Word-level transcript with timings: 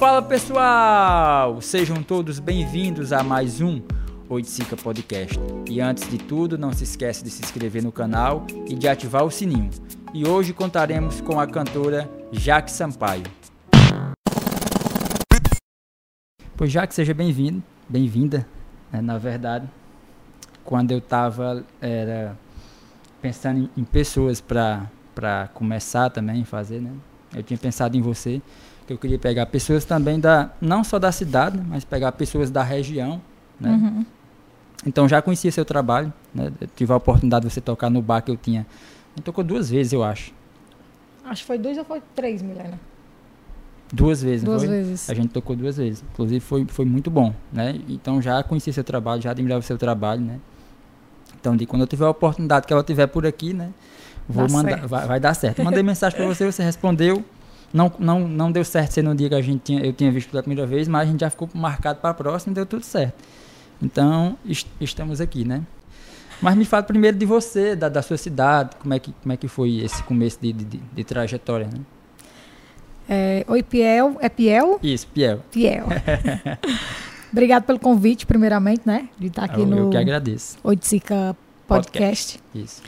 Fala 0.00 0.22
pessoal! 0.22 1.60
Sejam 1.60 2.02
todos 2.02 2.38
bem-vindos 2.38 3.12
a 3.12 3.22
mais 3.22 3.60
um 3.60 3.82
Oiticica 4.30 4.74
Podcast. 4.74 5.38
E 5.68 5.78
antes 5.78 6.08
de 6.08 6.16
tudo, 6.16 6.56
não 6.56 6.72
se 6.72 6.84
esqueça 6.84 7.22
de 7.22 7.28
se 7.28 7.42
inscrever 7.42 7.82
no 7.82 7.92
canal 7.92 8.46
e 8.66 8.74
de 8.74 8.88
ativar 8.88 9.26
o 9.26 9.30
sininho. 9.30 9.68
E 10.14 10.26
hoje 10.26 10.54
contaremos 10.54 11.20
com 11.20 11.38
a 11.38 11.46
cantora 11.46 12.10
Jaque 12.32 12.70
Sampaio. 12.70 13.24
Pois 16.56 16.72
Jaque, 16.72 16.94
seja 16.94 17.12
bem-vindo, 17.12 17.62
bem-vinda, 17.86 18.48
né, 18.90 19.02
na 19.02 19.18
verdade. 19.18 19.68
Quando 20.64 20.92
eu 20.92 20.98
estava 20.98 21.62
pensando 23.20 23.68
em, 23.76 23.84
pessoas 23.84 24.40
para 24.40 25.48
começar 25.52 26.08
também 26.08 26.42
fazer, 26.42 26.80
né? 26.80 26.90
Eu 27.34 27.42
tinha 27.42 27.58
pensado 27.58 27.98
em 27.98 28.00
você, 28.00 28.40
que 28.86 28.92
eu 28.92 28.98
queria 28.98 29.18
pegar 29.18 29.46
pessoas 29.46 29.84
também 29.84 30.18
da 30.18 30.50
não 30.60 30.82
só 30.82 30.98
da 30.98 31.12
cidade, 31.12 31.60
mas 31.66 31.84
pegar 31.84 32.12
pessoas 32.12 32.50
da 32.50 32.62
região, 32.62 33.20
né? 33.58 33.70
Uhum. 33.70 34.06
Então 34.86 35.08
já 35.08 35.20
conhecia 35.20 35.52
seu 35.52 35.64
trabalho, 35.64 36.12
né? 36.34 36.52
Eu 36.60 36.68
tive 36.74 36.92
a 36.92 36.96
oportunidade 36.96 37.46
de 37.46 37.52
você 37.52 37.60
tocar 37.60 37.90
no 37.90 38.00
bar 38.00 38.22
que 38.22 38.30
eu 38.30 38.36
tinha. 38.36 38.66
A 39.18 39.22
tocou 39.22 39.44
duas 39.44 39.70
vezes, 39.70 39.92
eu 39.92 40.02
acho. 40.02 40.32
Acho 41.24 41.42
que 41.42 41.46
foi 41.46 41.58
duas 41.58 41.76
ou 41.76 41.84
foi 41.84 42.02
três, 42.14 42.42
Milena? 42.42 42.78
Duas 43.92 44.22
vezes, 44.22 44.44
Duas 44.44 44.62
vezes. 44.62 45.10
A 45.10 45.14
gente 45.14 45.30
tocou 45.30 45.56
duas 45.56 45.76
vezes. 45.76 46.04
Inclusive 46.12 46.40
foi, 46.40 46.64
foi 46.66 46.84
muito 46.84 47.10
bom, 47.10 47.34
né? 47.52 47.80
Então 47.88 48.22
já 48.22 48.42
conhecia 48.42 48.72
seu 48.72 48.84
trabalho, 48.84 49.20
já 49.20 49.32
admirava 49.32 49.62
seu 49.62 49.76
trabalho, 49.76 50.20
né? 50.20 50.40
Então, 51.40 51.56
de 51.56 51.64
quando 51.66 51.82
eu 51.82 51.86
tiver 51.86 52.04
a 52.04 52.10
oportunidade 52.10 52.66
que 52.66 52.72
ela 52.72 52.84
tiver 52.84 53.06
por 53.06 53.26
aqui, 53.26 53.54
né? 53.54 53.70
Vou 54.28 54.46
Dá 54.46 54.52
mandar, 54.52 54.86
vai, 54.86 55.06
vai, 55.06 55.20
dar 55.20 55.34
certo. 55.34 55.64
Mandei 55.64 55.82
mensagem 55.82 56.16
para 56.16 56.26
você, 56.26 56.44
você 56.44 56.62
respondeu. 56.62 57.24
Não, 57.72 57.92
não, 57.98 58.26
não 58.26 58.50
deu 58.50 58.64
certo 58.64 58.92
ser 58.92 59.02
no 59.02 59.14
dia 59.14 59.28
que 59.28 59.34
a 59.34 59.40
gente 59.40 59.60
tinha, 59.60 59.80
eu 59.84 59.92
tinha 59.92 60.10
visto 60.10 60.30
pela 60.30 60.42
primeira 60.42 60.66
vez, 60.66 60.88
mas 60.88 61.08
a 61.08 61.10
gente 61.10 61.20
já 61.20 61.30
ficou 61.30 61.48
marcado 61.54 62.00
para 62.00 62.10
a 62.10 62.14
próxima 62.14 62.52
e 62.52 62.54
deu 62.54 62.66
tudo 62.66 62.84
certo. 62.84 63.14
Então, 63.82 64.36
est 64.48 64.66
estamos 64.80 65.20
aqui, 65.20 65.44
né? 65.44 65.62
Mas 66.42 66.56
me 66.56 66.64
fala 66.64 66.82
primeiro 66.82 67.16
de 67.16 67.26
você, 67.26 67.76
da, 67.76 67.88
da 67.88 68.02
sua 68.02 68.16
cidade, 68.16 68.70
como 68.80 68.94
é 68.94 68.98
que, 68.98 69.12
como 69.22 69.32
é 69.32 69.36
que 69.36 69.46
foi 69.46 69.78
esse 69.78 70.02
começo 70.02 70.38
de, 70.40 70.52
de, 70.52 70.78
de 70.78 71.04
trajetória, 71.04 71.66
né? 71.66 71.80
É, 73.08 73.44
Oi, 73.48 73.62
Piel. 73.62 74.16
É 74.20 74.28
Piel? 74.28 74.78
Isso, 74.82 75.06
Piel. 75.08 75.42
Piel. 75.50 75.86
Obrigado 77.32 77.64
pelo 77.64 77.78
convite, 77.78 78.26
primeiramente, 78.26 78.82
né? 78.84 79.08
De 79.18 79.26
estar 79.26 79.44
aqui 79.44 79.60
eu, 79.60 79.66
no. 79.66 79.78
Eu 79.78 79.90
que 79.90 79.96
agradeço. 79.96 80.58
Oiticica 80.62 81.36
Podcast. 81.66 82.38
Podcast. 82.38 82.40
Isso. 82.54 82.82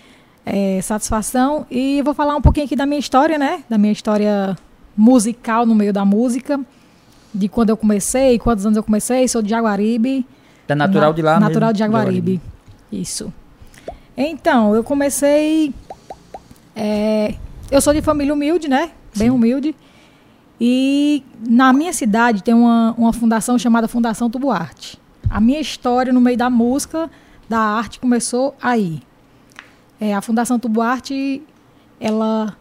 É, 0.44 0.80
satisfação. 0.82 1.66
E 1.70 2.02
vou 2.02 2.14
falar 2.14 2.36
um 2.36 2.40
pouquinho 2.40 2.66
aqui 2.66 2.74
da 2.74 2.86
minha 2.86 2.98
história, 2.98 3.38
né? 3.38 3.64
Da 3.68 3.78
minha 3.78 3.92
história 3.92 4.56
musical 4.96 5.64
no 5.66 5.74
meio 5.74 5.92
da 5.92 6.04
música. 6.04 6.60
De 7.34 7.48
quando 7.48 7.70
eu 7.70 7.76
comecei, 7.76 8.38
quantos 8.38 8.66
anos 8.66 8.76
eu 8.76 8.82
comecei. 8.82 9.26
Sou 9.26 9.40
de 9.40 9.50
Jaguaribe. 9.50 10.26
É 10.68 10.74
natural 10.74 11.10
na, 11.10 11.16
de 11.16 11.22
lá 11.22 11.40
Natural 11.40 11.68
mesmo? 11.68 11.72
de 11.72 11.78
Jaguaribe. 11.78 12.32
Jaguaribe. 12.34 12.40
Isso. 12.90 13.32
Então, 14.16 14.74
eu 14.74 14.84
comecei. 14.84 15.72
É, 16.76 17.34
eu 17.70 17.80
sou 17.80 17.92
de 17.92 18.02
família 18.02 18.32
humilde, 18.32 18.68
né? 18.68 18.90
Bem 19.16 19.28
Sim. 19.28 19.30
humilde. 19.30 19.74
E 20.60 21.24
na 21.48 21.72
minha 21.72 21.92
cidade 21.92 22.42
tem 22.42 22.54
uma, 22.54 22.94
uma 22.96 23.12
fundação 23.12 23.58
chamada 23.58 23.88
Fundação 23.88 24.30
Tubuarte. 24.30 25.00
A 25.28 25.40
minha 25.40 25.60
história 25.60 26.12
no 26.12 26.20
meio 26.20 26.36
da 26.36 26.48
música, 26.48 27.10
da 27.48 27.58
arte, 27.58 27.98
começou 27.98 28.54
aí. 28.62 29.02
É, 30.00 30.14
a 30.14 30.20
Fundação 30.20 30.58
Tubuarte, 30.58 31.42
ela 31.98 32.56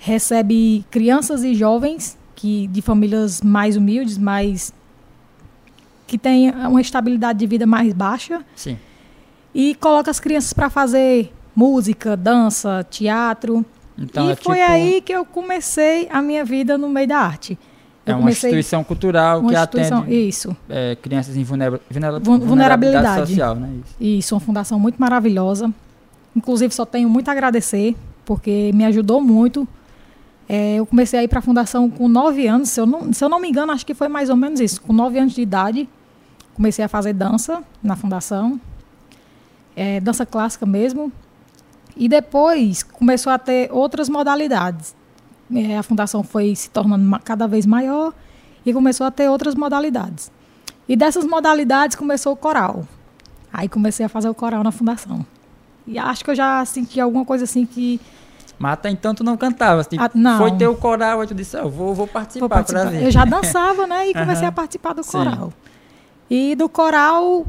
recebe 0.00 0.82
crianças 0.90 1.44
e 1.44 1.54
jovens 1.54 2.18
que 2.34 2.66
de 2.68 2.80
famílias 2.80 3.42
mais 3.42 3.76
humildes, 3.76 4.16
mais 4.16 4.72
que 6.06 6.16
têm 6.16 6.50
uma 6.50 6.80
estabilidade 6.80 7.38
de 7.38 7.46
vida 7.46 7.66
mais 7.66 7.92
baixa. 7.92 8.42
Sim. 8.56 8.78
E 9.54 9.74
coloca 9.74 10.10
as 10.10 10.18
crianças 10.18 10.54
para 10.54 10.70
fazer 10.70 11.32
música, 11.54 12.16
dança, 12.16 12.84
teatro. 12.88 13.64
Então, 13.98 14.28
e 14.28 14.32
é 14.32 14.36
foi 14.36 14.56
tipo... 14.56 14.72
aí 14.72 15.00
que 15.02 15.12
eu 15.12 15.24
comecei 15.24 16.08
a 16.10 16.22
minha 16.22 16.44
vida 16.44 16.78
no 16.78 16.88
meio 16.88 17.06
da 17.06 17.18
arte. 17.18 17.58
Eu 18.06 18.14
é 18.14 18.16
uma 18.16 18.30
instituição 18.30 18.82
cultural 18.82 19.40
uma 19.40 19.50
que 19.50 19.56
instituição, 19.56 19.98
atende 19.98 20.28
isso. 20.28 20.56
É, 20.68 20.96
crianças 20.96 21.36
em 21.36 21.44
vulnerabilidade, 21.44 22.24
vulnerabilidade 22.24 23.28
social. 23.28 23.54
Né? 23.54 23.70
Isso. 23.84 23.96
isso, 24.00 24.34
uma 24.34 24.40
fundação 24.40 24.80
muito 24.80 24.96
maravilhosa. 24.96 25.70
Inclusive, 26.34 26.72
só 26.72 26.86
tenho 26.86 27.10
muito 27.10 27.28
a 27.28 27.32
agradecer, 27.32 27.94
porque 28.24 28.70
me 28.72 28.86
ajudou 28.86 29.20
muito. 29.20 29.68
É, 30.52 30.74
eu 30.74 30.84
comecei 30.84 31.20
a 31.20 31.22
ir 31.22 31.28
para 31.28 31.38
a 31.38 31.42
fundação 31.42 31.88
com 31.88 32.08
nove 32.08 32.48
anos, 32.48 32.70
se 32.70 32.80
eu, 32.80 32.84
não, 32.84 33.12
se 33.12 33.24
eu 33.24 33.28
não 33.28 33.38
me 33.38 33.48
engano, 33.48 33.70
acho 33.70 33.86
que 33.86 33.94
foi 33.94 34.08
mais 34.08 34.28
ou 34.28 34.34
menos 34.34 34.58
isso. 34.58 34.82
Com 34.82 34.92
nove 34.92 35.16
anos 35.16 35.32
de 35.32 35.40
idade, 35.40 35.88
comecei 36.54 36.84
a 36.84 36.88
fazer 36.88 37.12
dança 37.12 37.62
na 37.80 37.94
fundação, 37.94 38.60
é, 39.76 40.00
dança 40.00 40.26
clássica 40.26 40.66
mesmo. 40.66 41.12
E 41.96 42.08
depois 42.08 42.82
começou 42.82 43.32
a 43.32 43.38
ter 43.38 43.70
outras 43.72 44.08
modalidades. 44.08 44.92
É, 45.54 45.78
a 45.78 45.84
fundação 45.84 46.24
foi 46.24 46.52
se 46.56 46.68
tornando 46.68 47.16
cada 47.20 47.46
vez 47.46 47.64
maior 47.64 48.12
e 48.66 48.72
começou 48.72 49.06
a 49.06 49.10
ter 49.12 49.28
outras 49.30 49.54
modalidades. 49.54 50.32
E 50.88 50.96
dessas 50.96 51.24
modalidades 51.24 51.94
começou 51.94 52.32
o 52.32 52.36
coral. 52.36 52.88
Aí 53.52 53.68
comecei 53.68 54.04
a 54.04 54.08
fazer 54.08 54.28
o 54.28 54.34
coral 54.34 54.64
na 54.64 54.72
fundação. 54.72 55.24
E 55.86 55.96
acho 55.96 56.24
que 56.24 56.32
eu 56.32 56.34
já 56.34 56.64
senti 56.64 57.00
alguma 57.00 57.24
coisa 57.24 57.44
assim 57.44 57.64
que. 57.64 58.00
Mas 58.60 58.74
até 58.74 58.90
então 58.90 59.14
tu 59.14 59.24
não 59.24 59.38
cantava. 59.38 59.80
Assim, 59.80 59.96
ah, 59.98 60.10
não. 60.14 60.36
Foi 60.36 60.52
ter 60.52 60.66
o 60.66 60.76
coral, 60.76 61.22
aí 61.22 61.26
tu 61.26 61.34
disse, 61.34 61.56
eu 61.56 61.70
vou, 61.70 61.94
vou 61.94 62.06
participar, 62.06 62.40
vou 62.40 62.48
participar. 62.50 62.92
Eu 62.92 63.10
já 63.10 63.24
dançava, 63.24 63.86
né? 63.86 64.10
E 64.10 64.12
comecei 64.14 64.42
uhum. 64.42 64.48
a 64.50 64.52
participar 64.52 64.92
do 64.92 65.02
coral. 65.02 65.46
Sim. 66.28 66.52
E 66.52 66.54
do 66.54 66.68
coral 66.68 67.46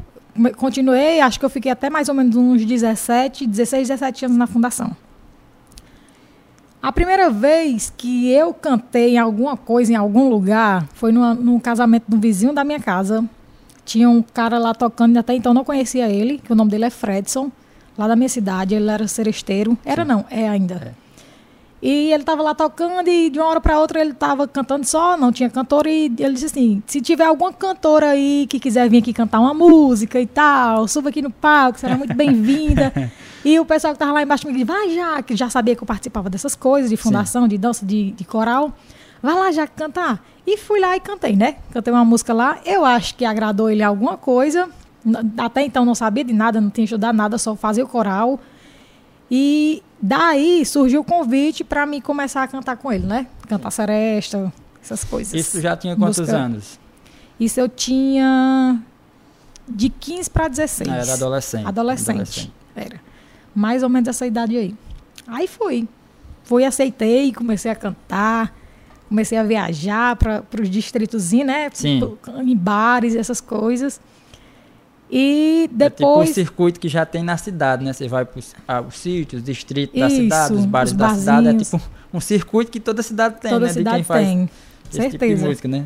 continuei, 0.56 1.20
acho 1.20 1.38
que 1.38 1.44
eu 1.44 1.50
fiquei 1.50 1.70
até 1.70 1.90
mais 1.90 2.08
ou 2.08 2.16
menos 2.16 2.38
uns 2.38 2.66
17, 2.66 3.46
16, 3.46 3.90
17 3.90 4.26
anos 4.26 4.38
na 4.38 4.48
fundação. 4.48 4.96
A 6.82 6.94
primeira 6.94 7.30
vez 7.30 7.92
que 7.96 8.32
eu 8.32 8.54
cantei 8.54 9.16
em 9.16 9.20
alguma 9.20 9.58
coisa, 9.58 9.92
em 9.92 9.96
algum 9.98 10.30
lugar, 10.30 10.88
foi 10.94 11.12
no, 11.12 11.36
num 11.36 11.60
casamento 11.60 12.06
do 12.08 12.18
vizinho 12.18 12.54
da 12.54 12.64
minha 12.64 12.80
casa. 12.80 13.22
Tinha 13.84 14.10
um 14.10 14.22
cara 14.22 14.58
lá 14.58 14.74
tocando, 14.74 15.18
até 15.18 15.34
então 15.34 15.54
não 15.54 15.66
conhecia 15.66 16.10
ele, 16.10 16.38
que 16.38 16.54
o 16.54 16.56
nome 16.56 16.72
dele 16.72 16.86
é 16.86 16.90
Fredson, 16.90 17.52
lá 18.02 18.08
da 18.08 18.16
minha 18.16 18.30
cidade. 18.30 18.76
Ele 18.76 18.90
era 18.90 19.08
seresteiro. 19.08 19.78
Era 19.86 20.04
Sim. 20.04 20.10
não, 20.10 20.26
é 20.30 20.48
ainda. 20.48 20.76
É. 20.98 21.12
E 21.82 22.12
ele 22.14 22.22
estava 22.22 22.44
lá 22.44 22.54
tocando 22.54 23.10
e 23.10 23.30
de 23.32 23.40
uma 23.40 23.48
hora 23.48 23.60
para 23.60 23.80
outra 23.80 24.00
ele 24.00 24.12
estava 24.12 24.48
cantando 24.48 24.86
só, 24.86 25.18
não 25.18 25.32
tinha 25.32 25.50
cantor 25.50 25.88
e 25.88 26.14
ele 26.20 26.34
disse 26.34 26.46
assim: 26.46 26.84
"Se 26.86 27.02
tiver 27.02 27.26
alguma 27.26 27.52
cantora 27.52 28.10
aí 28.10 28.46
que 28.48 28.60
quiser 28.60 28.88
vir 28.88 29.00
aqui 29.00 29.12
cantar 29.12 29.40
uma 29.40 29.54
música 29.54 30.22
e 30.22 30.28
tal, 30.28 30.88
suba 30.88 31.10
aqui 31.10 31.24
no 31.24 31.32
palco, 31.32 31.80
será 31.80 31.98
muito 31.98 32.14
bem-vinda". 32.14 32.94
e 33.44 33.60
o 33.60 33.66
pessoal 33.66 33.94
que 33.94 33.96
estava 33.96 34.12
lá 34.12 34.22
embaixo 34.22 34.46
me 34.46 34.54
disse: 34.54 34.66
"Vai 34.66 34.92
já", 34.92 35.24
que 35.24 35.36
já 35.36 35.50
sabia 35.50 35.76
que 35.76 35.82
eu 35.82 35.88
participava 35.88 36.30
dessas 36.30 36.54
coisas, 36.56 36.88
de 36.88 36.98
fundação, 36.98 37.44
Sim. 37.44 37.50
de 37.50 37.58
dança, 37.58 37.84
de, 37.84 38.12
de 38.12 38.26
coral. 38.26 38.72
Vai 39.22 39.34
lá 39.34 39.52
já 39.52 39.68
cantar. 39.68 40.24
E 40.46 40.58
fui 40.58 40.80
lá 40.80 40.96
e 40.96 41.00
cantei, 41.00 41.36
né? 41.36 41.56
Cantei 41.72 41.94
uma 41.94 42.06
música 42.06 42.34
lá. 42.34 42.60
Eu 42.66 42.84
acho 42.84 43.16
que 43.16 43.26
agradou 43.26 43.70
ele 43.70 43.84
alguma 43.84 44.18
coisa. 44.18 44.70
Até 45.38 45.64
então 45.64 45.84
não 45.84 45.96
sabia 45.96 46.24
de 46.24 46.34
nada, 46.34 46.62
não 46.62 46.70
tinha 46.70 46.86
estudado 46.86 47.16
nada, 47.16 47.38
só 47.38 47.56
fazia 47.56 47.84
o 47.84 47.88
coral. 47.88 48.40
E 49.30 49.82
daí 50.02 50.66
surgiu 50.66 51.02
o 51.02 51.04
convite 51.04 51.64
para 51.64 51.86
mim 51.86 52.02
começar 52.02 52.44
a 52.44 52.48
cantar 52.48 52.78
com 52.78 52.92
ele, 52.92 53.06
né? 53.06 53.28
Cantar 53.48 53.72
seresta, 53.72 54.52
essas 54.84 55.04
coisas. 55.04 55.34
Isso 55.34 55.62
já 55.62 55.76
tinha 55.76 55.96
quantos 55.96 56.20
Música. 56.20 56.38
anos? 56.38 56.80
Isso 57.40 57.60
eu 57.60 57.70
tinha 57.70 58.80
de 59.68 59.90
15 59.90 60.30
para 60.30 60.48
16. 60.48 60.90
Ah, 60.90 60.98
era 60.98 61.14
adolescente. 61.14 61.66
adolescente. 61.66 62.10
Adolescente. 62.12 62.54
Era. 62.76 63.02
Mais 63.56 63.84
ou 63.84 63.90
menos 63.90 64.10
essa 64.10 64.26
idade 64.28 64.58
aí. 64.58 64.76
Aí 65.28 65.48
fui. 65.48 65.88
Fui, 66.44 66.66
aceitei, 66.66 67.32
comecei 67.32 67.72
a 67.72 67.76
cantar, 67.76 68.54
comecei 69.08 69.38
a 69.38 69.44
viajar 69.44 70.16
para 70.18 70.44
os 70.62 70.70
distritozinhos, 70.70 71.48
né? 71.48 71.70
Sim. 71.74 72.18
Em 72.46 72.56
bares, 72.56 73.16
essas 73.16 73.40
coisas. 73.40 74.00
E 75.12 75.70
depois. 75.72 76.30
É 76.30 76.32
tipo 76.32 76.32
o 76.32 76.34
circuito 76.34 76.80
que 76.80 76.88
já 76.88 77.06
tem 77.06 77.22
na 77.22 77.36
cidade, 77.36 77.84
né? 77.84 77.92
Você 77.92 78.08
vai 78.08 78.24
para 78.24 78.40
os 78.40 78.56
ah, 78.66 78.84
sítios, 78.90 79.44
distritos 79.44 80.00
da 80.00 80.10
cidade, 80.10 80.54
os 80.54 80.66
bares 80.66 80.92
os 80.92 80.98
da 80.98 81.10
cidade. 81.14 81.48
É 81.50 81.54
tipo 81.56 81.82
um 82.14 82.22
circuito 82.22 82.72
que 82.72 82.80
toda 82.80 83.04
cidade 83.04 83.36
tem, 83.42 83.52
toda 83.52 83.66
né? 83.66 83.74
cidade 83.74 84.06
tem. 84.06 84.50
Certeza. 84.90 85.18
Tipo 85.18 85.36
de 85.36 85.48
música, 85.48 85.68
né? 85.68 85.86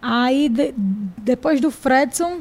Aí, 0.00 0.48
de, 0.48 0.74
depois 1.18 1.60
do 1.60 1.70
Fredson, 1.70 2.40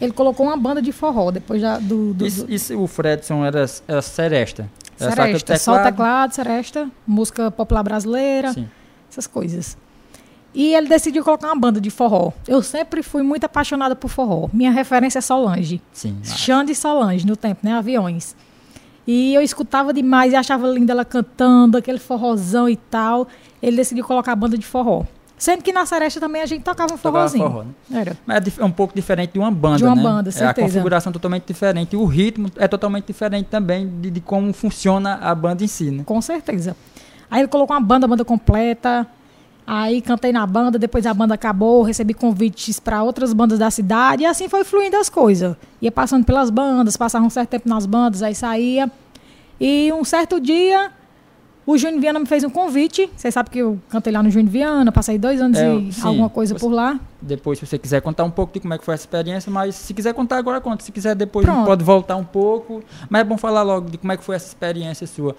ele 0.00 0.12
colocou 0.12 0.46
uma 0.46 0.56
banda 0.56 0.80
de 0.80 0.92
forró. 0.92 1.30
Depois 1.32 1.60
já 1.60 1.78
do. 1.78 2.14
do, 2.14 2.26
isso, 2.26 2.46
isso, 2.48 2.78
o 2.78 2.86
Fredson 2.86 3.44
era, 3.44 3.66
era 3.88 4.02
seresta. 4.02 4.70
Era 4.98 5.10
seresta. 5.10 5.56
Só 5.56 5.72
teclado. 5.72 5.92
teclado, 5.92 6.34
seresta, 6.34 6.90
música 7.04 7.50
popular 7.50 7.82
brasileira, 7.82 8.52
Sim. 8.52 8.68
essas 9.10 9.26
coisas. 9.26 9.76
E 10.54 10.72
ele 10.72 10.88
decidiu 10.88 11.24
colocar 11.24 11.48
uma 11.48 11.56
banda 11.56 11.80
de 11.80 11.90
forró. 11.90 12.30
Eu 12.46 12.62
sempre 12.62 13.02
fui 13.02 13.22
muito 13.22 13.44
apaixonada 13.44 13.96
por 13.96 14.08
forró. 14.08 14.48
Minha 14.52 14.70
referência 14.70 15.18
é 15.18 15.22
Solange. 15.22 15.82
Sim. 15.92 16.16
Xande 16.22 16.72
e 16.72 16.74
Solange, 16.76 17.26
no 17.26 17.36
tempo, 17.36 17.60
né? 17.64 17.72
Aviões. 17.72 18.36
E 19.06 19.34
eu 19.34 19.42
escutava 19.42 19.92
demais 19.92 20.32
e 20.32 20.36
achava 20.36 20.66
linda 20.68 20.92
ela 20.92 21.04
cantando, 21.04 21.76
aquele 21.76 21.98
forrozão 21.98 22.68
e 22.68 22.76
tal. 22.76 23.26
Ele 23.60 23.76
decidiu 23.76 24.04
colocar 24.04 24.32
a 24.32 24.36
banda 24.36 24.56
de 24.56 24.64
forró. 24.64 25.04
Sendo 25.36 25.62
que 25.62 25.72
na 25.72 25.84
Seresta 25.84 26.20
também 26.20 26.40
a 26.40 26.46
gente 26.46 26.62
tocava 26.62 26.94
um 26.94 26.96
forrozinho. 26.96 27.44
Tocava 27.44 27.64
forró, 27.64 27.74
né? 27.90 28.00
Era. 28.00 28.16
Mas 28.24 28.46
é, 28.46 28.62
é 28.62 28.64
um 28.64 28.70
pouco 28.70 28.94
diferente 28.94 29.32
de 29.32 29.38
uma 29.40 29.50
banda, 29.50 29.78
De 29.78 29.84
uma 29.84 29.96
né? 29.96 30.02
banda, 30.02 30.30
certeza. 30.30 30.60
É 30.60 30.64
a 30.64 30.68
configuração 30.68 31.12
totalmente 31.12 31.44
diferente. 31.44 31.94
E 31.94 31.96
o 31.96 32.04
ritmo 32.04 32.48
é 32.56 32.68
totalmente 32.68 33.06
diferente 33.06 33.46
também 33.46 33.92
de, 34.00 34.10
de 34.10 34.20
como 34.20 34.52
funciona 34.52 35.16
a 35.16 35.34
banda 35.34 35.64
em 35.64 35.66
si, 35.66 35.90
né? 35.90 36.04
Com 36.06 36.22
certeza. 36.22 36.76
Aí 37.30 37.40
ele 37.40 37.48
colocou 37.48 37.74
uma 37.74 37.82
banda, 37.82 38.06
banda 38.06 38.24
completa. 38.24 39.06
Aí 39.66 40.02
cantei 40.02 40.30
na 40.30 40.46
banda, 40.46 40.78
depois 40.78 41.06
a 41.06 41.14
banda 41.14 41.34
acabou, 41.34 41.82
recebi 41.82 42.12
convites 42.12 42.78
para 42.78 43.02
outras 43.02 43.32
bandas 43.32 43.58
da 43.58 43.70
cidade 43.70 44.22
e 44.22 44.26
assim 44.26 44.48
foi 44.48 44.62
fluindo 44.62 44.96
as 44.96 45.08
coisas. 45.08 45.56
Ia 45.80 45.90
passando 45.90 46.24
pelas 46.24 46.50
bandas, 46.50 46.96
passava 46.96 47.24
um 47.24 47.30
certo 47.30 47.50
tempo 47.50 47.68
nas 47.68 47.86
bandas, 47.86 48.22
aí 48.22 48.34
saía. 48.34 48.90
E 49.58 49.90
um 49.92 50.04
certo 50.04 50.38
dia 50.38 50.92
o 51.66 51.78
Júnior 51.78 52.00
Viana 52.00 52.18
me 52.18 52.26
fez 52.26 52.44
um 52.44 52.50
convite. 52.50 53.10
Você 53.16 53.30
sabe 53.30 53.48
que 53.48 53.58
eu 53.58 53.80
cantei 53.88 54.12
lá 54.12 54.22
no 54.22 54.30
Júnior 54.30 54.50
Viana, 54.50 54.92
passei 54.92 55.18
dois 55.18 55.40
anos 55.40 55.58
é, 55.58 55.74
e 55.74 55.92
sim, 55.92 56.06
alguma 56.06 56.28
coisa 56.28 56.54
você, 56.54 56.60
por 56.60 56.70
lá. 56.70 57.00
Depois, 57.22 57.58
se 57.58 57.66
você 57.66 57.78
quiser 57.78 58.02
contar 58.02 58.24
um 58.24 58.30
pouco 58.30 58.52
de 58.52 58.60
como 58.60 58.74
é 58.74 58.78
que 58.78 58.84
foi 58.84 58.94
essa 58.94 59.04
experiência, 59.04 59.50
mas 59.50 59.74
se 59.74 59.94
quiser 59.94 60.12
contar 60.12 60.36
agora, 60.36 60.60
conta. 60.60 60.84
Se 60.84 60.92
quiser 60.92 61.14
depois, 61.14 61.46
pode 61.46 61.82
voltar 61.82 62.16
um 62.16 62.24
pouco. 62.24 62.82
Mas 63.08 63.22
é 63.22 63.24
bom 63.24 63.38
falar 63.38 63.62
logo 63.62 63.88
de 63.88 63.96
como 63.96 64.12
é 64.12 64.16
que 64.16 64.22
foi 64.22 64.36
essa 64.36 64.46
experiência 64.46 65.06
sua. 65.06 65.34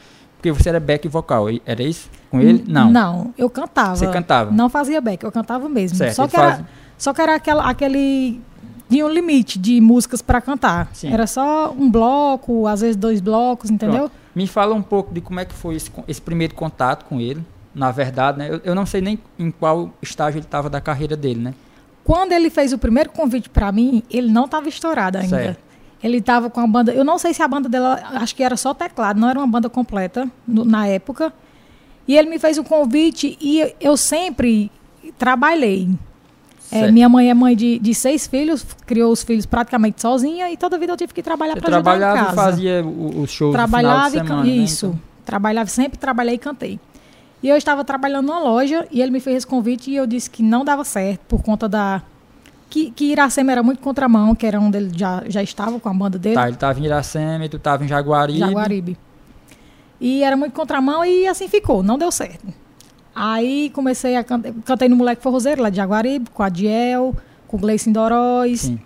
Porque 0.45 0.63
você 0.63 0.69
era 0.69 0.79
back 0.79 1.07
vocal, 1.07 1.47
era 1.65 1.81
isso 1.81 2.07
com 2.29 2.39
ele? 2.39 2.63
Não. 2.67 2.91
Não, 2.91 3.33
eu 3.35 3.49
cantava. 3.49 3.95
Você 3.95 4.07
cantava? 4.07 4.51
Não 4.51 4.69
fazia 4.69 5.01
back, 5.01 5.23
eu 5.23 5.31
cantava 5.31 5.67
mesmo. 5.67 5.97
Certo, 5.97 6.13
só, 6.13 6.27
que 6.27 6.35
faz... 6.35 6.59
era, 6.59 6.69
só 6.99 7.13
que 7.13 7.21
era 7.21 7.33
aquela, 7.33 7.67
aquele 7.67 8.39
tinha 8.87 9.03
um 9.03 9.09
limite 9.09 9.57
de 9.57 9.81
músicas 9.81 10.21
para 10.21 10.39
cantar. 10.39 10.89
Sim. 10.93 11.11
Era 11.11 11.25
só 11.25 11.73
um 11.75 11.89
bloco, 11.89 12.67
às 12.67 12.81
vezes 12.81 12.95
dois 12.95 13.21
blocos, 13.21 13.71
entendeu? 13.71 14.01
Pronto. 14.01 14.11
Me 14.35 14.45
fala 14.45 14.75
um 14.75 14.83
pouco 14.83 15.11
de 15.11 15.19
como 15.19 15.39
é 15.39 15.45
que 15.45 15.53
foi 15.55 15.75
esse, 15.75 15.91
esse 16.07 16.21
primeiro 16.21 16.53
contato 16.53 17.05
com 17.05 17.19
ele. 17.19 17.43
Na 17.73 17.89
verdade, 17.89 18.37
né? 18.37 18.47
Eu, 18.47 18.61
eu 18.63 18.75
não 18.75 18.85
sei 18.85 19.01
nem 19.01 19.17
em 19.39 19.49
qual 19.49 19.89
estágio 19.99 20.37
ele 20.37 20.45
estava 20.45 20.69
da 20.69 20.79
carreira 20.79 21.17
dele, 21.17 21.39
né? 21.39 21.55
Quando 22.03 22.33
ele 22.33 22.51
fez 22.51 22.71
o 22.71 22.77
primeiro 22.77 23.09
convite 23.09 23.49
para 23.49 23.71
mim, 23.71 24.03
ele 24.11 24.31
não 24.31 24.45
estava 24.45 24.69
estourado 24.69 25.17
ainda. 25.17 25.37
Certo. 25.37 25.59
Ele 26.05 26.17
estava 26.17 26.51
com 26.51 26.59
a 26.59 26.67
banda. 26.67 26.93
Eu 26.93 27.03
não 27.03 27.17
sei 27.17 27.33
se 27.33 27.41
a 27.41 27.47
banda 27.47 27.67
dela. 27.67 27.99
Acho 28.13 28.35
que 28.35 28.43
era 28.43 28.55
só 28.55 28.75
teclado, 28.75 29.19
não 29.19 29.27
era 29.27 29.39
uma 29.39 29.47
banda 29.47 29.67
completa 29.67 30.29
no, 30.47 30.63
na 30.63 30.85
época. 30.85 31.33
E 32.07 32.15
ele 32.15 32.29
me 32.29 32.37
fez 32.37 32.59
o 32.59 32.63
convite 32.63 33.35
e 33.41 33.73
eu 33.81 33.97
sempre 33.97 34.71
trabalhei. 35.17 35.89
É, 36.71 36.91
minha 36.91 37.09
mãe 37.09 37.31
é 37.31 37.33
mãe 37.33 37.55
de, 37.55 37.79
de 37.79 37.95
seis 37.95 38.27
filhos, 38.27 38.63
criou 38.85 39.11
os 39.11 39.23
filhos 39.23 39.47
praticamente 39.47 39.99
sozinha 39.99 40.51
e 40.51 40.57
toda 40.57 40.75
a 40.75 40.79
vida 40.79 40.93
eu 40.93 40.97
tive 40.97 41.11
que 41.11 41.23
trabalhar 41.23 41.55
para 41.55 41.75
ajudar 41.75 41.95
em 41.95 41.99
casa. 41.99 42.13
Trabalhava 42.13 42.33
e 42.33 42.35
fazia 42.35 42.85
os 42.85 43.31
shows 43.31 43.53
trabalhava 43.53 44.09
final 44.09 44.23
de 44.23 44.27
semana, 44.27 44.43
né, 44.43 44.49
Isso. 44.49 44.85
Então. 44.87 44.99
Trabalhava, 45.25 45.69
sempre 45.69 45.97
trabalhei 45.97 46.35
e 46.35 46.37
cantei. 46.37 46.79
E 47.41 47.49
eu 47.49 47.57
estava 47.57 47.83
trabalhando 47.83 48.27
numa 48.27 48.39
loja 48.39 48.87
e 48.91 49.01
ele 49.01 49.09
me 49.09 49.19
fez 49.19 49.37
esse 49.37 49.47
convite 49.47 49.89
e 49.89 49.95
eu 49.95 50.05
disse 50.05 50.29
que 50.29 50.43
não 50.43 50.63
dava 50.63 50.83
certo 50.83 51.21
por 51.27 51.41
conta 51.41 51.67
da... 51.67 52.03
Que, 52.75 52.91
que 52.91 53.05
Iracema 53.05 53.53
era 53.53 53.63
muito 53.63 53.79
contramão, 53.79 54.35
que 54.35 54.45
era 54.45 54.59
onde 54.59 54.77
ele 54.77 54.91
já, 54.93 55.23
já 55.27 55.41
estava 55.41 55.79
com 55.79 55.87
a 55.87 55.93
banda 55.93 56.19
dele. 56.19 56.35
Tá, 56.35 56.43
ele 56.43 56.55
estava 56.55 56.77
em 56.77 56.83
Iracema 56.83 57.45
e 57.45 57.47
tu 57.47 57.55
estava 57.55 57.85
em 57.85 57.87
Jaguaribe. 57.87 58.39
Jaguaribe. 58.39 58.97
E 59.97 60.21
era 60.21 60.35
muito 60.35 60.51
contramão 60.51 61.05
e 61.05 61.25
assim 61.25 61.47
ficou, 61.47 61.81
não 61.81 61.97
deu 61.97 62.11
certo. 62.11 62.45
Aí 63.15 63.69
comecei 63.69 64.17
a 64.17 64.25
cantar, 64.25 64.51
cantei 64.65 64.89
no 64.89 64.97
Moleque 64.97 65.23
Forrozeiro, 65.23 65.61
lá 65.61 65.69
de 65.69 65.77
Jaguaribe, 65.77 66.29
com 66.31 66.43
a 66.43 66.49
Diel, 66.49 67.15
com 67.47 67.55
o 67.55 67.59
Gleison 67.61 67.93
Doróis. 67.93 68.59
Sim. 68.59 68.77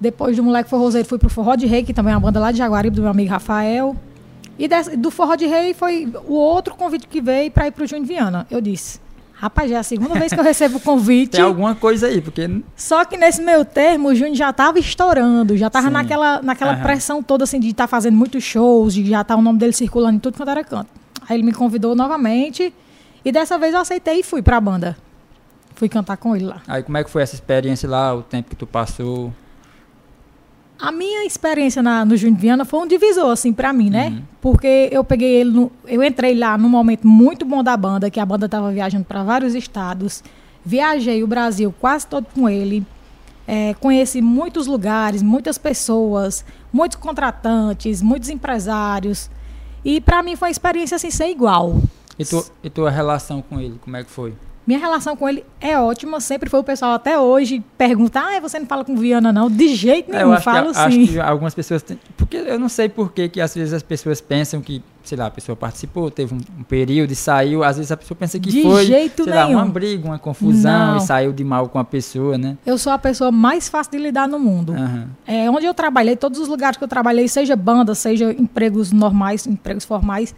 Depois 0.00 0.34
do 0.34 0.42
Moleque 0.42 0.70
Forrozeiro 0.70 1.06
fui 1.06 1.18
pro 1.18 1.28
Forró 1.28 1.56
de 1.56 1.66
Rei, 1.66 1.82
que 1.82 1.92
também 1.92 2.14
é 2.14 2.16
uma 2.16 2.22
banda 2.22 2.40
lá 2.40 2.50
de 2.50 2.56
Jaguaribe, 2.56 2.96
do 2.96 3.02
meu 3.02 3.10
amigo 3.10 3.28
Rafael. 3.28 3.94
E 4.58 4.66
desse, 4.66 4.96
do 4.96 5.10
Forró 5.10 5.34
de 5.34 5.44
Rei 5.44 5.74
foi 5.74 6.10
o 6.26 6.32
outro 6.32 6.74
convite 6.74 7.06
que 7.06 7.20
veio 7.20 7.50
para 7.50 7.66
ir 7.66 7.72
pro 7.72 7.86
Júnior 7.86 8.06
Viana. 8.06 8.46
Eu 8.50 8.62
disse, 8.62 8.98
rapaz, 9.40 9.70
já 9.70 9.76
é 9.76 9.80
a 9.80 9.82
segunda 9.82 10.14
vez 10.14 10.32
que 10.32 10.38
eu 10.38 10.44
recebo 10.44 10.76
o 10.76 10.80
convite. 10.80 11.32
Tem 11.32 11.40
alguma 11.40 11.74
coisa 11.74 12.08
aí, 12.08 12.20
porque... 12.20 12.62
Só 12.76 13.06
que 13.06 13.16
nesse 13.16 13.40
meu 13.40 13.64
termo, 13.64 14.08
o 14.08 14.14
Júnior 14.14 14.36
já 14.36 14.52
tava 14.52 14.78
estourando, 14.78 15.56
já 15.56 15.70
tava 15.70 15.86
Sim. 15.86 15.94
naquela, 15.94 16.42
naquela 16.42 16.76
pressão 16.76 17.22
toda, 17.22 17.44
assim, 17.44 17.58
de 17.58 17.68
estar 17.68 17.84
tá 17.84 17.88
fazendo 17.88 18.16
muitos 18.16 18.44
shows, 18.44 18.92
de 18.92 19.02
já 19.08 19.22
estar 19.22 19.34
tá 19.34 19.40
o 19.40 19.42
nome 19.42 19.58
dele 19.58 19.72
circulando 19.72 20.16
em 20.16 20.18
tudo 20.18 20.36
quanto 20.36 20.50
era 20.50 20.62
canto. 20.62 20.88
Aí 21.26 21.36
ele 21.36 21.42
me 21.42 21.52
convidou 21.52 21.94
novamente 21.94 22.74
e 23.24 23.32
dessa 23.32 23.58
vez 23.58 23.72
eu 23.72 23.80
aceitei 23.80 24.20
e 24.20 24.22
fui 24.22 24.42
pra 24.42 24.60
banda. 24.60 24.96
Fui 25.74 25.88
cantar 25.88 26.18
com 26.18 26.36
ele 26.36 26.44
lá. 26.44 26.60
Aí 26.68 26.82
como 26.82 26.98
é 26.98 27.04
que 27.04 27.08
foi 27.08 27.22
essa 27.22 27.34
experiência 27.34 27.88
lá, 27.88 28.14
o 28.14 28.22
tempo 28.22 28.50
que 28.50 28.56
tu 28.56 28.66
passou? 28.66 29.32
A 30.80 30.90
minha 30.90 31.26
experiência 31.26 31.82
na, 31.82 32.04
no 32.04 32.16
Júnior 32.16 32.40
Viana 32.40 32.64
foi 32.64 32.80
um 32.80 32.86
divisor, 32.86 33.30
assim, 33.30 33.52
pra 33.52 33.72
mim, 33.72 33.90
né? 33.90 34.08
Uhum. 34.08 34.22
Porque 34.40 34.88
eu 34.90 35.04
peguei 35.04 35.36
ele, 35.36 35.50
no, 35.50 35.70
eu 35.86 36.02
entrei 36.02 36.34
lá 36.34 36.56
num 36.56 36.70
momento 36.70 37.06
muito 37.06 37.44
bom 37.44 37.62
da 37.62 37.76
banda, 37.76 38.10
que 38.10 38.18
a 38.18 38.24
banda 38.24 38.48
tava 38.48 38.72
viajando 38.72 39.04
para 39.04 39.22
vários 39.22 39.54
estados. 39.54 40.24
Viajei 40.64 41.22
o 41.22 41.26
Brasil 41.26 41.74
quase 41.78 42.06
todo 42.06 42.26
com 42.34 42.48
ele. 42.48 42.84
É, 43.46 43.74
conheci 43.74 44.22
muitos 44.22 44.66
lugares, 44.66 45.22
muitas 45.22 45.58
pessoas, 45.58 46.44
muitos 46.72 46.96
contratantes, 46.96 48.00
muitos 48.00 48.30
empresários. 48.30 49.30
E 49.84 50.00
para 50.00 50.22
mim 50.22 50.36
foi 50.36 50.48
uma 50.48 50.52
experiência 50.52 50.94
assim 50.94 51.10
sem 51.10 51.32
igual. 51.32 51.76
E, 52.18 52.24
tu, 52.24 52.44
e 52.62 52.70
tua 52.70 52.90
relação 52.90 53.42
com 53.42 53.60
ele, 53.60 53.78
como 53.82 53.96
é 53.96 54.04
que 54.04 54.10
foi? 54.10 54.34
Minha 54.66 54.78
relação 54.78 55.16
com 55.16 55.28
ele 55.28 55.44
é 55.60 55.78
ótima, 55.78 56.20
sempre 56.20 56.48
foi 56.48 56.60
o 56.60 56.64
pessoal 56.64 56.92
até 56.92 57.18
hoje 57.18 57.64
perguntar, 57.78 58.36
ah, 58.36 58.40
você 58.40 58.58
não 58.58 58.66
fala 58.66 58.84
com 58.84 58.94
Viana 58.94 59.32
não? 59.32 59.50
De 59.50 59.74
jeito 59.74 60.12
nenhum, 60.12 60.20
é, 60.20 60.24
eu 60.24 60.32
acho 60.34 60.44
falo 60.44 60.68
que, 60.68 60.74
sim. 60.74 61.02
Acho 61.02 61.12
que 61.12 61.20
algumas 61.20 61.54
pessoas 61.54 61.82
têm, 61.82 61.98
porque 62.16 62.36
eu 62.36 62.58
não 62.58 62.68
sei 62.68 62.88
por 62.88 63.10
que 63.10 63.28
que 63.28 63.40
às 63.40 63.54
vezes 63.54 63.72
as 63.72 63.82
pessoas 63.82 64.20
pensam 64.20 64.60
que, 64.60 64.82
sei 65.02 65.16
lá, 65.16 65.26
a 65.26 65.30
pessoa 65.30 65.56
participou, 65.56 66.10
teve 66.10 66.34
um, 66.34 66.38
um 66.58 66.62
período 66.62 67.10
e 67.10 67.16
saiu, 67.16 67.64
às 67.64 67.78
vezes 67.78 67.90
a 67.90 67.96
pessoa 67.96 68.16
pensa 68.16 68.38
que 68.38 68.50
de 68.50 68.62
foi, 68.62 68.84
jeito 68.84 69.24
sei 69.24 69.32
nenhum. 69.32 69.56
lá, 69.56 69.62
uma 69.62 69.66
briga, 69.66 70.06
uma 70.06 70.18
confusão 70.18 70.88
não. 70.88 70.96
e 70.98 71.00
saiu 71.00 71.32
de 71.32 71.42
mal 71.42 71.68
com 71.68 71.78
a 71.78 71.84
pessoa, 71.84 72.36
né? 72.36 72.56
Eu 72.64 72.76
sou 72.76 72.92
a 72.92 72.98
pessoa 72.98 73.32
mais 73.32 73.68
fácil 73.68 73.92
de 73.92 73.98
lidar 73.98 74.28
no 74.28 74.38
mundo. 74.38 74.72
Uhum. 74.72 75.06
É, 75.26 75.50
onde 75.50 75.64
eu 75.64 75.74
trabalhei, 75.74 76.16
todos 76.16 76.38
os 76.38 76.48
lugares 76.48 76.76
que 76.76 76.84
eu 76.84 76.88
trabalhei, 76.88 77.26
seja 77.28 77.56
banda, 77.56 77.94
seja 77.94 78.30
empregos 78.38 78.92
normais, 78.92 79.46
empregos 79.46 79.84
formais, 79.84 80.34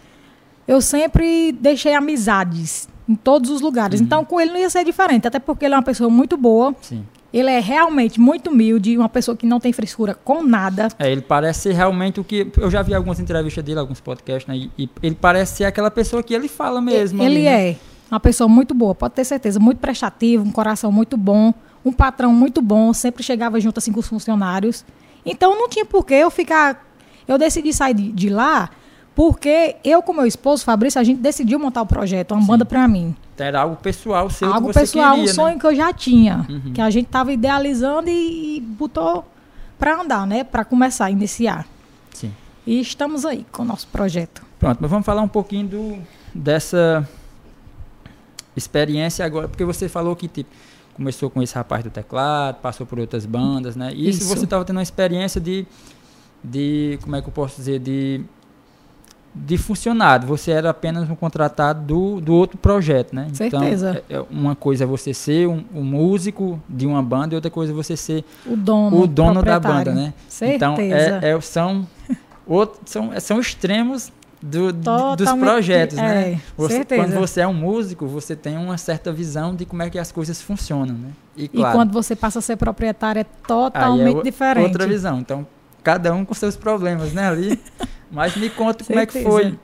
eu 0.67 0.81
sempre 0.81 1.53
deixei 1.53 1.93
amizades 1.93 2.89
em 3.09 3.15
todos 3.15 3.51
os 3.51 3.61
lugares. 3.61 4.01
Uhum. 4.01 4.07
Então, 4.07 4.25
com 4.25 4.41
ele 4.41 4.53
não 4.53 4.59
ia 4.59 4.71
ser 4.71 4.85
diferente, 4.85 5.27
até 5.27 5.39
porque 5.39 5.65
ele 5.65 5.75
é 5.75 5.77
uma 5.77 5.83
pessoa 5.83 6.09
muito 6.09 6.37
boa. 6.37 6.75
Sim. 6.81 7.05
Ele 7.33 7.51
é 7.51 7.61
realmente 7.61 8.21
muito 8.21 8.51
humilde, 8.51 8.97
uma 8.99 9.09
pessoa 9.09 9.35
que 9.35 9.47
não 9.47 9.59
tem 9.59 9.73
frescura 9.73 10.15
com 10.15 10.43
nada. 10.43 10.89
É, 10.99 11.11
ele 11.11 11.23
parece 11.23 11.61
ser 11.61 11.73
realmente 11.73 12.21
o 12.21 12.25
que. 12.25 12.47
Eu 12.59 12.71
já 12.71 12.83
vi 12.83 12.95
algumas 12.95 13.19
entrevistas 13.19 13.65
dele, 13.65 13.79
alguns 13.79 14.01
podcasts, 14.01 14.47
né? 14.47 14.69
E, 14.77 14.85
e 14.85 14.91
ele 15.03 15.15
parece 15.19 15.57
ser 15.57 15.65
aquela 15.65 15.91
pessoa 15.91 16.23
que 16.23 16.35
ele 16.35 16.47
fala 16.47 16.81
mesmo. 16.81 17.23
Ele 17.23 17.37
ali, 17.37 17.45
né? 17.45 17.71
é 17.71 17.77
uma 18.11 18.21
pessoa 18.21 18.47
muito 18.47 18.75
boa, 18.75 18.95
pode 18.95 19.15
ter 19.15 19.25
certeza, 19.25 19.59
muito 19.59 19.79
prestativo, 19.79 20.45
um 20.45 20.53
coração 20.53 20.93
muito 20.93 21.17
bom, 21.17 21.55
um 21.83 21.91
patrão 21.91 22.31
muito 22.35 22.61
bom, 22.61 22.93
sempre 22.93 23.23
chegava 23.23 23.59
junto 23.59 23.79
assim 23.79 23.91
com 23.91 24.01
os 24.01 24.07
funcionários. 24.07 24.85
Então 25.25 25.59
não 25.59 25.69
tinha 25.71 25.87
por 25.87 26.05
que 26.05 26.13
eu 26.13 26.31
ficar. 26.31 26.87
Eu 27.27 27.39
decidi 27.39 27.73
sair 27.73 27.95
de, 27.95 28.13
de 28.13 28.29
lá 28.29 28.69
porque 29.15 29.77
eu 29.85 30.03
com 30.03 30.13
meu 30.13 30.27
esposo, 30.27 30.65
Fabrício, 30.65 31.01
a 31.01 31.05
gente 31.05 31.21
decidiu 31.21 31.59
montar 31.59 31.83
o 31.83 31.87
projeto, 31.87 32.33
uma 32.33 32.41
Sim. 32.41 32.47
banda 32.47 32.65
para 32.65 32.89
mim. 32.89 33.15
Era 33.39 33.63
algo 33.63 33.77
pessoal 33.77 34.31
seu 34.31 34.53
Algo 34.53 34.73
pessoal, 34.73 35.17
queria, 35.17 35.31
um 35.31 35.35
sonho 35.35 35.55
né? 35.55 35.61
que 35.61 35.67
eu 35.67 35.75
já 35.75 35.93
tinha. 35.93 36.47
Uhum. 36.49 36.73
Que 36.73 36.81
a 36.81 36.89
gente 36.91 37.07
estava 37.07 37.33
idealizando 37.33 38.09
e, 38.09 38.57
e 38.57 38.61
botou 38.61 39.25
para 39.79 40.01
andar, 40.01 40.27
né? 40.27 40.45
Para 40.45 40.65
começar, 40.65 41.11
iniciar. 41.11 41.67
Sim. 42.15 42.33
E 42.65 42.81
estamos 42.81 43.25
aí 43.25 43.45
com 43.51 43.63
o 43.63 43.65
nosso 43.65 43.89
projeto. 43.89 44.43
Pronto, 44.61 44.79
mas 44.81 44.89
vamos 44.89 45.05
falar 45.05 45.23
um 45.23 45.29
pouquinho 45.29 45.67
do, 45.67 45.99
dessa 46.33 47.07
experiência 48.57 49.25
agora, 49.25 49.49
porque 49.49 49.65
você 49.65 49.89
falou 49.89 50.15
que 50.15 50.29
tipo, 50.29 50.49
começou 50.95 51.29
com 51.29 51.43
esse 51.43 51.55
rapaz 51.55 51.83
do 51.83 51.91
teclado, 51.91 52.61
passou 52.61 52.87
por 52.87 52.99
outras 53.01 53.27
bandas, 53.27 53.75
né? 53.75 53.93
E 53.93 54.09
isso, 54.09 54.25
você 54.25 54.45
estava 54.45 54.65
tendo 54.65 54.77
uma 54.77 54.83
experiência 54.83 55.41
de, 55.41 55.67
de, 56.45 56.99
como 57.03 57.17
é 57.17 57.23
que 57.23 57.29
eu 57.29 57.33
posso 57.33 57.57
dizer, 57.57 57.81
de 57.81 58.23
de 59.35 59.57
funcionário, 59.57 60.29
você 60.29 60.51
era 60.51 60.71
apenas 60.71 61.09
um 61.09 61.15
contratado 61.15 61.81
do, 61.81 62.21
do 62.21 62.35
outro 62.35 62.59
projeto, 62.59 63.15
né? 63.15 63.29
Então, 63.33 63.61
Certeza. 63.61 64.03
Então, 64.07 64.21
é, 64.21 64.27
uma 64.31 64.55
coisa 64.55 64.85
é 64.85 64.87
você 64.87 65.15
ser 65.15 65.49
um, 65.49 65.65
um, 65.75 65.83
músico 65.83 66.61
de 66.69 66.87
uma 66.87 67.03
banda 67.03 67.35
e 67.35 67.37
outra 67.37 67.51
coisa 67.51 67.73
é 67.73 67.75
você 67.75 67.97
ser 67.97 68.25
o 68.45 68.55
dono, 68.55 69.01
o 69.01 69.07
dono 69.07 69.43
da 69.43 69.59
banda, 69.59 69.95
né? 69.95 70.13
Certeza. 70.29 70.57
Então, 70.57 70.77
é, 70.79 71.31
é, 71.31 71.41
são, 71.41 71.87
outro, 72.47 72.81
são, 72.85 73.11
são 73.21 73.41
extremos 73.41 74.13
do, 74.43 74.71
dos 75.17 75.33
projetos, 75.39 75.97
né? 75.97 76.33
É, 76.33 76.41
você, 76.57 76.75
certeza. 76.75 77.03
Quando 77.03 77.15
você 77.15 77.41
é 77.41 77.47
um 77.47 77.55
músico, 77.55 78.07
você 78.07 78.37
tem 78.37 78.59
uma 78.59 78.77
certa 78.77 79.13
visão 79.13 79.55
de 79.55 79.65
como 79.65 79.83
é 79.83 79.89
que 79.89 79.99
as 79.99 80.13
coisas 80.13 80.43
funcionam, 80.43 80.95
né? 80.95 81.11
E, 81.37 81.49
claro, 81.49 81.71
e 81.71 81.73
quando 81.79 81.93
você 81.93 82.15
passa 82.15 82.41
a 82.41 82.43
ser 82.43 82.57
proprietário 82.57 83.21
é 83.21 83.25
totalmente 83.47 84.19
é 84.19 84.23
diferente. 84.23 84.67
Outra 84.67 84.87
visão. 84.87 85.21
Então, 85.21 85.47
cada 85.83 86.13
um 86.13 86.25
com 86.25 86.35
seus 86.35 86.57
problemas, 86.57 87.13
né? 87.13 87.29
Ali 87.29 87.59
Mas 88.13 88.37
me 88.37 88.51
conta 88.51 88.85
como 88.85 88.99
é 88.99 89.07
que 89.07 89.23
foi. 89.23 89.59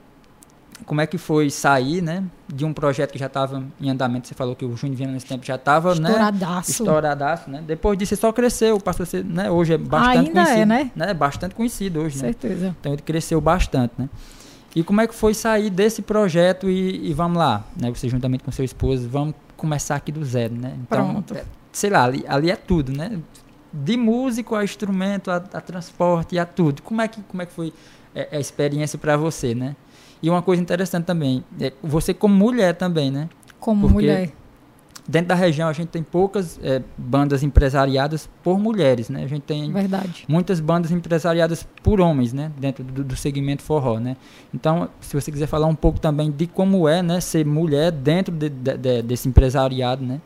Como 0.85 1.01
é 1.01 1.05
que 1.05 1.17
foi 1.17 1.49
sair, 1.49 2.01
né? 2.01 2.23
De 2.47 2.65
um 2.65 2.73
projeto 2.73 3.11
que 3.11 3.19
já 3.19 3.27
estava 3.27 3.63
em 3.79 3.89
andamento. 3.89 4.27
Você 4.27 4.33
falou 4.33 4.55
que 4.55 4.65
o 4.65 4.75
Júnior 4.75 4.97
Viana 4.97 5.13
nesse 5.13 5.25
tempo 5.25 5.45
já 5.45 5.55
estava, 5.55 5.93
né? 5.93 6.09
Estouradaço. 6.09 6.71
Estouradaço, 6.71 7.49
né? 7.49 7.63
Depois 7.65 7.97
disso, 7.97 8.15
só 8.15 8.31
cresceu, 8.31 8.79
passou 8.79 9.03
a 9.03 9.05
ser, 9.05 9.23
né? 9.23 9.51
Hoje 9.51 9.73
é 9.73 9.77
bastante 9.77 10.17
Ainda 10.17 10.31
conhecido. 10.31 10.61
É, 10.61 10.65
né? 10.65 10.91
né? 10.95 11.13
Bastante 11.13 11.53
conhecido 11.53 12.01
hoje, 12.01 12.17
Certeza. 12.17 12.67
Né? 12.67 12.75
Então 12.79 12.93
ele 12.93 13.01
cresceu 13.01 13.39
bastante, 13.39 13.93
né? 13.97 14.09
E 14.75 14.83
como 14.83 15.01
é 15.01 15.07
que 15.07 15.13
foi 15.13 15.33
sair 15.33 15.69
desse 15.69 16.01
projeto 16.01 16.69
e, 16.69 17.09
e 17.09 17.13
vamos 17.13 17.37
lá, 17.37 17.63
né? 17.79 17.89
Você 17.93 18.07
juntamente 18.07 18.43
com 18.43 18.51
seu 18.51 18.65
esposo, 18.65 19.07
vamos 19.07 19.35
começar 19.57 19.95
aqui 19.95 20.11
do 20.11 20.23
zero, 20.23 20.55
né? 20.55 20.75
Então, 20.81 21.11
Pronto. 21.11 21.35
É, 21.35 21.43
sei 21.71 21.89
lá, 21.89 22.05
ali, 22.05 22.23
ali 22.27 22.49
é 22.49 22.55
tudo, 22.55 22.91
né? 22.91 23.19
De 23.71 23.97
músico 23.97 24.55
a 24.55 24.63
instrumento, 24.63 25.29
a, 25.29 25.35
a 25.35 25.61
transporte, 25.61 26.39
a 26.39 26.45
tudo. 26.45 26.81
Como 26.81 27.01
é 27.01 27.07
que, 27.07 27.21
como 27.23 27.41
é 27.41 27.45
que 27.45 27.51
foi 27.51 27.73
é, 28.13 28.27
a 28.31 28.39
experiência 28.39 28.97
para 28.97 29.15
você, 29.17 29.53
né? 29.53 29.75
E 30.21 30.29
uma 30.29 30.41
coisa 30.41 30.61
interessante 30.61 31.05
também, 31.05 31.43
é 31.59 31.71
você 31.81 32.13
como 32.13 32.35
mulher 32.35 32.75
também, 32.75 33.09
né? 33.09 33.29
Como 33.59 33.81
Porque 33.81 33.93
mulher. 33.93 34.33
Dentro 35.07 35.29
da 35.29 35.35
região 35.35 35.67
a 35.67 35.73
gente 35.73 35.87
tem 35.87 36.03
poucas 36.03 36.59
é, 36.61 36.83
bandas 36.95 37.41
empresariadas 37.41 38.29
por 38.43 38.59
mulheres, 38.59 39.09
né? 39.09 39.23
A 39.23 39.27
gente 39.27 39.41
tem 39.41 39.71
Verdade. 39.71 40.23
muitas 40.27 40.59
bandas 40.59 40.91
empresariadas 40.91 41.67
por 41.81 41.99
homens, 41.99 42.31
né? 42.31 42.51
Dentro 42.59 42.83
do, 42.83 43.03
do, 43.03 43.15
segmento 43.15 43.63
forró, 43.63 43.97
né? 43.99 44.15
Então, 44.53 44.87
se 45.01 45.19
você 45.19 45.31
quiser 45.31 45.47
falar 45.47 45.65
um 45.65 45.73
pouco 45.73 45.99
também 45.99 46.29
de 46.29 46.45
como 46.45 46.87
é, 46.87 47.01
né? 47.01 47.19
Ser 47.21 47.43
mulher 47.43 47.91
dentro 47.91 48.35
de, 48.35 48.49
de, 48.49 48.77
de, 48.77 49.01
desse 49.01 49.27
empresariado, 49.27 50.05
né? 50.05 50.21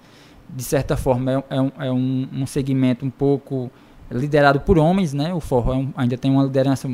De 0.50 0.63
certa 0.63 0.98
forma 0.98 1.32
é, 1.32 1.44
é, 1.56 1.62
um, 1.62 1.72
é 1.80 1.92
um, 1.92 2.28
um 2.34 2.46
segmento 2.46 3.06
um 3.06 3.10
pouco 3.10 3.72
liderado 4.12 4.60
por 4.60 4.77
homens, 4.77 5.13
né? 5.13 5.33
O 5.33 5.39
forró 5.39 5.74
é 5.74 5.77
um, 5.77 5.93
ainda 5.95 6.17
tem 6.17 6.31
uma 6.31 6.43
liderança 6.43 6.89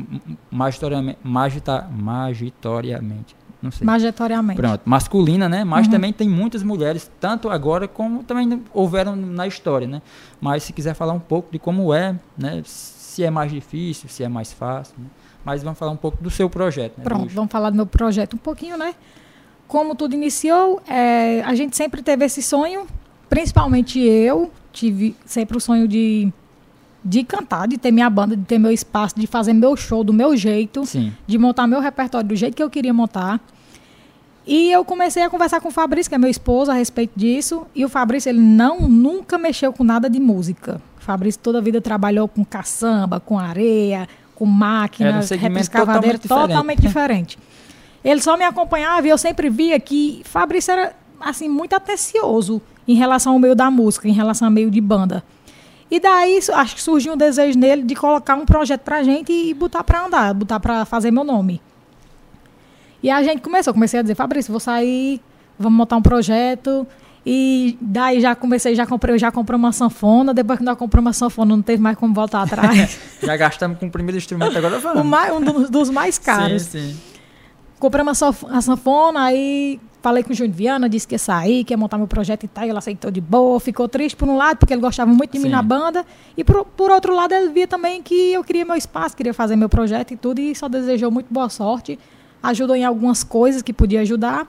magitoriamente, 0.50 1.18
magitoriamente 1.22 3.36
não 3.62 3.70
sei. 3.70 3.84
Majoritariamente. 3.84 4.60
Pronto, 4.60 4.82
masculina, 4.84 5.48
né? 5.48 5.64
Mas 5.64 5.86
uhum. 5.86 5.92
também 5.92 6.12
tem 6.12 6.28
muitas 6.28 6.62
mulheres, 6.62 7.10
tanto 7.20 7.50
agora 7.50 7.86
como 7.86 8.22
também 8.22 8.62
houveram 8.72 9.14
na 9.14 9.46
história, 9.46 9.86
né? 9.86 10.00
Mas 10.40 10.62
se 10.62 10.72
quiser 10.72 10.94
falar 10.94 11.12
um 11.12 11.20
pouco 11.20 11.52
de 11.52 11.58
como 11.58 11.92
é, 11.92 12.16
né? 12.36 12.62
Se 12.64 13.22
é 13.22 13.30
mais 13.30 13.52
difícil, 13.52 14.08
se 14.08 14.24
é 14.24 14.28
mais 14.28 14.52
fácil, 14.52 14.94
né? 14.98 15.06
Mas 15.44 15.62
vamos 15.62 15.78
falar 15.78 15.92
um 15.92 15.96
pouco 15.96 16.22
do 16.22 16.30
seu 16.30 16.48
projeto, 16.48 16.98
né? 16.98 17.04
Pronto, 17.04 17.32
vamos 17.34 17.50
falar 17.50 17.70
do 17.70 17.76
meu 17.76 17.86
projeto 17.86 18.34
um 18.34 18.38
pouquinho, 18.38 18.78
né? 18.78 18.94
Como 19.68 19.94
tudo 19.94 20.14
iniciou, 20.14 20.80
é, 20.88 21.42
a 21.42 21.54
gente 21.54 21.76
sempre 21.76 22.02
teve 22.02 22.24
esse 22.24 22.42
sonho, 22.42 22.86
principalmente 23.28 24.00
eu, 24.00 24.50
tive 24.72 25.14
sempre 25.24 25.56
o 25.56 25.60
sonho 25.60 25.86
de 25.86 26.32
de 27.04 27.24
cantar, 27.24 27.66
de 27.66 27.78
ter 27.78 27.90
minha 27.90 28.10
banda, 28.10 28.36
de 28.36 28.44
ter 28.44 28.58
meu 28.58 28.70
espaço, 28.70 29.18
de 29.18 29.26
fazer 29.26 29.52
meu 29.52 29.76
show 29.76 30.04
do 30.04 30.12
meu 30.12 30.36
jeito, 30.36 30.84
Sim. 30.84 31.12
de 31.26 31.38
montar 31.38 31.66
meu 31.66 31.80
repertório 31.80 32.28
do 32.28 32.36
jeito 32.36 32.54
que 32.54 32.62
eu 32.62 32.70
queria 32.70 32.92
montar. 32.92 33.40
E 34.46 34.70
eu 34.70 34.84
comecei 34.84 35.22
a 35.22 35.30
conversar 35.30 35.60
com 35.60 35.68
o 35.68 35.70
Fabrício, 35.70 36.10
que 36.10 36.14
é 36.14 36.18
meu 36.18 36.30
esposo, 36.30 36.70
a 36.70 36.74
respeito 36.74 37.12
disso. 37.16 37.66
E 37.74 37.84
o 37.84 37.88
Fabrício, 37.88 38.28
ele 38.28 38.40
não 38.40 38.80
nunca 38.88 39.38
mexeu 39.38 39.72
com 39.72 39.84
nada 39.84 40.08
de 40.10 40.18
música. 40.18 40.80
O 40.98 41.02
Fabrício 41.02 41.40
toda 41.40 41.58
a 41.58 41.60
vida 41.60 41.80
trabalhou 41.80 42.26
com 42.26 42.44
caçamba, 42.44 43.20
com 43.20 43.38
areia, 43.38 44.08
com 44.34 44.46
máquinas, 44.46 45.30
repiscavadeira, 45.30 46.18
totalmente, 46.18 46.48
totalmente 46.48 46.80
diferente. 46.80 47.38
Ele 48.02 48.20
só 48.20 48.36
me 48.36 48.44
acompanhava 48.44 49.06
e 49.06 49.10
eu 49.10 49.18
sempre 49.18 49.50
via 49.50 49.78
que 49.78 50.22
Fabrício 50.24 50.72
era 50.72 50.94
assim 51.20 51.48
muito 51.48 51.74
atencioso 51.74 52.62
em 52.88 52.94
relação 52.94 53.34
ao 53.34 53.38
meio 53.38 53.54
da 53.54 53.70
música, 53.70 54.08
em 54.08 54.12
relação 54.12 54.48
ao 54.48 54.52
meio 54.52 54.70
de 54.70 54.80
banda. 54.80 55.22
E 55.90 55.98
daí 55.98 56.38
acho 56.54 56.76
que 56.76 56.82
surgiu 56.82 57.14
um 57.14 57.16
desejo 57.16 57.58
nele 57.58 57.82
de 57.82 57.94
colocar 57.94 58.36
um 58.36 58.46
projeto 58.46 58.82
pra 58.82 59.02
gente 59.02 59.32
e 59.32 59.52
botar 59.52 59.82
pra 59.82 60.06
andar, 60.06 60.32
botar 60.32 60.60
pra 60.60 60.84
fazer 60.84 61.10
meu 61.10 61.24
nome. 61.24 61.60
E 63.02 63.10
a 63.10 63.22
gente 63.22 63.40
começou, 63.40 63.72
comecei 63.72 63.98
a 63.98 64.02
dizer, 64.02 64.14
Fabrício, 64.14 64.52
vou 64.52 64.60
sair, 64.60 65.20
vamos 65.58 65.76
montar 65.76 65.96
um 65.96 66.02
projeto. 66.02 66.86
E 67.24 67.76
daí 67.80 68.20
já 68.20 68.34
comecei, 68.34 68.74
já 68.74 68.86
comprei, 68.86 69.18
já 69.18 69.30
comprei 69.30 69.56
uma 69.56 69.72
sanfona, 69.72 70.32
depois 70.32 70.58
que 70.58 70.64
nós 70.64 70.76
compramos 70.78 71.08
uma 71.08 71.12
sanfona, 71.12 71.54
não 71.54 71.62
teve 71.62 71.82
mais 71.82 71.96
como 71.96 72.14
voltar 72.14 72.42
atrás. 72.42 72.98
já 73.22 73.36
gastamos 73.36 73.78
com 73.78 73.86
o 73.86 73.90
primeiro 73.90 74.16
instrumento, 74.16 74.56
agora 74.56 74.78
vamos. 74.78 75.04
Mais, 75.04 75.32
um 75.32 75.40
dos, 75.40 75.70
dos, 75.70 75.90
mais 75.90 76.18
caros. 76.18 76.62
Sim, 76.62 76.92
sim. 76.92 77.00
Comprei 77.78 78.02
uma 78.02 78.14
sanfona, 78.14 79.24
aí 79.24 79.80
Falei 80.02 80.22
com 80.22 80.32
o 80.32 80.34
Júnior 80.34 80.56
Viana, 80.56 80.88
disse 80.88 81.06
que 81.06 81.14
ia 81.14 81.18
sair, 81.18 81.62
que 81.62 81.74
ia 81.74 81.76
montar 81.76 81.98
meu 81.98 82.06
projeto 82.06 82.44
e 82.44 82.48
tal. 82.48 82.64
E 82.64 82.70
ele 82.70 82.78
aceitou 82.78 83.10
de 83.10 83.20
boa, 83.20 83.60
ficou 83.60 83.86
triste 83.86 84.16
por 84.16 84.28
um 84.28 84.36
lado, 84.36 84.56
porque 84.56 84.72
ele 84.72 84.80
gostava 84.80 85.10
muito 85.12 85.32
de 85.32 85.38
Sim. 85.38 85.44
mim 85.44 85.50
na 85.50 85.62
banda. 85.62 86.06
E 86.36 86.42
por, 86.42 86.64
por 86.64 86.90
outro 86.90 87.14
lado, 87.14 87.32
ele 87.32 87.50
via 87.50 87.66
também 87.66 88.02
que 88.02 88.32
eu 88.32 88.42
queria 88.42 88.64
meu 88.64 88.76
espaço, 88.76 89.14
queria 89.14 89.34
fazer 89.34 89.56
meu 89.56 89.68
projeto 89.68 90.12
e 90.12 90.16
tudo. 90.16 90.40
E 90.40 90.54
só 90.54 90.68
desejou 90.68 91.10
muito 91.10 91.26
boa 91.30 91.50
sorte. 91.50 91.98
Ajudou 92.42 92.74
em 92.74 92.84
algumas 92.84 93.22
coisas 93.22 93.60
que 93.60 93.72
podia 93.72 94.00
ajudar. 94.00 94.46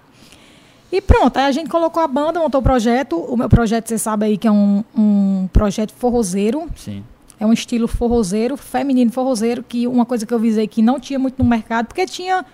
E 0.90 1.02
pronto, 1.02 1.38
aí 1.38 1.46
a 1.46 1.52
gente 1.52 1.70
colocou 1.70 2.02
a 2.02 2.08
banda, 2.08 2.40
montou 2.40 2.62
o 2.62 2.64
projeto. 2.64 3.18
O 3.18 3.36
meu 3.36 3.50
projeto, 3.50 3.90
você 3.90 3.98
sabe 3.98 4.26
aí 4.26 4.38
que 4.38 4.48
é 4.48 4.52
um, 4.52 4.84
um 4.98 5.50
projeto 5.52 5.94
forrozeiro. 5.94 6.68
Sim. 6.78 7.04
É 7.38 7.46
um 7.46 7.52
estilo 7.52 7.88
forrozeiro, 7.88 8.56
feminino 8.56 9.12
forrozeiro, 9.12 9.64
que 9.64 9.88
uma 9.88 10.06
coisa 10.06 10.26
que 10.26 10.34
eu 10.34 10.40
visei 10.40 10.68
que 10.68 10.82
não 10.82 11.00
tinha 11.00 11.18
muito 11.18 11.42
no 11.42 11.50
mercado, 11.50 11.88
porque 11.88 12.06
tinha 12.06 12.46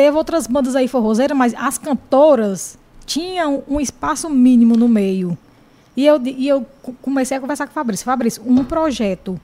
Teve 0.00 0.16
outras 0.16 0.46
bandas 0.46 0.74
aí 0.74 0.88
forrozeiras, 0.88 1.36
mas 1.36 1.52
as 1.54 1.76
cantoras 1.76 2.78
tinham 3.04 3.62
um 3.68 3.78
espaço 3.78 4.30
mínimo 4.30 4.74
no 4.74 4.88
meio. 4.88 5.36
E 5.94 6.06
eu, 6.06 6.18
e 6.24 6.48
eu 6.48 6.64
comecei 7.02 7.36
a 7.36 7.40
conversar 7.40 7.66
com 7.66 7.72
o 7.72 7.74
Fabrício. 7.74 8.06
Fabrício, 8.06 8.42
um 8.46 8.64
projeto 8.64 9.38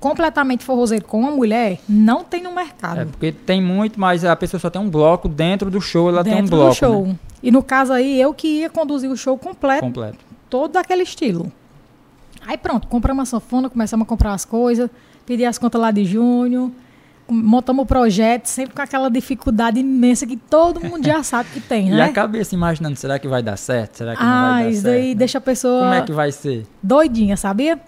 completamente 0.00 0.64
forrozeiro 0.64 1.04
com 1.04 1.20
uma 1.20 1.30
mulher 1.30 1.80
não 1.86 2.24
tem 2.24 2.42
no 2.42 2.50
mercado. 2.50 3.00
É, 3.00 3.04
porque 3.04 3.30
tem 3.30 3.60
muito, 3.60 4.00
mas 4.00 4.24
a 4.24 4.34
pessoa 4.34 4.58
só 4.58 4.70
tem 4.70 4.80
um 4.80 4.88
bloco 4.88 5.28
dentro 5.28 5.70
do 5.70 5.82
show, 5.82 6.08
ela 6.08 6.24
dentro 6.24 6.38
tem 6.38 6.46
um 6.46 6.48
bloco. 6.48 6.70
Do 6.70 6.76
show. 6.76 7.06
Né? 7.06 7.18
E 7.42 7.50
no 7.50 7.62
caso 7.62 7.92
aí, 7.92 8.18
eu 8.18 8.32
que 8.32 8.60
ia 8.60 8.70
conduzir 8.70 9.10
o 9.10 9.16
show 9.18 9.36
completo. 9.36 9.82
Completo. 9.82 10.16
Todo 10.48 10.72
daquele 10.72 11.02
estilo. 11.02 11.52
Aí 12.46 12.56
pronto, 12.56 12.88
compramos 12.88 13.20
uma 13.20 13.26
sanfona, 13.26 13.68
começamos 13.68 14.06
a 14.06 14.08
comprar 14.08 14.32
as 14.32 14.46
coisas, 14.46 14.88
pedi 15.26 15.44
as 15.44 15.58
contas 15.58 15.78
lá 15.78 15.90
de 15.90 16.06
junho 16.06 16.74
montamos 17.28 17.84
o 17.84 17.86
projeto 17.86 18.46
sempre 18.46 18.74
com 18.74 18.82
aquela 18.82 19.10
dificuldade 19.10 19.80
imensa 19.80 20.26
que 20.26 20.36
todo 20.36 20.80
mundo 20.80 21.06
já 21.06 21.22
sabe 21.24 21.48
que 21.50 21.60
tem, 21.60 21.90
né? 21.90 21.96
E 21.96 22.00
a 22.00 22.12
cabeça 22.12 22.54
imaginando, 22.54 22.96
será 22.96 23.18
que 23.18 23.26
vai 23.26 23.42
dar 23.42 23.56
certo? 23.56 23.98
Será 23.98 24.14
que 24.14 24.22
ah, 24.22 24.26
não 24.26 24.50
vai 24.52 24.64
dar 24.64 24.70
isso 24.70 24.82
certo? 24.82 24.94
daí 24.94 25.08
né? 25.08 25.14
deixa 25.14 25.38
a 25.38 25.40
pessoa... 25.40 25.80
Como 25.80 25.94
é 25.94 26.02
que 26.02 26.12
vai 26.12 26.32
ser? 26.32 26.66
Doidinha, 26.82 27.36
sabia? 27.36 27.80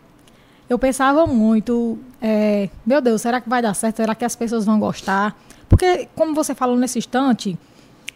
Eu 0.68 0.78
pensava 0.78 1.26
muito, 1.26 1.98
é, 2.20 2.68
meu 2.84 3.00
Deus, 3.00 3.22
será 3.22 3.40
que 3.40 3.48
vai 3.48 3.62
dar 3.62 3.74
certo? 3.74 3.96
Será 3.96 4.14
que 4.14 4.24
as 4.24 4.34
pessoas 4.34 4.64
vão 4.64 4.80
gostar? 4.80 5.38
Porque, 5.68 6.08
como 6.14 6.34
você 6.34 6.54
falou 6.54 6.76
nesse 6.76 6.98
instante, 6.98 7.58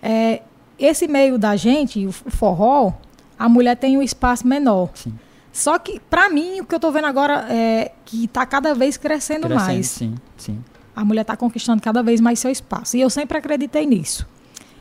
é, 0.02 0.42
esse 0.78 1.06
meio 1.06 1.38
da 1.38 1.54
gente, 1.56 2.06
o 2.06 2.12
forró, 2.12 2.92
a 3.38 3.48
mulher 3.48 3.76
tem 3.76 3.96
um 3.96 4.02
espaço 4.02 4.46
menor. 4.46 4.90
Sim. 4.94 5.14
Só 5.52 5.78
que, 5.78 6.00
para 6.00 6.28
mim, 6.28 6.60
o 6.60 6.64
que 6.64 6.74
eu 6.74 6.78
estou 6.78 6.92
vendo 6.92 7.06
agora 7.06 7.46
é 7.50 7.92
que 8.04 8.24
está 8.24 8.46
cada 8.46 8.74
vez 8.74 8.96
crescendo, 8.96 9.48
crescendo 9.48 9.54
mais. 9.54 9.86
Sim, 9.88 10.14
sim. 10.36 10.58
A 11.00 11.04
mulher 11.04 11.22
está 11.22 11.34
conquistando 11.34 11.80
cada 11.80 12.02
vez 12.02 12.20
mais 12.20 12.38
seu 12.38 12.50
espaço. 12.50 12.94
E 12.94 13.00
eu 13.00 13.08
sempre 13.08 13.38
acreditei 13.38 13.86
nisso. 13.86 14.28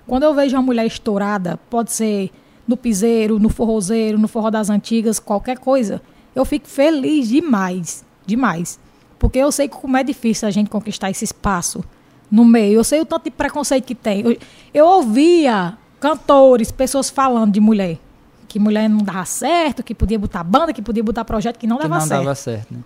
Quando 0.06 0.24
eu 0.24 0.34
vejo 0.34 0.54
uma 0.58 0.62
mulher 0.62 0.86
estourada, 0.86 1.58
pode 1.70 1.94
ser 1.94 2.30
no 2.68 2.76
piseiro, 2.76 3.40
no 3.40 3.48
forrozeiro, 3.48 4.20
no 4.20 4.28
forró 4.28 4.50
das 4.50 4.70
antigas, 4.70 5.18
qualquer 5.18 5.58
coisa, 5.60 6.02
eu 6.36 6.44
fico 6.44 6.68
feliz 6.68 7.30
demais, 7.30 8.04
demais. 8.26 8.78
Porque 9.18 9.40
eu 9.40 9.50
sei 9.50 9.70
como 9.70 9.96
é 9.96 10.04
difícil 10.04 10.46
a 10.46 10.52
gente 10.52 10.70
conquistar 10.70 11.10
esse 11.10 11.24
espaço 11.24 11.82
no 12.30 12.44
meio. 12.44 12.80
Eu 12.80 12.84
sei 12.84 13.00
o 13.00 13.06
tanto 13.06 13.24
de 13.24 13.32
preconceito 13.32 13.86
que 13.86 13.96
tem. 13.96 14.20
Eu, 14.20 14.38
eu 14.74 14.86
ouvia 14.86 15.78
cantores, 16.02 16.70
pessoas 16.70 17.10
falando 17.10 17.54
de 17.54 17.62
mulher. 17.62 17.98
Que 18.46 18.60
mulher 18.60 18.90
não 18.90 19.00
dava 19.00 19.24
certo, 19.24 19.82
que 19.82 19.96
podia 19.96 20.20
botar 20.20 20.44
banda, 20.44 20.74
que 20.74 20.82
podia 20.82 21.02
botar 21.02 21.24
projeto, 21.24 21.58
que 21.58 21.66
não 21.66 21.78
que 21.78 21.84
dava 21.84 21.96
não 21.96 22.02
certo. 22.02 22.18
Não 22.18 22.26
dava 22.26 22.36
certo, 22.36 22.74
né? 22.74 22.82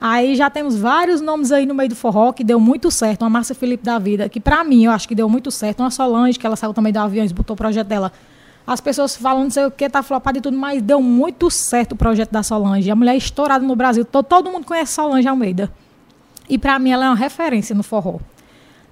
Aí 0.00 0.36
já 0.36 0.50
temos 0.50 0.76
vários 0.76 1.20
nomes 1.20 1.50
aí 1.52 1.64
no 1.64 1.74
meio 1.74 1.88
do 1.88 1.96
forró 1.96 2.32
que 2.32 2.44
deu 2.44 2.60
muito 2.60 2.90
certo. 2.90 3.22
Uma 3.22 3.30
Márcia 3.30 3.54
Felipe 3.54 3.84
da 3.84 3.98
vida, 3.98 4.28
que 4.28 4.40
para 4.40 4.62
mim 4.64 4.84
eu 4.84 4.90
acho 4.92 5.08
que 5.08 5.14
deu 5.14 5.28
muito 5.28 5.50
certo. 5.50 5.80
Uma 5.80 5.90
Solange, 5.90 6.38
que 6.38 6.46
ela 6.46 6.56
saiu 6.56 6.74
também 6.74 6.92
do 6.92 6.98
aviões, 6.98 7.32
botou 7.32 7.54
o 7.54 7.56
projeto 7.56 7.86
dela. 7.86 8.12
As 8.66 8.80
pessoas 8.80 9.14
falam 9.14 9.44
não 9.44 9.50
sei 9.50 9.66
o 9.66 9.70
que, 9.70 9.88
tá 9.88 10.02
flopado 10.02 10.38
e 10.38 10.40
tudo, 10.40 10.56
mas 10.56 10.80
deu 10.82 11.00
muito 11.00 11.50
certo 11.50 11.92
o 11.92 11.96
projeto 11.96 12.30
da 12.30 12.42
Solange. 12.42 12.90
A 12.90 12.96
mulher 12.96 13.14
é 13.14 13.16
estourada 13.16 13.64
no 13.64 13.76
Brasil. 13.76 14.04
Todo, 14.04 14.24
todo 14.24 14.50
mundo 14.50 14.64
conhece 14.64 14.92
Solange 14.92 15.28
Almeida. 15.28 15.70
E 16.48 16.58
para 16.58 16.78
mim 16.78 16.90
ela 16.90 17.06
é 17.06 17.08
uma 17.08 17.16
referência 17.16 17.74
no 17.74 17.82
forró. 17.82 18.18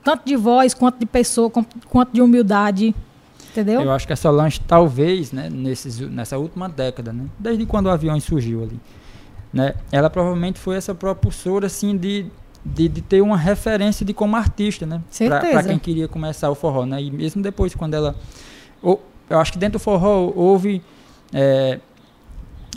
Tanto 0.04 0.26
de 0.26 0.36
voz, 0.36 0.74
quanto 0.74 0.98
de 0.98 1.06
pessoa, 1.06 1.50
quanto 1.88 2.12
de 2.12 2.20
humildade. 2.20 2.94
Entendeu? 3.50 3.82
Eu 3.82 3.92
acho 3.92 4.06
que 4.06 4.12
a 4.12 4.16
Solange, 4.16 4.60
talvez, 4.60 5.30
né, 5.30 5.50
nesses, 5.50 6.00
nessa 6.00 6.38
última 6.38 6.68
década, 6.68 7.12
né, 7.12 7.26
desde 7.38 7.66
quando 7.66 7.86
o 7.86 7.90
avião 7.90 8.18
surgiu 8.18 8.62
ali, 8.62 8.80
né? 9.52 9.74
Ela 9.90 10.08
provavelmente 10.08 10.58
foi 10.58 10.76
essa 10.76 10.94
propulsora 10.94 11.66
assim 11.66 11.96
de, 11.96 12.26
de, 12.64 12.88
de 12.88 13.02
ter 13.02 13.20
uma 13.20 13.36
referência 13.36 14.04
de 14.04 14.14
como 14.14 14.36
artista, 14.36 14.86
né? 14.86 15.00
Para 15.52 15.62
quem 15.64 15.78
queria 15.78 16.08
começar 16.08 16.50
o 16.50 16.54
forró, 16.54 16.86
né? 16.86 17.02
E 17.02 17.10
mesmo 17.10 17.42
depois 17.42 17.74
quando 17.74 17.94
ela 17.94 18.14
eu 19.30 19.38
acho 19.38 19.52
que 19.52 19.58
dentro 19.58 19.78
do 19.78 19.82
forró 19.82 20.32
houve 20.34 20.82
é, 21.32 21.80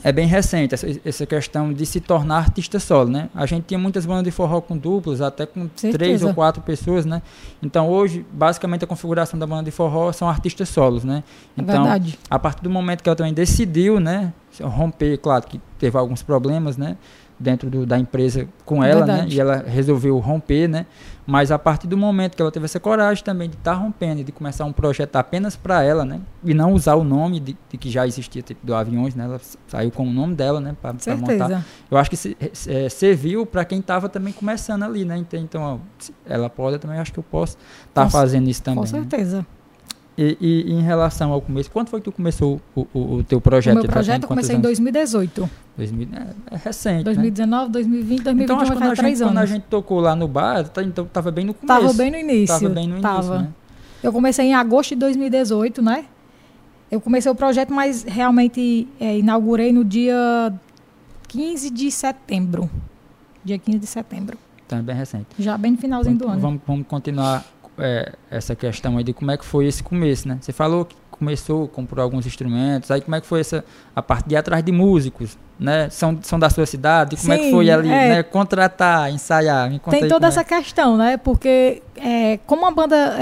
é 0.06 0.12
bem 0.12 0.28
recente 0.28 0.76
essa, 0.76 0.86
essa, 1.04 1.26
questão 1.26 1.74
de 1.74 1.84
se 1.84 2.00
tornar 2.00 2.38
artista 2.38 2.80
solo, 2.80 3.10
né? 3.10 3.28
A 3.34 3.48
gente 3.48 3.64
tinha 3.64 3.80
muitas 3.80 4.06
bandas 4.06 4.24
de 4.24 4.30
forró 4.30 4.62
com 4.62 4.78
duplos, 4.78 5.20
até 5.20 5.48
com 5.48 5.62
Certeza. 5.76 5.98
três 5.98 6.24
ou 6.24 6.32
quatro 6.32 6.62
pessoas, 6.62 7.08
né? 7.08 7.24
Então 7.60 7.90
hoje, 7.90 8.24
basicamente 8.32 8.84
a 8.84 8.88
configuração 8.88 9.40
da 9.40 9.48
banda 9.48 9.64
de 9.64 9.72
forró 9.72 10.12
são 10.12 10.30
artistas 10.30 10.70
solos, 10.70 11.04
né? 11.04 11.24
É 11.58 11.62
então, 11.62 11.88
é 11.88 12.00
a 12.30 12.38
partir 12.38 12.62
do 12.62 12.70
momento 12.70 13.02
que 13.02 13.10
ela 13.10 13.16
também 13.16 13.34
decidiu, 13.34 14.00
né, 14.00 14.32
romper, 14.62 15.18
claro 15.18 15.48
que 15.48 15.60
teve 15.80 15.98
alguns 15.98 16.22
problemas, 16.22 16.78
né? 16.78 16.98
Dentro 17.40 17.70
do, 17.70 17.86
da 17.86 18.00
empresa 18.00 18.48
com 18.64 18.84
ela, 18.84 19.06
né? 19.06 19.14
Verdade. 19.14 19.36
E 19.36 19.40
ela 19.40 19.64
resolveu 19.68 20.18
romper, 20.20 20.68
né? 20.68 20.86
Mas 21.28 21.52
a 21.52 21.58
partir 21.58 21.88
do 21.88 21.98
momento 21.98 22.36
que 22.36 22.42
ela 22.42 22.52
teve 22.52 22.66
essa 22.66 22.80
coragem 22.80 23.24
também 23.24 23.50
de 23.50 23.56
estar 23.56 23.74
tá 23.74 23.78
rompendo, 23.78 24.24
de 24.24 24.32
começar 24.32 24.64
um 24.66 24.72
projeto 24.72 25.16
apenas 25.16 25.56
para 25.56 25.84
ela, 25.84 26.06
né? 26.06 26.22
E 26.44 26.54
não 26.54 26.74
usar 26.74 26.96
o 26.96 27.04
nome 27.04 27.40
de, 27.40 27.58
de, 27.70 27.78
que 27.78 27.90
já 27.90 28.06
existia 28.06 28.42
tipo, 28.42 28.66
do 28.66 28.76
Aviões, 28.76 29.16
né? 29.16 29.26
Ela 29.26 29.42
saiu 29.68 29.92
com 29.92 30.08
o 30.08 30.12
nome 30.12 30.36
dela, 30.36 30.60
né? 30.60 30.76
Para 30.80 30.94
montar. 31.18 31.66
Eu 31.90 31.98
acho 31.98 32.10
que 32.10 32.18
se, 32.18 32.38
é, 32.68 32.90
serviu 32.90 33.46
para 33.46 33.66
quem 33.66 33.80
estava 33.80 34.08
também 34.08 34.32
começando 34.34 34.84
ali, 34.84 35.04
né? 35.04 35.24
Então, 35.34 35.62
ó, 35.62 35.78
ela 36.26 36.50
pode, 36.50 36.76
eu 36.76 36.80
também 36.80 37.00
acho 37.00 37.12
que 37.12 37.20
eu 37.20 37.24
posso 37.24 37.58
estar 37.90 38.04
tá 38.04 38.10
fazendo 38.10 38.48
isso 38.48 38.62
também. 38.62 38.80
Com 38.80 38.86
certeza. 38.86 39.40
Né? 39.40 39.46
E, 40.18 40.38
e, 40.40 40.72
em 40.72 40.82
relação 40.82 41.34
ao 41.34 41.42
começo, 41.42 41.70
quando 41.70 41.90
foi 41.90 42.00
que 42.00 42.06
tu 42.06 42.12
começou 42.12 42.62
o, 42.74 42.88
o, 42.94 43.16
o 43.16 43.24
teu 43.24 43.42
projeto? 43.42 43.76
O 43.76 43.80
meu 43.82 43.90
projeto 43.90 44.24
eu 44.24 44.28
comecei 44.30 44.56
anos? 44.56 44.60
em 44.60 44.84
2018. 44.84 45.50
2000, 45.78 46.08
é, 46.14 46.56
é 46.56 46.58
recente, 46.58 47.04
2019, 47.04 47.66
né? 47.66 47.72
2020, 47.72 48.24
2021 48.24 48.44
então, 48.44 48.60
acho 48.62 48.72
que 48.72 48.78
quando, 48.78 48.92
a 48.92 48.96
gente, 48.96 49.20
quando 49.20 49.38
a 49.38 49.46
gente 49.46 49.64
tocou 49.64 50.00
lá 50.00 50.16
no 50.16 50.26
bar, 50.26 50.70
tá, 50.70 50.82
então 50.82 51.06
tava 51.06 51.32
bem 51.32 51.44
no 51.44 51.54
começo. 51.54 51.82
Tava 51.82 51.94
bem 51.94 52.12
no 52.12 52.18
início. 52.18 52.48
Tava 52.48 52.70
bem 52.70 52.88
no 52.88 52.98
início, 52.98 53.02
tava. 53.02 53.40
Né? 53.40 53.50
Eu 54.02 54.14
comecei 54.14 54.46
em 54.46 54.56
agosto 54.56 54.92
de 54.92 54.96
2018, 54.96 55.82
né? 55.82 56.06
Eu 56.90 57.02
comecei 57.02 57.30
o 57.30 57.36
projeto, 57.36 57.74
mas 57.74 58.04
realmente 58.04 58.88
é, 59.00 59.18
inaugurei 59.18 59.74
no 59.74 59.84
dia 59.84 60.54
15 61.28 61.70
de 61.72 61.92
setembro. 61.92 62.70
Dia 63.44 63.58
15 63.60 63.80
de 63.80 63.88
setembro. 63.88 64.38
Então 64.66 64.80
é 64.80 64.82
bem 64.82 64.96
recente. 64.96 65.28
Já 65.38 65.58
bem 65.58 65.72
no 65.72 65.78
finalzinho 65.78 66.18
do 66.18 66.28
ano. 66.28 66.40
Vamos, 66.40 66.62
vamos 66.66 66.88
continuar 66.88 67.46
é, 67.78 68.14
essa 68.30 68.56
questão 68.56 68.98
aí 68.98 69.04
de 69.04 69.14
como 69.14 69.32
é 69.32 69.38
que 69.38 69.46
foi 69.46 69.66
esse 69.66 69.84
começo, 69.84 70.28
né? 70.28 70.38
Você 70.42 70.52
falou 70.52 70.86
que 70.86 70.96
começou, 71.18 71.68
comprou 71.68 72.04
alguns 72.04 72.26
instrumentos, 72.26 72.92
aí 72.92 73.02
como 73.02 73.16
é 73.16 73.22
que 73.22 73.28
foi 73.28 73.40
essa 73.40 73.64
a 73.96 74.02
parte 74.02 74.28
de 74.28 74.36
ir 74.36 74.38
atrás 74.38 74.64
de 74.64 74.72
músicos, 74.72 75.38
né? 75.58 75.90
São, 75.90 76.20
são 76.22 76.38
da 76.38 76.50
sua 76.50 76.66
cidade, 76.66 77.16
como 77.16 77.34
Sim, 77.34 77.40
é 77.40 77.44
que 77.44 77.52
foi 77.52 77.70
ali, 77.70 77.90
é, 77.90 78.10
né? 78.10 78.24
Contratar, 78.24 79.12
ensaiar, 79.12 79.70
me 79.70 79.80
Tem 79.80 80.08
toda 80.08 80.28
essa 80.28 80.42
é. 80.42 80.44
questão, 80.44 80.98
né? 80.98 81.18
Porque 81.18 81.82
é, 81.96 82.38
como 82.46 82.66
a 82.66 82.72
banda 82.72 83.16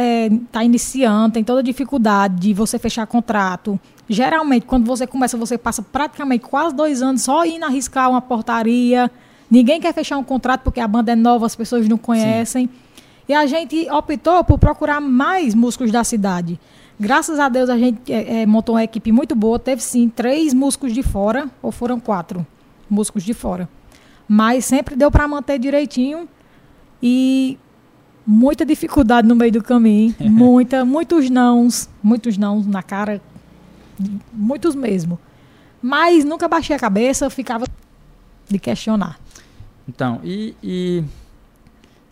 está 0.45 0.61
é, 0.61 0.65
iniciando, 0.65 1.33
tem 1.33 1.43
toda 1.43 1.59
a 1.59 1.63
dificuldade 1.63 2.35
de 2.35 2.53
você 2.53 2.79
fechar 2.79 3.05
contrato. 3.05 3.79
Geralmente, 4.09 4.65
quando 4.65 4.85
você 4.85 5.07
começa, 5.07 5.37
você 5.37 5.57
passa 5.57 5.81
praticamente 5.81 6.45
quase 6.45 6.75
dois 6.75 7.01
anos 7.01 7.21
só 7.21 7.45
indo 7.45 7.63
arriscar 7.63 8.09
uma 8.09 8.21
portaria. 8.21 9.09
Ninguém 9.49 9.79
quer 9.79 9.93
fechar 9.93 10.17
um 10.17 10.23
contrato 10.23 10.61
porque 10.61 10.79
a 10.79 10.87
banda 10.87 11.11
é 11.11 11.15
nova, 11.15 11.45
as 11.45 11.55
pessoas 11.55 11.87
não 11.87 11.97
conhecem. 11.97 12.65
Sim. 12.65 12.82
E 13.33 13.35
a 13.35 13.47
gente 13.47 13.89
optou 13.89 14.43
por 14.43 14.59
procurar 14.59 15.01
mais 15.01 15.55
músicos 15.55 15.91
da 15.91 16.03
cidade. 16.03 16.59
Graças 16.99 17.39
a 17.39 17.49
Deus 17.49 17.67
a 17.67 17.75
gente 17.75 18.13
é, 18.13 18.41
é, 18.41 18.45
montou 18.45 18.75
uma 18.75 18.83
equipe 18.83 19.11
muito 19.11 19.33
boa. 19.33 19.57
Teve 19.57 19.81
sim 19.81 20.07
três 20.07 20.53
músicos 20.53 20.93
de 20.93 21.01
fora, 21.01 21.49
ou 21.59 21.71
foram 21.71 21.99
quatro 21.99 22.45
músicos 22.87 23.23
de 23.23 23.33
fora. 23.33 23.67
Mas 24.27 24.65
sempre 24.65 24.95
deu 24.95 25.09
para 25.09 25.27
manter 25.27 25.57
direitinho. 25.57 26.29
E 27.01 27.57
muita 28.23 28.63
dificuldade 28.63 29.27
no 29.27 29.35
meio 29.35 29.53
do 29.53 29.63
caminho. 29.63 30.13
muita, 30.21 30.85
muitos 30.85 31.27
nãos, 31.27 31.89
muitos 32.03 32.37
nãos 32.37 32.67
na 32.67 32.83
cara. 32.83 33.19
Muitos 34.31 34.75
mesmo. 34.75 35.17
Mas 35.81 36.23
nunca 36.23 36.47
baixei 36.47 36.75
a 36.75 36.79
cabeça, 36.79 37.31
ficava 37.31 37.65
de 38.47 38.59
questionar. 38.59 39.19
Então, 39.89 40.21
e, 40.23 40.55
e 40.61 41.03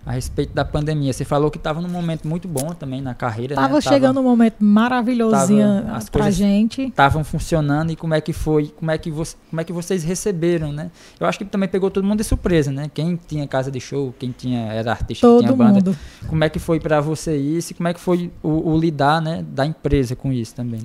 a 0.06 0.12
respeito 0.12 0.54
da 0.54 0.66
pandemia. 0.66 1.14
Você 1.14 1.24
falou 1.24 1.52
que 1.52 1.58
estava 1.58 1.80
num 1.80 1.90
momento 1.90 2.28
muito 2.28 2.48
bom 2.48 2.74
também 2.74 3.02
na 3.02 3.14
carreira. 3.14 3.56
Tava 3.56 3.76
né? 3.76 3.82
chegando 3.82 4.16
tava, 4.16 4.20
um 4.20 4.30
momento 4.30 4.56
maravilhosinho 4.60 5.86
as 5.94 6.10
pra 6.10 6.32
gente. 6.32 6.84
Estavam 6.84 7.24
funcionando 7.24 7.92
e 7.92 7.96
como 7.96 8.14
é 8.14 8.22
que 8.22 8.34
foi, 8.34 8.68
como 8.68 8.90
é 8.90 8.98
que, 8.98 9.12
você, 9.12 9.36
como 9.50 9.62
é 9.62 9.64
que 9.64 9.72
vocês 9.72 10.04
receberam, 10.04 10.72
né? 10.72 10.90
Eu 11.20 11.28
acho 11.28 11.38
que 11.38 11.46
também 11.46 11.70
pegou 11.70 11.92
todo 11.92 12.04
mundo 12.04 12.18
de 12.18 12.24
surpresa, 12.24 12.72
né? 12.72 12.90
Quem 12.92 13.16
tinha 13.16 13.48
casa 13.48 13.70
de 13.70 13.80
show, 13.80 14.14
quem 14.18 14.32
tinha 14.32 14.72
era 14.74 14.92
artista, 14.92 15.28
todo 15.28 15.42
tinha 15.42 15.54
banda. 15.54 15.74
Mundo. 15.74 15.98
Como 16.28 16.44
é 16.44 16.50
que 16.50 16.58
foi 16.58 16.80
para 16.80 17.00
você 17.00 17.38
isso? 17.38 17.72
E 17.72 17.76
como 17.76 17.88
é 17.88 17.94
que 17.94 18.00
foi 18.00 18.32
o, 18.42 18.72
o, 18.72 18.78
lidar, 18.78 19.22
né, 19.22 19.46
da 19.48 19.66
empresa 19.66 20.16
com 20.16 20.32
isso 20.32 20.56
também? 20.56 20.82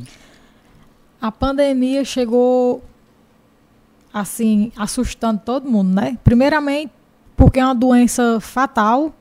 A 1.21 1.33
pandemia 1.33 2.05
chegou 2.05 2.85
assim 4.13 4.73
assustando 4.77 5.41
todo 5.45 5.69
mundo, 5.69 5.95
né? 5.95 6.19
Primeiramente 6.23 6.93
porque 7.37 7.61
é 7.61 7.65
uma 7.65 7.75
doença 7.75 8.41
fatal 8.41 9.15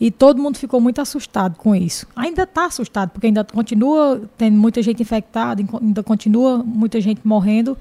e 0.00 0.10
todo 0.10 0.42
mundo 0.42 0.58
ficou 0.58 0.80
muito 0.80 1.00
assustado 1.00 1.56
com 1.56 1.74
isso. 1.76 2.06
Ainda 2.16 2.42
está 2.42 2.66
assustado, 2.66 3.10
porque 3.10 3.28
ainda 3.28 3.44
continua 3.44 4.22
tendo 4.36 4.56
muita 4.56 4.82
gente 4.82 5.02
infectada, 5.02 5.62
ainda 5.80 6.02
continua 6.02 6.58
muita 6.58 7.00
gente 7.00 7.20
morrendo. 7.24 7.78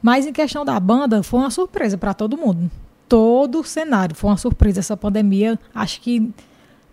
Mas 0.00 0.26
em 0.26 0.32
questão 0.32 0.64
da 0.64 0.80
banda, 0.80 1.22
foi 1.22 1.40
uma 1.40 1.50
surpresa 1.50 1.98
para 1.98 2.14
todo 2.14 2.36
mundo. 2.36 2.70
Todo 3.08 3.60
o 3.60 3.64
cenário 3.64 4.16
foi 4.16 4.30
uma 4.30 4.38
surpresa 4.38 4.80
essa 4.80 4.96
pandemia. 4.96 5.58
Acho 5.74 6.00
que 6.00 6.32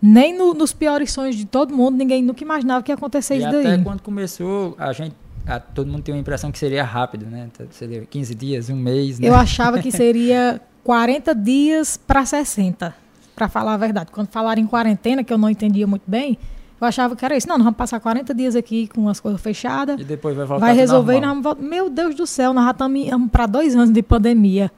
nem 0.02 0.36
no, 0.36 0.52
nos 0.52 0.72
piores 0.72 1.10
sonhos 1.12 1.36
de 1.36 1.46
todo 1.46 1.74
mundo, 1.74 1.96
ninguém 1.96 2.22
nunca 2.22 2.44
imaginava 2.44 2.82
que 2.82 2.90
ia 2.90 2.96
acontecer 2.96 3.36
e 3.36 3.38
isso 3.38 3.46
até 3.48 3.62
daí. 3.62 3.74
Até 3.74 3.82
quando 3.82 4.02
começou, 4.02 4.74
a 4.78 4.92
gente 4.92 5.14
a, 5.46 5.58
todo 5.58 5.90
mundo 5.90 6.02
tem 6.02 6.14
uma 6.14 6.20
impressão 6.20 6.52
que 6.52 6.58
seria 6.58 6.84
rápido, 6.84 7.26
né? 7.26 7.48
Seria 7.70 8.04
15 8.04 8.34
dias, 8.34 8.70
um 8.70 8.76
mês, 8.76 9.18
né? 9.18 9.28
Eu 9.28 9.34
achava 9.34 9.80
que 9.80 9.90
seria 9.90 10.60
40 10.84 11.34
dias 11.34 11.96
para 11.96 12.24
60, 12.24 12.94
para 13.34 13.48
falar 13.48 13.74
a 13.74 13.76
verdade. 13.76 14.10
Quando 14.10 14.28
falaram 14.28 14.60
em 14.60 14.66
quarentena, 14.66 15.22
que 15.22 15.32
eu 15.32 15.38
não 15.38 15.50
entendia 15.50 15.86
muito 15.86 16.04
bem, 16.06 16.38
eu 16.80 16.86
achava 16.86 17.14
que 17.14 17.24
era 17.24 17.36
isso. 17.36 17.48
Não, 17.48 17.58
nós 17.58 17.64
vamos 17.64 17.76
passar 17.76 18.00
40 18.00 18.34
dias 18.34 18.56
aqui 18.56 18.88
com 18.88 19.08
as 19.08 19.20
coisas 19.20 19.40
fechadas. 19.40 20.00
E 20.00 20.04
depois 20.04 20.34
vai 20.36 20.46
voltar 20.46 20.66
Vai 20.66 20.74
resolver 20.74 21.16
e 21.16 21.20
nós 21.20 21.30
vamos 21.30 21.44
voltar. 21.44 21.62
Meu 21.62 21.90
Deus 21.90 22.14
do 22.14 22.26
céu, 22.26 22.52
nós 22.52 22.64
já 22.64 22.70
estamos 22.70 23.30
para 23.30 23.46
dois 23.46 23.76
anos 23.76 23.90
de 23.90 24.02
pandemia. 24.02 24.72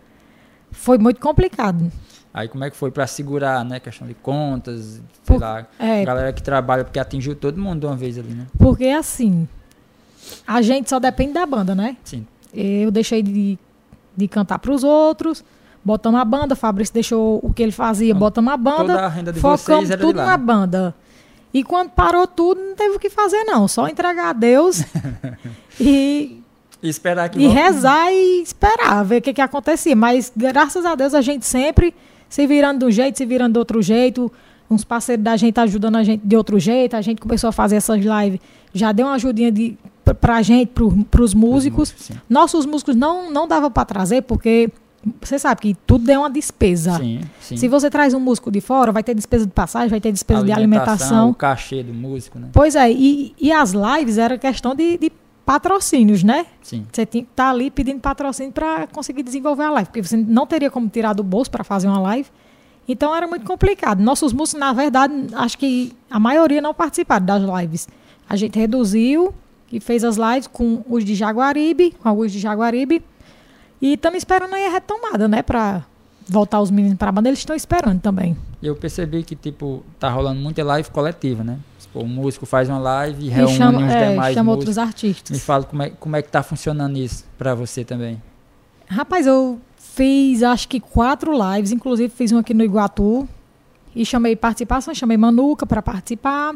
Foi 0.70 0.98
muito 0.98 1.20
complicado. 1.20 1.92
Aí 2.34 2.48
como 2.48 2.64
é 2.64 2.70
que 2.70 2.76
foi 2.76 2.90
para 2.90 3.06
segurar, 3.06 3.62
né? 3.64 3.78
Questão 3.78 4.08
de 4.08 4.14
contas, 4.14 5.02
sei 5.22 5.36
Por, 5.36 5.40
lá. 5.40 5.66
É, 5.78 6.02
galera 6.02 6.32
que 6.32 6.42
trabalha, 6.42 6.82
porque 6.82 6.98
atingiu 6.98 7.36
todo 7.36 7.60
mundo 7.60 7.80
de 7.80 7.86
uma 7.86 7.94
vez 7.94 8.18
ali, 8.18 8.30
né? 8.30 8.46
Porque 8.58 8.86
assim, 8.86 9.46
a 10.46 10.62
gente 10.62 10.88
só 10.88 10.98
depende 10.98 11.34
da 11.34 11.44
banda, 11.44 11.74
né? 11.74 11.96
Sim. 12.02 12.26
Eu 12.54 12.90
deixei 12.90 13.22
de, 13.22 13.58
de 14.16 14.28
cantar 14.28 14.58
para 14.58 14.72
os 14.72 14.82
outros 14.82 15.44
botamos 15.84 16.20
a 16.20 16.24
banda, 16.24 16.54
Fabrício 16.54 16.94
deixou 16.94 17.40
o 17.42 17.52
que 17.52 17.62
ele 17.62 17.72
fazia, 17.72 18.14
botamos 18.14 18.52
a 18.52 18.56
banda, 18.56 18.94
Toda 18.94 19.00
a 19.00 19.08
renda 19.08 19.32
de 19.32 19.40
focamos 19.40 19.88
tudo 19.90 20.14
na 20.14 20.36
banda. 20.36 20.94
E 21.52 21.62
quando 21.62 21.90
parou 21.90 22.26
tudo, 22.26 22.60
não 22.60 22.74
teve 22.74 22.96
o 22.96 22.98
que 22.98 23.10
fazer 23.10 23.44
não, 23.44 23.68
só 23.68 23.86
entregar 23.88 24.30
a 24.30 24.32
Deus 24.32 24.82
e 25.78 26.38
e 26.82 26.88
esperar 26.88 27.28
que 27.28 27.38
e 27.38 27.46
rezar 27.46 28.12
e 28.12 28.42
esperar 28.42 29.04
ver 29.04 29.18
o 29.18 29.22
que 29.22 29.32
que 29.32 29.40
acontecia, 29.40 29.94
mas 29.94 30.32
graças 30.36 30.84
a 30.84 30.94
Deus 30.94 31.14
a 31.14 31.20
gente 31.20 31.46
sempre 31.46 31.94
se 32.28 32.46
virando 32.46 32.80
de 32.80 32.86
um 32.86 32.90
jeito, 32.90 33.18
se 33.18 33.26
virando 33.26 33.52
de 33.52 33.58
outro 33.58 33.82
jeito, 33.82 34.32
uns 34.68 34.84
parceiros 34.84 35.22
da 35.22 35.36
gente 35.36 35.60
ajudando 35.60 35.96
a 35.96 36.02
gente 36.02 36.26
de 36.26 36.36
outro 36.36 36.58
jeito, 36.58 36.96
a 36.96 37.02
gente 37.02 37.20
começou 37.20 37.48
a 37.48 37.52
fazer 37.52 37.76
essas 37.76 38.00
lives, 38.00 38.40
já 38.74 38.90
deu 38.90 39.06
uma 39.06 39.14
ajudinha 39.14 39.52
de 39.52 39.76
pra 40.20 40.42
gente, 40.42 40.68
pro, 40.68 41.04
pros 41.04 41.32
músicos. 41.34 41.92
músicos 41.92 42.16
Nossos 42.28 42.66
músicos 42.66 42.96
não, 42.96 43.30
não 43.30 43.46
dava 43.46 43.70
para 43.70 43.84
trazer, 43.84 44.22
porque 44.22 44.70
você 45.20 45.38
sabe 45.38 45.60
que 45.60 45.74
tudo 45.86 46.08
é 46.08 46.18
uma 46.18 46.30
despesa. 46.30 46.96
Sim, 46.98 47.20
sim. 47.40 47.56
Se 47.56 47.66
você 47.66 47.90
traz 47.90 48.14
um 48.14 48.20
músico 48.20 48.50
de 48.50 48.60
fora, 48.60 48.92
vai 48.92 49.02
ter 49.02 49.14
despesa 49.14 49.44
de 49.44 49.52
passagem, 49.52 49.88
vai 49.88 50.00
ter 50.00 50.12
despesa 50.12 50.44
de 50.44 50.52
alimentação. 50.52 51.30
O 51.30 51.34
cachê 51.34 51.82
do 51.82 51.92
músico, 51.92 52.38
né? 52.38 52.48
Pois 52.52 52.76
é, 52.76 52.90
e, 52.90 53.34
e 53.40 53.50
as 53.50 53.72
lives 53.72 54.16
era 54.16 54.38
questão 54.38 54.74
de, 54.74 54.98
de 54.98 55.12
patrocínios, 55.44 56.22
né? 56.22 56.46
Sim. 56.62 56.86
Você 56.92 57.04
tinha 57.04 57.24
que 57.24 57.30
estar 57.30 57.44
tá 57.44 57.50
ali 57.50 57.70
pedindo 57.70 58.00
patrocínio 58.00 58.52
para 58.52 58.86
conseguir 58.86 59.24
desenvolver 59.24 59.64
a 59.64 59.70
live, 59.72 59.88
porque 59.88 60.02
você 60.02 60.16
não 60.16 60.46
teria 60.46 60.70
como 60.70 60.88
tirar 60.88 61.12
do 61.14 61.24
bolso 61.24 61.50
para 61.50 61.64
fazer 61.64 61.88
uma 61.88 62.00
live. 62.00 62.28
Então 62.86 63.14
era 63.14 63.26
muito 63.26 63.44
complicado. 63.44 64.00
Nossos 64.00 64.32
músicos, 64.32 64.60
na 64.60 64.72
verdade, 64.72 65.14
acho 65.34 65.58
que 65.58 65.92
a 66.10 66.20
maioria 66.20 66.60
não 66.60 66.72
participaram 66.72 67.26
das 67.26 67.42
lives. 67.42 67.88
A 68.28 68.36
gente 68.36 68.58
reduziu 68.58 69.34
e 69.70 69.80
fez 69.80 70.04
as 70.04 70.16
lives 70.16 70.46
com 70.46 70.82
os 70.88 71.04
de 71.04 71.14
Jaguaribe, 71.14 71.94
com 72.00 72.08
alguns 72.08 72.30
de 72.30 72.38
Jaguaribe 72.38 73.02
e 73.82 73.94
estamos 73.94 74.18
esperando 74.18 74.54
aí 74.54 74.64
a 74.64 74.70
retomada, 74.70 75.26
né? 75.26 75.42
Pra 75.42 75.84
voltar 76.28 76.60
os 76.60 76.70
meninos 76.70 76.96
para 76.96 77.08
a 77.08 77.12
banda, 77.12 77.28
eles 77.28 77.40
estão 77.40 77.56
esperando 77.56 78.00
também. 78.00 78.36
Eu 78.62 78.76
percebi 78.76 79.24
que, 79.24 79.34
tipo, 79.34 79.82
tá 79.98 80.08
rolando 80.08 80.40
muita 80.40 80.62
live 80.62 80.88
coletiva, 80.90 81.42
né? 81.42 81.58
Tipo, 81.80 82.00
o 82.00 82.06
músico 82.06 82.46
faz 82.46 82.68
uma 82.68 82.78
live 82.78 83.26
e 83.26 83.28
reúne 83.28 83.56
chama, 83.56 83.78
os 83.84 83.92
é, 83.92 84.10
demais 84.10 84.34
chama 84.34 84.52
músicos. 84.52 84.68
outros 84.68 84.78
artistas. 84.78 85.36
Me 85.36 85.42
fala 85.42 85.64
como 85.64 85.82
é, 85.82 85.90
como 85.90 86.14
é 86.14 86.22
que 86.22 86.28
tá 86.28 86.44
funcionando 86.44 86.96
isso 86.96 87.24
para 87.36 87.56
você 87.56 87.84
também. 87.84 88.22
Rapaz, 88.86 89.26
eu 89.26 89.60
fiz 89.76 90.44
acho 90.44 90.68
que 90.68 90.78
quatro 90.78 91.32
lives, 91.32 91.72
inclusive 91.72 92.08
fiz 92.08 92.30
uma 92.30 92.40
aqui 92.40 92.54
no 92.54 92.62
Iguatu. 92.62 93.28
E 93.94 94.06
chamei 94.06 94.36
participação, 94.36 94.94
chamei 94.94 95.16
Manuca 95.16 95.66
para 95.66 95.82
participar. 95.82 96.54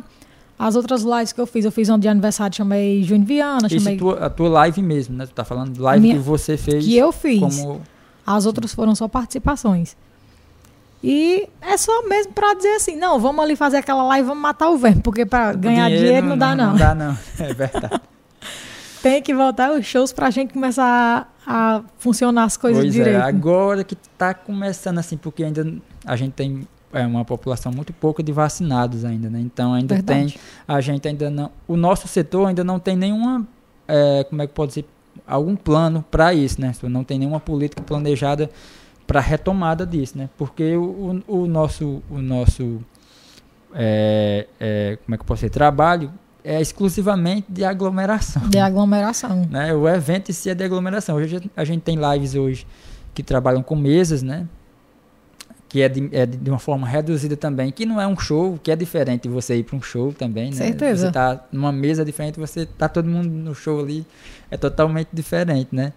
As 0.59 0.75
outras 0.75 1.03
lives 1.03 1.33
que 1.33 1.41
eu 1.41 1.47
fiz, 1.47 1.65
eu 1.65 1.73
fiz 1.73 1.89
um 1.89 1.99
de 1.99 2.09
aniversário, 2.09 2.57
chamei 2.57 3.03
Júnior 3.03 3.27
Viana, 3.27 3.67
Esse 3.67 3.79
chamei... 3.79 3.97
Tua, 3.99 4.27
a 4.27 4.31
tua 4.31 4.49
live 4.49 4.83
mesmo, 4.83 5.17
né? 5.17 5.27
Tu 5.27 5.33
tá 5.33 5.45
falando 5.45 5.79
live 5.79 6.03
Minha... 6.03 6.15
que 6.17 6.23
você 6.23 6.57
fez. 6.57 6.85
Que 6.85 6.97
eu 6.97 7.13
fiz. 7.13 7.41
Como... 7.41 7.83
As 8.27 8.47
outras 8.47 8.73
foram 8.73 8.95
só 8.95 9.07
participações. 9.07 9.97
E 11.03 11.49
é 11.61 11.77
só 11.77 12.03
mesmo 12.09 12.33
para 12.33 12.55
dizer 12.55 12.75
assim, 12.77 12.97
não, 12.97 13.21
vamos 13.21 13.45
ali 13.45 13.55
fazer 13.55 13.77
aquela 13.77 14.03
live, 14.03 14.29
vamos 14.29 14.43
matar 14.43 14.71
o 14.71 14.79
verme, 14.79 15.03
porque 15.03 15.27
para 15.27 15.53
ganhar 15.53 15.89
dinheiro, 15.89 16.07
dinheiro, 16.07 16.27
não, 16.27 16.39
dá 16.39 16.57
não. 16.57 16.71
Não 16.71 16.77
dá 16.77 16.95
não, 16.95 17.19
é 17.39 17.55
verdade. 17.55 18.01
tem 19.03 19.23
que 19.23 19.35
voltar 19.35 19.71
os 19.73 19.85
shows 19.87 20.13
pra 20.13 20.31
gente 20.31 20.53
começar 20.55 21.31
a, 21.47 21.77
a 21.77 21.83
funcionar 21.99 22.45
as 22.45 22.57
coisas 22.57 22.83
pois 22.83 22.95
é, 22.95 22.99
direito. 22.99 23.19
É, 23.19 23.23
agora 23.23 23.85
que 23.85 23.95
tá 24.17 24.33
começando 24.33 24.99
assim, 24.99 25.17
porque 25.17 25.45
ainda 25.45 25.75
a 26.05 26.17
gente 26.17 26.33
tem 26.33 26.67
é 26.93 27.07
uma 27.07 27.25
população 27.25 27.73
muito 27.73 27.93
pouca 27.93 28.23
de 28.23 28.33
vacinados 28.33 29.05
ainda, 29.05 29.29
né? 29.29 29.41
Então 29.41 29.75
ainda 29.75 29.95
Verdade. 29.97 30.33
tem, 30.33 30.41
a 30.67 30.81
gente 30.81 31.09
ainda 31.09 31.31
não, 31.31 31.51
o 31.67 31.77
nosso 31.77 32.09
setor 32.09 32.47
ainda 32.47 32.65
não 32.65 32.79
tem 32.79 32.97
nenhuma, 32.97 33.47
é, 33.87 34.25
como 34.25 34.43
é 34.43 34.47
que 34.47 34.53
pode 34.53 34.73
ser, 34.73 34.85
algum 35.27 35.57
plano 35.57 36.05
para 36.11 36.33
isso, 36.35 36.61
né? 36.61 36.73
Não 36.85 37.05
tem 37.05 37.19
nenhuma 37.19 37.41
política 37.41 37.83
planejada 37.83 38.51
para 39.07 39.21
retomada 39.21 39.87
disso, 39.87 40.19
né? 40.19 40.29
Porque 40.37 40.77
o, 40.77 41.23
o, 41.27 41.43
o 41.43 41.47
nosso, 41.47 42.03
o 42.11 42.19
nosso, 42.19 42.81
é, 43.75 44.47
é, 44.59 44.99
como 45.05 45.15
é 45.15 45.19
que 45.19 45.23
eu 45.23 45.27
posso 45.27 45.41
dizer, 45.41 45.51
trabalho 45.51 46.13
é 46.47 46.61
exclusivamente 46.61 47.47
de 47.49 47.65
aglomeração. 47.65 48.49
De 48.49 48.59
aglomeração. 48.59 49.45
Né? 49.51 49.75
O 49.75 49.89
evento 49.89 50.31
em 50.31 50.33
si 50.33 50.49
é 50.49 50.55
de 50.55 50.63
aglomeração. 50.63 51.17
Hoje 51.17 51.43
a 51.57 51.65
gente 51.65 51.83
tem 51.83 51.97
lives 51.97 52.37
hoje 52.37 52.65
que 53.13 53.21
trabalham 53.21 53.65
com 53.65 53.75
mesas, 53.75 54.23
né? 54.23 54.47
Que 55.69 55.83
é 55.83 55.89
de, 55.89 56.09
é 56.13 56.25
de 56.25 56.49
uma 56.49 56.59
forma 56.59 56.87
reduzida 56.87 57.37
também, 57.37 57.73
que 57.73 57.85
não 57.85 58.01
é 58.01 58.07
um 58.07 58.17
show, 58.17 58.59
que 58.63 58.71
é 58.71 58.77
diferente 58.77 59.29
você 59.29 59.57
ir 59.57 59.65
para 59.65 59.77
um 59.77 59.83
show 59.83 60.13
também, 60.13 60.51
né? 60.51 60.57
Certeza. 60.57 61.07
Você 61.07 61.13
tá 61.13 61.45
numa 61.51 61.73
mesa 61.73 62.05
diferente, 62.05 62.39
você 62.39 62.67
tá 62.67 62.89
todo 62.89 63.09
mundo 63.09 63.29
no 63.29 63.55
show 63.55 63.81
ali, 63.81 64.07
é 64.51 64.57
totalmente 64.57 65.09
diferente, 65.13 65.69
né? 65.73 65.93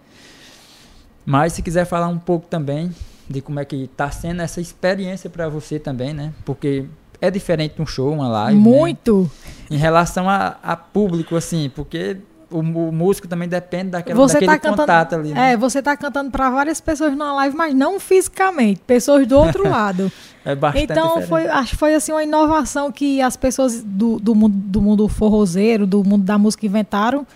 Mas 1.24 1.52
se 1.52 1.62
quiser 1.62 1.84
falar 1.84 2.08
um 2.08 2.18
pouco 2.18 2.46
também 2.48 2.90
de 3.28 3.40
como 3.40 3.60
é 3.60 3.64
que 3.64 3.84
está 3.84 4.10
sendo 4.10 4.42
essa 4.42 4.60
experiência 4.60 5.30
para 5.30 5.48
você 5.48 5.78
também, 5.78 6.12
né? 6.12 6.32
Porque 6.44 6.86
é 7.20 7.30
diferente 7.30 7.76
de 7.76 7.82
um 7.82 7.86
show, 7.86 8.12
uma 8.12 8.28
live. 8.28 8.58
Né? 8.58 8.64
Muito. 8.68 9.30
Né? 9.70 9.76
Em 9.76 9.78
relação 9.78 10.28
a, 10.28 10.56
a, 10.62 10.76
público, 10.76 11.36
assim, 11.36 11.70
porque 11.74 12.16
o, 12.50 12.58
o, 12.58 12.92
músico 12.92 13.28
também 13.28 13.48
depende 13.48 13.90
daquela, 13.90 14.16
você 14.16 14.34
daquele 14.34 14.52
tá 14.52 14.58
cantando, 14.58 14.82
contato 14.82 15.14
ali. 15.14 15.32
Né? 15.32 15.52
É, 15.52 15.56
você 15.56 15.78
está 15.78 15.96
cantando 15.96 16.30
para 16.30 16.50
várias 16.50 16.80
pessoas 16.80 17.12
numa 17.12 17.32
live, 17.34 17.56
mas 17.56 17.74
não 17.74 18.00
fisicamente, 18.00 18.80
pessoas 18.86 19.26
do 19.26 19.38
outro 19.38 19.66
lado. 19.70 20.10
É 20.44 20.54
bastante 20.54 20.84
Então, 20.84 21.20
diferente. 21.20 21.28
foi, 21.28 21.46
acho 21.48 21.70
que 21.70 21.76
foi 21.76 21.94
assim 21.94 22.12
uma 22.12 22.22
inovação 22.22 22.90
que 22.90 23.20
as 23.20 23.36
pessoas 23.36 23.82
do, 23.82 24.18
do, 24.18 24.34
mundo, 24.34 24.54
do 24.54 24.80
mundo 24.80 25.08
forrozeiro, 25.08 25.86
do 25.86 26.02
mundo 26.02 26.24
da 26.24 26.38
música 26.38 26.66
inventaram 26.66 27.26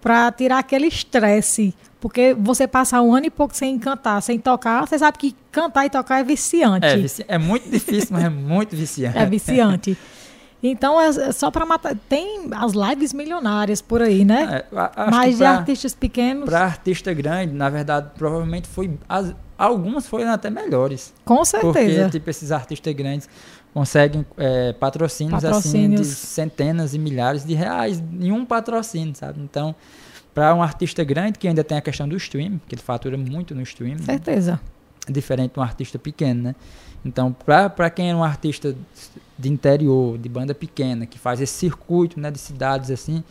para 0.00 0.30
tirar 0.32 0.58
aquele 0.58 0.86
estresse. 0.86 1.74
Porque 2.00 2.36
você 2.38 2.68
passar 2.68 3.00
um 3.00 3.14
ano 3.14 3.26
e 3.26 3.30
pouco 3.30 3.56
sem 3.56 3.78
cantar, 3.78 4.20
sem 4.20 4.38
tocar, 4.38 4.86
você 4.86 4.98
sabe 4.98 5.16
que 5.16 5.34
cantar 5.50 5.86
e 5.86 5.90
tocar 5.90 6.20
é 6.20 6.22
viciante. 6.22 6.86
É, 6.86 7.34
é 7.34 7.38
muito 7.38 7.70
difícil, 7.70 8.08
mas 8.10 8.24
é 8.24 8.28
muito 8.28 8.76
viciante. 8.76 9.16
É 9.16 9.24
viciante. 9.24 9.96
Então, 10.66 10.98
é, 10.98 11.08
é 11.08 11.32
só 11.32 11.50
para 11.50 11.66
matar. 11.66 11.94
Tem 12.08 12.48
as 12.52 12.72
lives 12.72 13.12
milionárias 13.12 13.82
por 13.82 14.00
aí, 14.00 14.24
né? 14.24 14.64
É, 14.72 15.10
Mas 15.10 15.36
de 15.36 15.44
artistas 15.44 15.94
pequenos. 15.94 16.46
Para 16.46 16.64
artista 16.64 17.12
grande, 17.12 17.52
na 17.52 17.68
verdade, 17.68 18.08
provavelmente 18.16 18.66
foi. 18.66 18.98
As, 19.06 19.34
algumas 19.58 20.06
foram 20.06 20.32
até 20.32 20.48
melhores. 20.48 21.12
Com 21.22 21.44
certeza. 21.44 21.72
Porque, 21.72 22.10
tipo, 22.10 22.30
esses 22.30 22.50
artistas 22.50 22.94
grandes 22.94 23.28
conseguem 23.74 24.24
é, 24.38 24.72
patrocínios, 24.72 25.42
patrocínios, 25.42 26.00
assim 26.00 26.10
de 26.10 26.16
centenas 26.16 26.94
e 26.94 26.98
milhares 26.98 27.44
de 27.44 27.52
reais 27.52 28.02
em 28.18 28.32
um 28.32 28.46
patrocínio, 28.46 29.14
sabe? 29.14 29.40
Então, 29.42 29.74
para 30.32 30.54
um 30.54 30.62
artista 30.62 31.04
grande 31.04 31.38
que 31.38 31.46
ainda 31.46 31.62
tem 31.62 31.76
a 31.76 31.82
questão 31.82 32.08
do 32.08 32.16
stream, 32.16 32.58
que 32.66 32.74
ele 32.74 32.82
fatura 32.82 33.18
muito 33.18 33.54
no 33.54 33.60
stream. 33.60 33.98
Certeza. 33.98 34.52
Né? 34.52 34.60
Diferente 35.10 35.52
de 35.52 35.60
um 35.60 35.62
artista 35.62 35.98
pequeno, 35.98 36.42
né? 36.42 36.54
Então, 37.04 37.34
para 37.34 37.90
quem 37.90 38.10
é 38.10 38.16
um 38.16 38.24
artista 38.24 38.74
de 39.38 39.48
interior, 39.48 40.18
de 40.18 40.28
banda 40.28 40.54
pequena, 40.54 41.06
que 41.06 41.18
faz 41.18 41.40
esse 41.40 41.52
circuito, 41.52 42.20
né, 42.20 42.30
de 42.30 42.38
cidades 42.38 42.90
assim, 42.90 43.22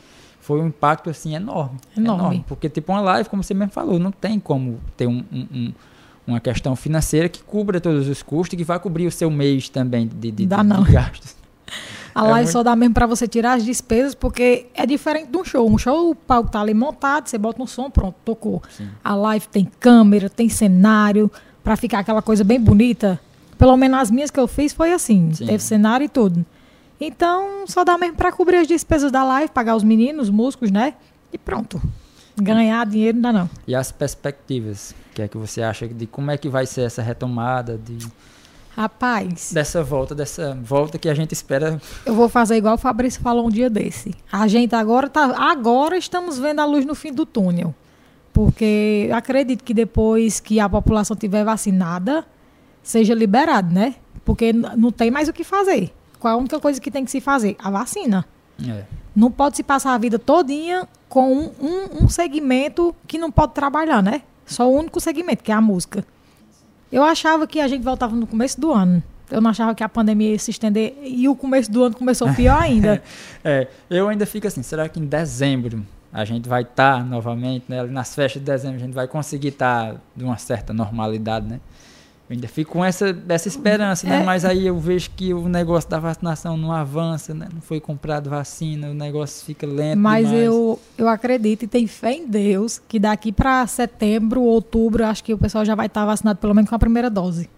foi 0.42 0.60
um 0.60 0.68
impacto 0.68 1.10
assim 1.10 1.36
enorme, 1.36 1.80
enorme. 1.98 2.22
enorme. 2.22 2.46
Porque 2.48 2.70
tipo 2.70 2.92
uma 2.92 3.02
live, 3.02 3.30
como 3.30 3.44
você 3.44 3.54
mesmo 3.54 3.72
falou, 3.72 3.98
não 3.98 4.12
tem 4.12 4.40
como 4.40 4.80
ter 4.98 5.08
um, 5.08 5.24
um, 5.32 5.48
um 5.54 5.74
uma 6.26 6.40
questão 6.40 6.76
financeira 6.76 7.28
que 7.28 7.44
cubra 7.44 7.82
todos 7.82 8.08
os 8.08 8.24
custos 8.24 8.54
e 8.54 8.58
que 8.58 8.64
vai 8.64 8.80
cobrir 8.80 9.06
o 9.08 9.12
seu 9.12 9.30
mês 9.30 9.68
também 9.70 10.08
de, 10.08 10.32
de, 10.32 10.46
Dá 10.46 10.58
de, 10.58 10.64
não. 10.64 10.84
de 10.84 10.92
gastos. 10.92 11.36
A 12.16 12.20
é 12.20 12.30
live 12.30 12.44
muito... 12.44 12.52
só 12.52 12.62
dá 12.62 12.76
mesmo 12.76 12.94
para 12.94 13.08
você 13.08 13.28
tirar 13.28 13.54
as 13.54 13.66
despesas, 13.66 14.14
porque 14.14 14.68
é 14.76 14.86
diferente 14.86 15.32
de 15.32 15.38
um 15.38 15.44
show. 15.44 15.68
Um 15.68 15.80
show, 15.80 16.12
o 16.12 16.16
palco 16.16 16.52
tá 16.52 16.62
ali 16.62 16.74
montado, 16.74 17.28
você 17.28 17.40
bota 17.40 17.60
um 17.60 17.66
som, 17.66 17.90
pronto, 17.90 18.16
tocou. 18.24 18.62
Sim. 18.70 18.88
A 19.04 19.16
live 19.16 19.48
tem 19.48 19.66
câmera, 19.80 20.30
tem 20.30 20.48
cenário, 20.48 21.32
para 21.64 21.76
ficar 21.76 22.00
aquela 22.00 22.22
coisa 22.22 22.44
bem 22.44 22.60
bonita. 22.60 23.20
Pelo 23.64 23.78
menos 23.78 23.98
as 23.98 24.12
minhas 24.12 24.30
que 24.30 24.38
eu 24.38 24.46
fiz 24.46 24.74
foi 24.74 24.92
assim, 24.92 25.32
Sim. 25.32 25.46
teve 25.46 25.64
cenário 25.64 26.04
e 26.04 26.10
tudo. 26.10 26.46
Então, 27.00 27.66
só 27.66 27.86
dá 27.86 27.98
mesmo 27.98 28.18
para 28.18 28.30
cobrir 28.30 28.58
as 28.58 28.68
despesas 28.68 29.10
da 29.10 29.24
live, 29.24 29.50
pagar 29.54 29.74
os 29.78 29.86
meninos, 29.86 30.28
os 30.28 30.30
músicos, 30.30 30.70
né? 30.70 30.96
E 31.32 31.38
pronto. 31.38 31.82
Ganhar 32.36 32.86
dinheiro 32.86 33.16
não 33.16 33.22
dá 33.22 33.32
não. 33.32 33.50
E 33.66 33.74
as 33.74 33.90
perspectivas? 33.90 34.92
O 34.92 35.16
que 35.16 35.22
é 35.22 35.30
que 35.30 35.38
você 35.38 35.62
acha 35.62 35.88
de 35.88 36.06
como 36.06 36.30
é 36.30 36.38
que 36.38 36.50
vai 36.50 36.66
ser 36.66 36.82
essa 36.82 37.02
retomada 37.02 37.78
de 37.78 38.06
Rapaz. 38.76 39.54
Dessa 39.54 39.82
volta, 39.82 40.14
dessa 40.14 40.60
volta 40.62 40.98
que 40.98 41.08
a 41.08 41.14
gente 41.14 41.32
espera. 41.32 41.82
Eu 42.06 42.16
vou 42.16 42.28
fazer 42.28 42.58
igual 42.58 42.76
o 42.76 42.78
Fabrício 42.78 43.22
falou 43.22 43.48
um 43.48 43.50
dia 43.50 43.70
desse. 43.70 44.14
A 44.30 44.46
gente 44.46 44.76
agora 44.76 45.08
tá. 45.08 45.34
Agora 45.38 45.96
estamos 45.96 46.38
vendo 46.38 46.60
a 46.60 46.66
luz 46.66 46.86
no 46.86 46.96
fim 46.96 47.14
do 47.14 47.26
túnel. 47.26 47.74
Porque 48.34 49.10
acredito 49.14 49.64
que 49.64 49.74
depois 49.74 50.42
que 50.42 50.60
a 50.60 50.68
população 50.68 51.16
tiver 51.16 51.46
vacinada, 51.46 52.26
seja 52.84 53.16
liberado, 53.16 53.74
né? 53.74 53.96
Porque 54.26 54.54
não 54.54 54.92
tem 54.92 55.10
mais 55.10 55.28
o 55.28 55.34
que 55.34 55.44
fazer. 55.44 55.92
Qual 56.20 56.34
a 56.34 56.38
única 56.38 56.60
coisa 56.60 56.80
que 56.80 56.92
tem 56.92 57.04
que 57.04 57.12
se 57.12 57.20
fazer? 57.20 57.56
A 57.60 57.72
vacina. 57.72 58.26
É. 58.68 58.84
Não 59.16 59.32
pode 59.32 59.58
se 59.58 59.64
passar 59.64 59.94
a 59.94 59.98
vida 59.98 60.20
todinha 60.20 60.88
com 61.10 61.34
um, 61.34 61.52
um, 61.62 62.04
um 62.04 62.10
segmento 62.10 62.96
que 63.08 63.18
não 63.18 63.32
pode 63.32 63.54
trabalhar, 63.54 64.02
né? 64.02 64.22
Só 64.46 64.70
o 64.70 64.76
único 64.76 65.00
segmento, 65.00 65.44
que 65.44 65.52
é 65.52 65.56
a 65.56 65.62
música. 65.62 66.06
Eu 66.92 67.04
achava 67.04 67.48
que 67.48 67.60
a 67.60 67.68
gente 67.68 67.84
voltava 67.84 68.16
no 68.16 68.28
começo 68.28 68.60
do 68.60 68.72
ano. 68.72 69.02
Eu 69.32 69.42
não 69.42 69.50
achava 69.50 69.74
que 69.74 69.84
a 69.84 69.90
pandemia 69.90 70.32
ia 70.32 70.40
se 70.40 70.52
estender 70.52 70.96
e 71.04 71.28
o 71.28 71.36
começo 71.36 71.72
do 71.72 71.84
ano 71.84 71.96
começou 71.96 72.32
pior 72.34 72.60
ainda. 72.62 73.02
é, 73.44 73.68
eu 73.90 74.08
ainda 74.08 74.26
fico 74.26 74.48
assim, 74.48 74.62
será 74.62 74.88
que 74.88 75.00
em 75.00 75.06
dezembro 75.06 75.86
a 76.12 76.24
gente 76.24 76.48
vai 76.48 76.62
estar 76.62 77.00
tá 77.00 77.04
novamente, 77.04 77.66
né? 77.68 77.82
Nas 77.84 78.14
festas 78.14 78.40
de 78.42 78.46
dezembro 78.46 78.78
a 78.78 78.80
gente 78.80 78.94
vai 78.94 79.08
conseguir 79.08 79.48
estar 79.48 79.94
tá 79.94 80.00
de 80.16 80.24
uma 80.24 80.38
certa 80.38 80.72
normalidade, 80.72 81.48
né? 81.48 81.60
Eu 82.30 82.36
ainda 82.36 82.48
fico 82.48 82.72
com 82.72 82.86
essa, 82.86 83.16
essa 83.28 83.48
esperança, 83.50 84.08
né? 84.08 84.22
É. 84.22 84.24
Mas 84.24 84.46
aí 84.46 84.66
eu 84.66 84.80
vejo 84.80 85.10
que 85.12 85.34
o 85.34 85.50
negócio 85.50 85.90
da 85.90 86.00
vacinação 86.00 86.56
não 86.56 86.72
avança, 86.72 87.34
né? 87.34 87.50
Não 87.54 87.60
foi 87.60 87.82
comprado 87.82 88.30
vacina, 88.30 88.90
o 88.90 88.94
negócio 88.94 89.46
fica 89.46 89.68
lento 89.68 90.00
Mas 90.00 90.32
eu, 90.32 90.80
eu 90.98 91.10
acredito 91.10 91.64
e 91.64 91.68
tenho 91.68 91.88
fé 91.88 92.14
em 92.14 92.26
Deus 92.26 92.82
que 92.88 92.98
daqui 92.98 93.32
para 93.32 93.68
setembro, 93.68 94.42
outubro, 94.42 95.06
acho 95.06 95.24
que 95.24 95.34
o 95.34 95.38
pessoal 95.38 95.66
já 95.66 95.76
vai 95.76 95.88
estar 95.88 96.06
vacinado 96.06 96.40
pelo 96.40 96.54
menos 96.54 96.70
com 96.70 96.76
a 96.76 96.80
primeira 96.80 97.10
dose. 97.10 97.50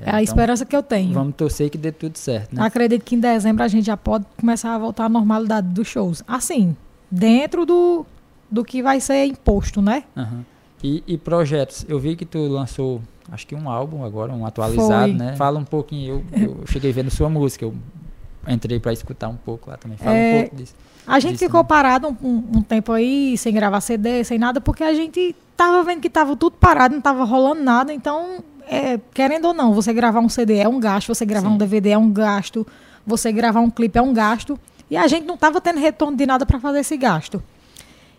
É, 0.00 0.10
é 0.10 0.14
a 0.14 0.22
então, 0.22 0.34
esperança 0.34 0.66
que 0.66 0.76
eu 0.76 0.82
tenho. 0.82 1.12
Vamos 1.14 1.34
torcer 1.34 1.70
que 1.70 1.78
dê 1.78 1.90
tudo 1.90 2.16
certo, 2.16 2.54
né? 2.54 2.62
Acredito 2.62 3.02
que 3.04 3.14
em 3.14 3.20
dezembro 3.20 3.64
a 3.64 3.68
gente 3.68 3.86
já 3.86 3.96
pode 3.96 4.26
começar 4.38 4.74
a 4.74 4.78
voltar 4.78 5.06
à 5.06 5.08
normalidade 5.08 5.66
dos 5.68 5.88
shows. 5.88 6.22
Assim, 6.28 6.76
dentro 7.10 7.64
do, 7.64 8.04
do 8.50 8.64
que 8.64 8.82
vai 8.82 9.00
ser 9.00 9.24
imposto, 9.24 9.80
né? 9.80 10.04
Uhum. 10.14 10.44
E, 10.82 11.02
e 11.06 11.18
projetos? 11.18 11.84
Eu 11.88 11.98
vi 11.98 12.16
que 12.16 12.24
tu 12.24 12.38
lançou 12.46 13.00
acho 13.30 13.46
que 13.46 13.54
um 13.54 13.68
álbum 13.68 14.04
agora, 14.04 14.32
um 14.32 14.44
atualizado, 14.44 15.08
Foi. 15.08 15.12
né? 15.12 15.36
Fala 15.36 15.58
um 15.58 15.64
pouquinho, 15.64 16.24
eu, 16.32 16.42
eu 16.42 16.66
cheguei 16.66 16.92
vendo 16.92 17.10
sua 17.10 17.28
música, 17.28 17.64
eu 17.64 17.74
entrei 18.48 18.80
para 18.80 18.92
escutar 18.92 19.28
um 19.28 19.36
pouco 19.36 19.70
lá 19.70 19.76
também. 19.76 19.96
Fala 19.96 20.16
é, 20.16 20.34
um 20.34 20.40
pouco 20.40 20.56
disso. 20.56 20.74
A 21.06 21.20
gente 21.20 21.32
disso, 21.32 21.44
ficou 21.44 21.60
né? 21.60 21.66
parado 21.68 22.08
um, 22.22 22.44
um, 22.56 22.62
tempo 22.62 22.92
aí, 22.92 23.36
sem 23.38 23.52
gravar 23.52 23.80
CD, 23.80 24.24
sem 24.24 24.38
nada, 24.38 24.60
porque 24.60 24.82
a 24.82 24.94
gente 24.94 25.34
tava 25.56 25.82
vendo 25.82 26.00
que 26.00 26.10
tava 26.10 26.36
tudo 26.36 26.56
parado, 26.56 26.94
não 26.94 27.02
tava 27.02 27.24
rolando 27.24 27.62
nada, 27.62 27.92
então, 27.92 28.42
é, 28.68 28.98
querendo 29.14 29.46
ou 29.46 29.54
não, 29.54 29.72
você 29.72 29.92
gravar 29.92 30.20
um 30.20 30.28
CD 30.28 30.58
é 30.58 30.68
um 30.68 30.80
gasto, 30.80 31.14
você 31.14 31.24
gravar 31.24 31.48
Sim. 31.48 31.54
um 31.54 31.58
DVD 31.58 31.90
é 31.90 31.98
um 31.98 32.10
gasto, 32.10 32.66
você 33.06 33.30
gravar 33.30 33.60
um 33.60 33.70
clipe 33.70 33.98
é 33.98 34.02
um 34.02 34.12
gasto, 34.12 34.58
e 34.90 34.96
a 34.96 35.06
gente 35.06 35.26
não 35.26 35.36
tava 35.36 35.60
tendo 35.60 35.78
retorno 35.78 36.16
de 36.16 36.26
nada 36.26 36.44
para 36.44 36.58
fazer 36.58 36.80
esse 36.80 36.96
gasto. 36.96 37.42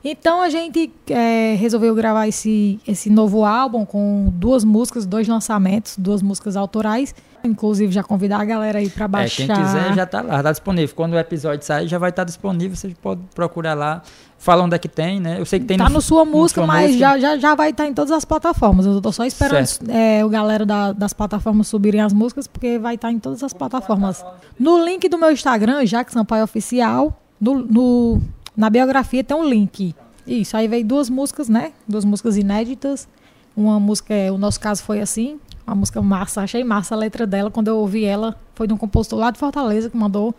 Então 0.03 0.41
a 0.41 0.49
gente 0.49 0.91
é, 1.09 1.55
resolveu 1.59 1.93
gravar 1.93 2.27
esse, 2.27 2.79
esse 2.87 3.09
novo 3.09 3.45
álbum 3.45 3.85
com 3.85 4.31
duas 4.33 4.63
músicas, 4.63 5.05
dois 5.05 5.27
lançamentos, 5.27 5.95
duas 5.97 6.21
músicas 6.21 6.57
autorais. 6.57 7.13
Inclusive, 7.43 7.91
já 7.91 8.03
convidar 8.03 8.39
a 8.39 8.45
galera 8.45 8.79
aí 8.79 8.89
para 8.89 9.07
baixar. 9.07 9.43
É, 9.43 9.47
quem 9.47 9.55
quiser 9.55 9.95
já 9.95 10.05
tá 10.05 10.21
lá, 10.21 10.43
tá 10.43 10.51
disponível. 10.51 10.95
Quando 10.95 11.13
o 11.13 11.19
episódio 11.19 11.65
sair, 11.65 11.87
já 11.87 11.97
vai 11.97 12.09
estar 12.09 12.21
tá 12.21 12.25
disponível, 12.25 12.75
você 12.75 12.95
pode 13.01 13.21
procurar 13.33 13.73
lá. 13.73 14.01
Fala 14.37 14.63
onde 14.63 14.75
é 14.75 14.79
que 14.79 14.87
tem, 14.87 15.19
né? 15.19 15.39
Eu 15.39 15.45
sei 15.45 15.59
que 15.59 15.65
tem 15.65 15.77
Tá 15.77 15.87
no, 15.87 15.95
no 15.95 16.01
Sua 16.01 16.25
Música, 16.25 16.61
no 16.61 16.67
sua 16.67 16.73
mas 16.73 16.91
música. 16.91 16.99
Já, 16.99 17.19
já, 17.19 17.37
já 17.37 17.55
vai 17.55 17.69
estar 17.69 17.83
tá 17.83 17.89
em 17.89 17.93
todas 17.93 18.11
as 18.11 18.25
plataformas. 18.25 18.85
Eu 18.87 18.99
tô 18.99 19.11
só 19.11 19.23
esperando 19.23 19.67
é, 19.89 20.25
o 20.25 20.29
galera 20.29 20.65
da, 20.65 20.91
das 20.91 21.13
plataformas 21.13 21.67
subirem 21.67 22.01
as 22.01 22.11
músicas, 22.11 22.47
porque 22.47 22.79
vai 22.79 22.95
estar 22.95 23.09
tá 23.09 23.11
em 23.11 23.19
todas 23.19 23.43
as 23.43 23.53
plataformas. 23.53 24.25
No 24.59 24.83
link 24.83 25.07
do 25.09 25.17
meu 25.17 25.31
Instagram, 25.31 25.85
Jack 25.85 26.11
Sampaio 26.11 26.43
Oficial, 26.43 27.15
no, 27.39 27.55
no 27.59 28.21
na 28.55 28.69
biografia 28.69 29.23
tem 29.23 29.35
um 29.35 29.47
link. 29.47 29.95
Isso, 30.25 30.55
aí 30.55 30.67
veio 30.67 30.85
duas 30.85 31.09
músicas, 31.09 31.49
né? 31.49 31.73
Duas 31.87 32.05
músicas 32.05 32.37
inéditas. 32.37 33.07
Uma 33.55 33.79
música, 33.79 34.13
o 34.31 34.37
nosso 34.37 34.59
caso 34.59 34.83
foi 34.83 35.01
assim, 35.01 35.39
uma 35.65 35.75
música 35.75 36.01
massa, 36.01 36.41
achei 36.41 36.63
massa 36.63 36.95
a 36.95 36.97
letra 36.97 37.27
dela. 37.27 37.51
Quando 37.51 37.67
eu 37.67 37.77
ouvi 37.77 38.05
ela, 38.05 38.37
foi 38.55 38.67
de 38.67 38.73
um 38.73 38.77
compositor 38.77 39.19
lá 39.19 39.31
de 39.31 39.39
Fortaleza 39.39 39.89
que 39.89 39.97
mandou. 39.97 40.33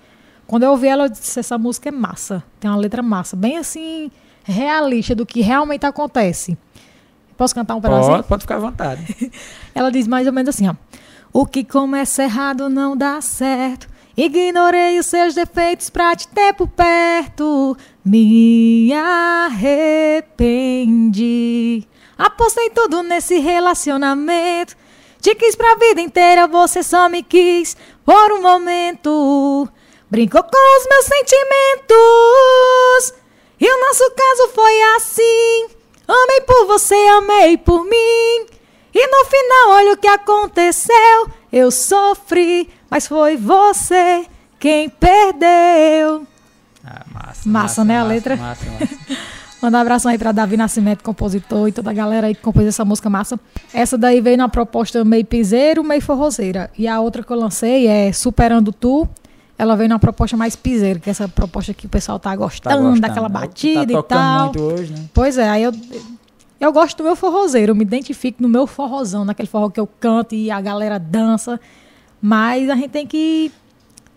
Quando 0.46 0.64
eu 0.64 0.70
ouvi 0.70 0.86
ela, 0.88 1.04
eu 1.04 1.08
disse: 1.08 1.38
essa 1.38 1.58
música 1.58 1.88
é 1.88 1.92
massa, 1.92 2.42
tem 2.58 2.70
uma 2.70 2.76
letra 2.76 3.02
massa, 3.02 3.36
bem 3.36 3.56
assim, 3.56 4.10
realista 4.44 5.14
do 5.14 5.26
que 5.26 5.40
realmente 5.40 5.84
acontece. 5.86 6.56
Posso 7.36 7.54
cantar 7.54 7.74
um 7.74 7.80
pedacinho? 7.80 8.16
Pode, 8.16 8.28
pode 8.28 8.42
ficar 8.42 8.56
à 8.56 8.60
vontade. 8.60 9.32
Ela 9.74 9.90
diz 9.90 10.06
mais 10.06 10.26
ou 10.26 10.32
menos 10.32 10.54
assim, 10.54 10.68
ó. 10.68 10.74
O 11.32 11.46
que 11.46 11.64
começa 11.64 12.22
errado 12.22 12.68
não 12.68 12.96
dá 12.96 13.20
certo. 13.20 13.88
Ignorei 14.14 14.98
os 14.98 15.06
seus 15.06 15.34
defeitos 15.34 15.88
pra 15.88 16.14
te 16.14 16.28
ter 16.28 16.52
por 16.52 16.68
perto. 16.68 17.76
Me 18.04 18.92
arrependi. 18.92 20.22
Apostei 22.18 22.68
tudo 22.70 23.00
nesse 23.04 23.38
relacionamento. 23.38 24.76
Te 25.20 25.36
quis 25.36 25.54
pra 25.54 25.76
vida 25.76 26.00
inteira, 26.00 26.48
você 26.48 26.82
só 26.82 27.08
me 27.08 27.22
quis 27.22 27.76
por 28.04 28.32
um 28.32 28.42
momento. 28.42 29.68
Brincou 30.10 30.42
com 30.42 30.78
os 30.78 30.88
meus 30.88 31.04
sentimentos. 31.04 31.94
E 33.60 33.72
o 33.72 33.80
nosso 33.86 34.10
caso 34.10 34.48
foi 34.52 34.82
assim. 34.96 35.68
Amei 36.08 36.40
por 36.40 36.66
você, 36.66 36.96
amei 37.16 37.56
por 37.56 37.84
mim. 37.84 38.46
E 38.92 39.06
no 39.06 39.24
final, 39.26 39.70
olha 39.70 39.92
o 39.92 39.96
que 39.96 40.08
aconteceu. 40.08 41.30
Eu 41.52 41.70
sofri, 41.70 42.68
mas 42.90 43.06
foi 43.06 43.36
você 43.36 44.26
quem 44.58 44.88
perdeu. 44.88 46.26
Massa, 47.48 47.84
Massa, 47.84 47.84
massa, 47.84 47.84
né, 47.84 47.96
a 47.96 48.00
massa, 48.00 48.14
letra? 48.14 48.36
Massa, 48.36 48.64
massa. 48.70 49.22
Mandar 49.62 49.78
um 49.78 49.80
abração 49.82 50.10
aí 50.10 50.18
pra 50.18 50.32
Davi 50.32 50.56
Nascimento, 50.56 51.04
compositor, 51.04 51.68
e 51.68 51.72
toda 51.72 51.88
a 51.90 51.92
galera 51.92 52.26
aí 52.26 52.34
que 52.34 52.42
compôs 52.42 52.66
essa 52.66 52.84
música 52.84 53.08
massa. 53.08 53.38
Essa 53.72 53.96
daí 53.96 54.20
veio 54.20 54.36
na 54.36 54.48
proposta 54.48 55.04
meio 55.04 55.24
piseiro, 55.24 55.84
meio 55.84 56.02
forrozeira. 56.02 56.68
E 56.76 56.88
a 56.88 56.98
outra 57.00 57.22
que 57.22 57.32
eu 57.32 57.36
lancei 57.38 57.86
é 57.86 58.12
Superando 58.12 58.72
Tu. 58.72 59.08
Ela 59.56 59.76
veio 59.76 59.88
na 59.88 60.00
proposta 60.00 60.36
mais 60.36 60.56
piseiro, 60.56 60.98
que 60.98 61.08
é 61.08 61.12
essa 61.12 61.28
proposta 61.28 61.72
que 61.72 61.86
o 61.86 61.88
pessoal 61.88 62.18
tá 62.18 62.30
Tá 62.30 62.36
gostando, 62.36 62.76
gostando, 62.78 63.00
daquela 63.00 63.28
né? 63.28 63.32
batida 63.34 63.92
tá 63.92 63.98
e 64.00 64.02
tal. 64.02 64.44
muito 64.46 64.60
hoje, 64.62 64.92
né? 64.92 65.04
Pois 65.14 65.38
é, 65.38 65.48
aí 65.48 65.62
eu, 65.62 65.72
eu 66.58 66.72
gosto 66.72 66.96
do 66.98 67.04
meu 67.04 67.14
forrozeiro, 67.14 67.70
eu 67.70 67.76
me 67.76 67.82
identifico 67.82 68.42
no 68.42 68.48
meu 68.48 68.66
forrozão, 68.66 69.24
naquele 69.24 69.46
forró 69.48 69.70
que 69.70 69.78
eu 69.78 69.86
canto 69.86 70.34
e 70.34 70.50
a 70.50 70.60
galera 70.60 70.98
dança. 70.98 71.60
Mas 72.20 72.68
a 72.68 72.74
gente 72.74 72.88
tem 72.88 73.06
que 73.06 73.52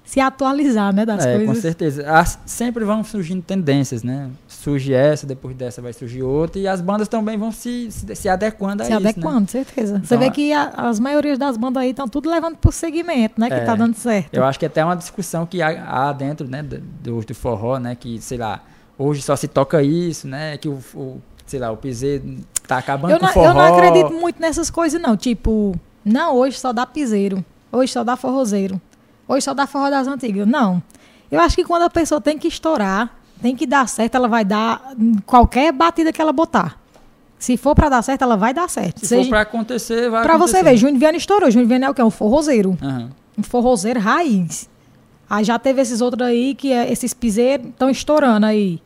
se 0.06 0.20
atualizar, 0.20 0.94
né, 0.94 1.06
das 1.06 1.26
é, 1.26 1.40
com 1.40 1.46
coisas. 1.48 1.62
certeza. 1.64 2.10
As- 2.10 2.40
sempre 2.46 2.86
vão 2.86 3.04
surgindo 3.04 3.42
tendências, 3.42 4.04
né? 4.04 4.30
Surge 4.48 4.94
essa, 4.94 5.26
depois 5.26 5.56
dessa 5.56 5.82
vai 5.82 5.92
surgir 5.94 6.22
outra, 6.24 6.60
e 6.62 6.68
as 6.68 6.80
bandas 6.80 7.08
também 7.08 7.38
vão 7.38 7.52
se, 7.52 7.90
se, 7.92 8.16
se 8.16 8.30
adequando 8.30 8.84
a 8.84 8.86
Se 8.86 8.92
isso, 8.94 9.02
né? 9.02 9.10
adequando, 9.10 9.50
certeza. 9.52 9.98
Você 10.00 10.16
Então, 10.16 10.20
vê 10.20 10.26
a- 10.26 10.32
que 10.32 10.54
a- 10.54 10.70
as 10.76 11.00
maiorias 11.00 11.38
das 11.40 11.58
bandas 11.58 11.82
aí 11.84 11.90
estão 11.90 12.08
tudo 12.08 12.30
levando 12.30 12.56
pro 12.56 12.72
segmento, 12.72 13.40
né? 13.42 13.48
Que 13.50 13.56
É, 13.56 13.66
tá 13.66 13.76
dando 13.76 13.96
certo. 13.96 14.34
Eu 14.34 14.44
acho 14.44 14.60
que 14.60 14.66
até 14.66 14.82
é 14.82 14.86
uma 14.86 14.96
discussão 14.96 15.46
que 15.46 15.62
há, 15.62 15.84
há 16.10 16.14
dentro, 16.14 16.48
né, 16.48 16.62
do, 16.64 16.80
do, 17.22 17.34
forró, 17.36 17.80
né, 17.80 17.96
que, 17.96 18.22
sei 18.22 18.38
lá, 18.38 18.64
hoje 18.98 19.22
só 19.24 19.36
se 19.36 19.48
toca 19.48 19.82
isso, 19.82 20.28
né, 20.28 20.58
que 20.58 20.68
o, 20.70 20.80
o 20.94 21.22
sei 21.48 21.60
lá, 21.60 21.72
o 21.72 21.78
piseiro 21.78 22.38
tá 22.68 22.78
acabando 22.78 23.12
Eu 23.12 23.20
com 23.20 23.26
não, 23.26 23.32
o 23.32 23.34
forró. 23.34 23.48
eu 23.50 23.54
não 23.54 23.62
acredito 23.76 24.14
muito 24.14 24.40
nessas 24.42 24.70
coisas, 24.72 25.00
não. 25.02 25.16
Tipo, 25.18 25.76
não, 26.04 26.36
hoje 26.36 26.60
só 26.60 26.72
dá 26.74 26.86
piseiro. 26.86 27.44
Hoje 27.72 27.92
só 27.92 28.04
dá 28.04 28.16
forrozeiro. 28.16 28.80
Hoje 29.28 29.44
só 29.44 29.54
dá 29.54 29.66
forró 29.68 29.90
das 29.90 30.08
antigas. 30.08 30.48
Não. 30.48 30.82
Eu 31.32 31.40
acho 31.42 31.56
que 31.56 31.64
quando 31.64 31.84
a 31.84 31.90
pessoa 31.90 32.22
tem 32.22 32.38
que 32.38 32.48
estourar, 32.48 33.10
tem 33.42 33.56
que 33.56 33.66
dar 33.66 33.88
certo, 33.90 34.16
ela 34.16 34.28
vai 34.28 34.46
dar 34.46 34.94
qualquer 35.26 35.72
batida 35.72 36.14
que 36.14 36.22
ela 36.22 36.32
botar. 36.32 36.78
Se 37.38 37.58
for 37.58 37.76
pra 37.76 37.90
dar 37.90 38.02
certo, 38.02 38.22
ela 38.22 38.38
vai 38.38 38.54
dar 38.54 38.70
certo. 38.70 39.00
Se 39.02 39.08
Seja- 39.08 39.24
for 39.24 39.30
pra 39.30 39.42
acontecer, 39.42 40.10
vai 40.10 40.24
pra 40.24 40.38
você 40.38 40.64
ver, 40.64 40.78
Júnior 40.78 41.00
Viana 41.00 41.18
estourou. 41.18 41.52
Júnior 41.52 41.68
Viana 41.68 41.86
é 41.88 41.90
o 41.90 41.94
quê? 41.94 42.02
Um 42.02 42.10
forrozeiro. 42.10 42.78
Aham. 42.82 43.10
Um 43.38 43.44
forrozeiro 43.44 44.00
raiz. 44.00 44.70
Aí 45.30 45.44
já 45.44 45.58
teve 45.60 45.82
esses 45.82 46.00
outros 46.02 46.26
aí, 46.26 46.54
que 46.56 46.72
é, 46.72 46.90
esses 46.92 47.14
piseiros 47.14 47.68
estão 47.68 47.90
estourando 47.90 48.46
aí. 48.46 48.80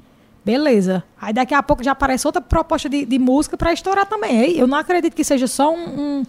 Beleza. 0.43 1.03
Aí 1.21 1.31
daqui 1.33 1.53
a 1.53 1.61
pouco 1.61 1.83
já 1.83 1.91
aparece 1.91 2.25
outra 2.25 2.41
proposta 2.41 2.89
de, 2.89 3.05
de 3.05 3.19
música 3.19 3.55
pra 3.57 3.71
estourar 3.73 4.05
também. 4.07 4.39
Aí 4.39 4.57
eu 4.59 4.65
não 4.65 4.77
acredito 4.77 5.13
que 5.13 5.23
seja 5.23 5.45
só 5.47 5.71
um, 5.71 5.77
um, 5.99 6.23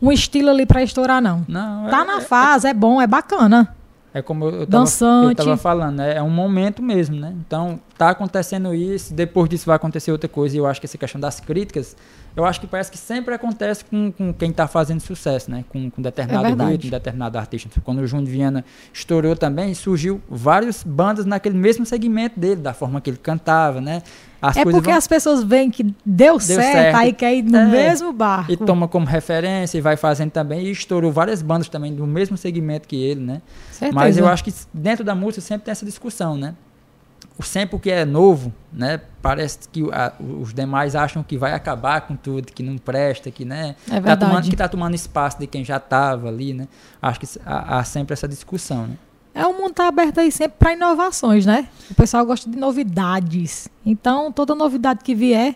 um 0.00 0.12
estilo 0.12 0.50
ali 0.50 0.64
pra 0.66 0.82
estourar, 0.82 1.20
não. 1.20 1.44
Não, 1.48 1.88
Tá 1.88 2.02
é, 2.02 2.04
na 2.04 2.20
fase, 2.20 2.68
é 2.68 2.74
bom, 2.74 3.00
é 3.00 3.06
bacana. 3.06 3.74
É 4.12 4.22
como 4.22 4.44
eu, 4.46 4.48
eu, 4.48 4.66
tava, 4.66 4.84
Dançante. 4.84 5.40
eu 5.40 5.44
tava 5.44 5.56
falando, 5.56 5.96
né? 5.96 6.16
É 6.16 6.22
um 6.22 6.30
momento 6.30 6.82
mesmo, 6.82 7.16
né? 7.16 7.34
Então, 7.46 7.78
tá 7.96 8.10
acontecendo 8.10 8.74
isso, 8.74 9.12
depois 9.12 9.48
disso 9.48 9.66
vai 9.66 9.76
acontecer 9.76 10.10
outra 10.10 10.28
coisa, 10.28 10.56
e 10.56 10.58
eu 10.58 10.66
acho 10.66 10.80
que 10.80 10.86
essa 10.86 10.96
questão 10.96 11.20
das 11.20 11.40
críticas, 11.40 11.96
eu 12.38 12.44
acho 12.46 12.60
que 12.60 12.66
parece 12.66 12.90
que 12.90 12.96
sempre 12.98 13.34
acontece 13.34 13.84
com, 13.84 14.10
com 14.12 14.32
quem 14.32 14.52
tá 14.52 14.66
fazendo 14.68 15.00
sucesso, 15.00 15.50
né? 15.50 15.64
Com, 15.68 15.90
com 15.90 16.00
É 16.00 16.04
determinado 16.04 16.44
verdade. 16.46 16.70
ritmo, 16.72 16.90
determinado 16.90 17.36
artista. 17.38 17.68
Quando 17.84 17.98
o 17.98 18.06
Júnior 18.06 18.28
Viana 18.28 18.64
estourou 18.92 19.36
também, 19.36 19.74
surgiu 19.74 20.20
várias 20.28 20.82
bandas 20.82 21.24
naquele 21.26 21.56
mesmo 21.58 21.84
segmento 21.84 22.38
dele, 22.38 22.60
da 22.60 22.72
forma 22.72 23.00
que 23.00 23.10
ele 23.10 23.16
cantava, 23.18 23.80
né? 23.80 24.02
As 24.40 24.56
é 24.56 24.62
porque 24.62 24.88
vão- 24.90 24.96
as 24.96 25.08
pessoas 25.08 25.42
veem 25.42 25.68
que 25.68 25.92
deu, 26.06 26.38
certo, 26.38 26.62
certo. 26.62 26.94
aí 26.96 27.12
quer 27.12 27.34
ir 27.34 27.42
no 27.42 27.56
É. 27.58 27.66
mesmo 27.66 28.12
barco. 28.12 28.52
E 28.52 28.56
toma 28.56 28.86
como 28.86 29.04
referência 29.04 29.76
e 29.76 29.80
vai 29.80 29.96
fazendo 29.96 30.30
também. 30.30 30.60
E 30.66 30.70
estourou 30.70 31.10
várias 31.10 31.42
bandas 31.42 31.68
também 31.68 31.92
do 31.92 32.06
mesmo 32.06 32.36
segmento 32.36 32.86
que 32.86 32.94
ele, 32.94 33.20
né? 33.20 33.42
Certeza. 33.72 33.92
Mas 33.94 34.16
eu 34.16 34.28
acho 34.28 34.44
que 34.44 34.54
dentro 34.72 35.04
da 35.04 35.12
música 35.14 35.40
sempre 35.40 35.64
tem 35.64 35.72
essa 35.72 35.84
discussão, 35.84 36.36
né? 36.36 36.54
Sempre 37.42 37.76
o 37.76 37.78
que 37.78 37.90
é 37.90 38.04
novo, 38.04 38.52
né? 38.72 39.00
Parece 39.22 39.68
que 39.70 39.82
a- 39.92 40.12
os 40.18 40.52
demais 40.52 40.96
acham 40.96 41.22
que 41.22 41.38
vai 41.38 41.52
acabar 41.52 42.00
com 42.02 42.16
tudo, 42.16 42.52
que 42.52 42.62
não 42.62 42.76
presta, 42.78 43.30
que, 43.30 43.44
né? 43.44 43.76
É 43.90 44.00
Tá 44.00 44.16
tomando, 44.16 44.50
que 44.50 44.56
tá 44.56 44.68
tomando 44.68 44.94
espaço 44.94 45.38
de 45.38 45.46
quem 45.46 45.64
já 45.64 45.76
estava 45.76 46.28
ali, 46.28 46.52
né? 46.52 46.66
Acho 47.00 47.20
que 47.20 47.26
há, 47.46 47.78
há 47.78 47.84
sempre 47.84 48.12
essa 48.14 48.26
discussão, 48.26 48.86
né? 48.88 48.96
É, 49.34 49.46
o 49.46 49.52
mundo 49.52 49.72
tá 49.74 49.86
aberto 49.86 50.18
aí 50.18 50.32
sempre 50.32 50.56
para 50.58 50.72
inovações, 50.72 51.46
né? 51.46 51.68
O 51.90 51.94
pessoal 51.94 52.26
gosta 52.26 52.50
de 52.50 52.56
novidades. 52.58 53.68
Então, 53.86 54.32
toda 54.32 54.54
novidade 54.54 55.00
que 55.04 55.14
vier, 55.14 55.54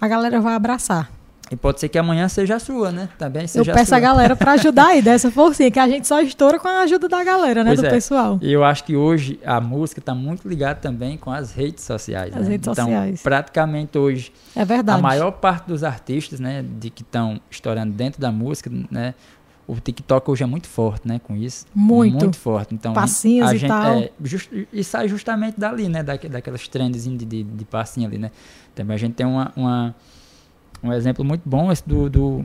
a 0.00 0.06
galera 0.06 0.40
vai 0.40 0.54
abraçar. 0.54 1.10
E 1.50 1.54
pode 1.54 1.78
ser 1.78 1.88
que 1.88 1.96
amanhã 1.96 2.28
seja 2.28 2.56
a 2.56 2.58
sua, 2.58 2.90
né? 2.90 3.08
Também 3.16 3.42
Eu 3.42 3.48
seja 3.48 3.72
peço 3.72 3.86
sua. 3.90 3.98
a 3.98 4.00
galera 4.00 4.34
para 4.34 4.52
ajudar 4.52 4.86
aí 4.88 5.00
dessa 5.02 5.30
forcinha, 5.30 5.70
que 5.70 5.78
a 5.78 5.88
gente 5.88 6.06
só 6.06 6.20
estoura 6.20 6.58
com 6.58 6.66
a 6.66 6.80
ajuda 6.80 7.08
da 7.08 7.22
galera, 7.22 7.62
né? 7.62 7.70
Pois 7.70 7.80
do 7.80 7.86
é. 7.86 7.90
pessoal. 7.90 8.38
E 8.42 8.52
eu 8.52 8.64
acho 8.64 8.82
que 8.82 8.96
hoje 8.96 9.38
a 9.44 9.60
música 9.60 10.00
está 10.00 10.12
muito 10.14 10.48
ligada 10.48 10.80
também 10.80 11.16
com 11.16 11.30
as 11.30 11.52
redes 11.52 11.84
sociais. 11.84 12.34
As 12.36 12.42
né? 12.46 12.52
redes 12.52 12.66
então, 12.68 12.84
sociais. 12.86 13.22
praticamente 13.22 13.96
hoje 13.96 14.32
É 14.56 14.64
verdade. 14.64 14.98
A 14.98 15.02
maior 15.02 15.30
parte 15.30 15.68
dos 15.68 15.84
artistas, 15.84 16.40
né, 16.40 16.64
de 16.80 16.90
que 16.90 17.02
estão 17.02 17.40
estourando 17.48 17.92
dentro 17.92 18.20
da 18.20 18.32
música, 18.32 18.68
né, 18.90 19.14
o 19.68 19.76
TikTok 19.80 20.28
hoje 20.30 20.42
é 20.42 20.46
muito 20.46 20.66
forte, 20.68 21.06
né, 21.06 21.20
com 21.22 21.36
isso. 21.36 21.64
Muito. 21.74 22.18
Muito 22.24 22.36
forte. 22.38 22.74
Então, 22.74 22.92
Passinhos 22.92 23.48
a 23.50 23.54
e 23.54 23.58
gente, 23.58 23.68
tal. 23.68 23.98
É, 23.98 24.10
just- 24.24 24.50
e 24.72 24.82
sai 24.84 25.06
justamente 25.08 25.58
dali, 25.60 25.88
né, 25.88 26.02
daque- 26.02 26.28
daquelas 26.28 26.66
trends 26.66 27.04
de, 27.04 27.16
de, 27.24 27.42
de 27.44 27.64
passinho 27.64 28.08
ali, 28.08 28.18
né. 28.18 28.30
Também 28.74 28.94
a 28.94 28.98
gente 28.98 29.14
tem 29.14 29.26
uma, 29.26 29.52
uma- 29.56 29.94
um 30.82 30.92
exemplo 30.92 31.24
muito 31.24 31.42
bom, 31.44 31.70
esse 31.72 31.86
do, 31.86 32.08
do 32.08 32.44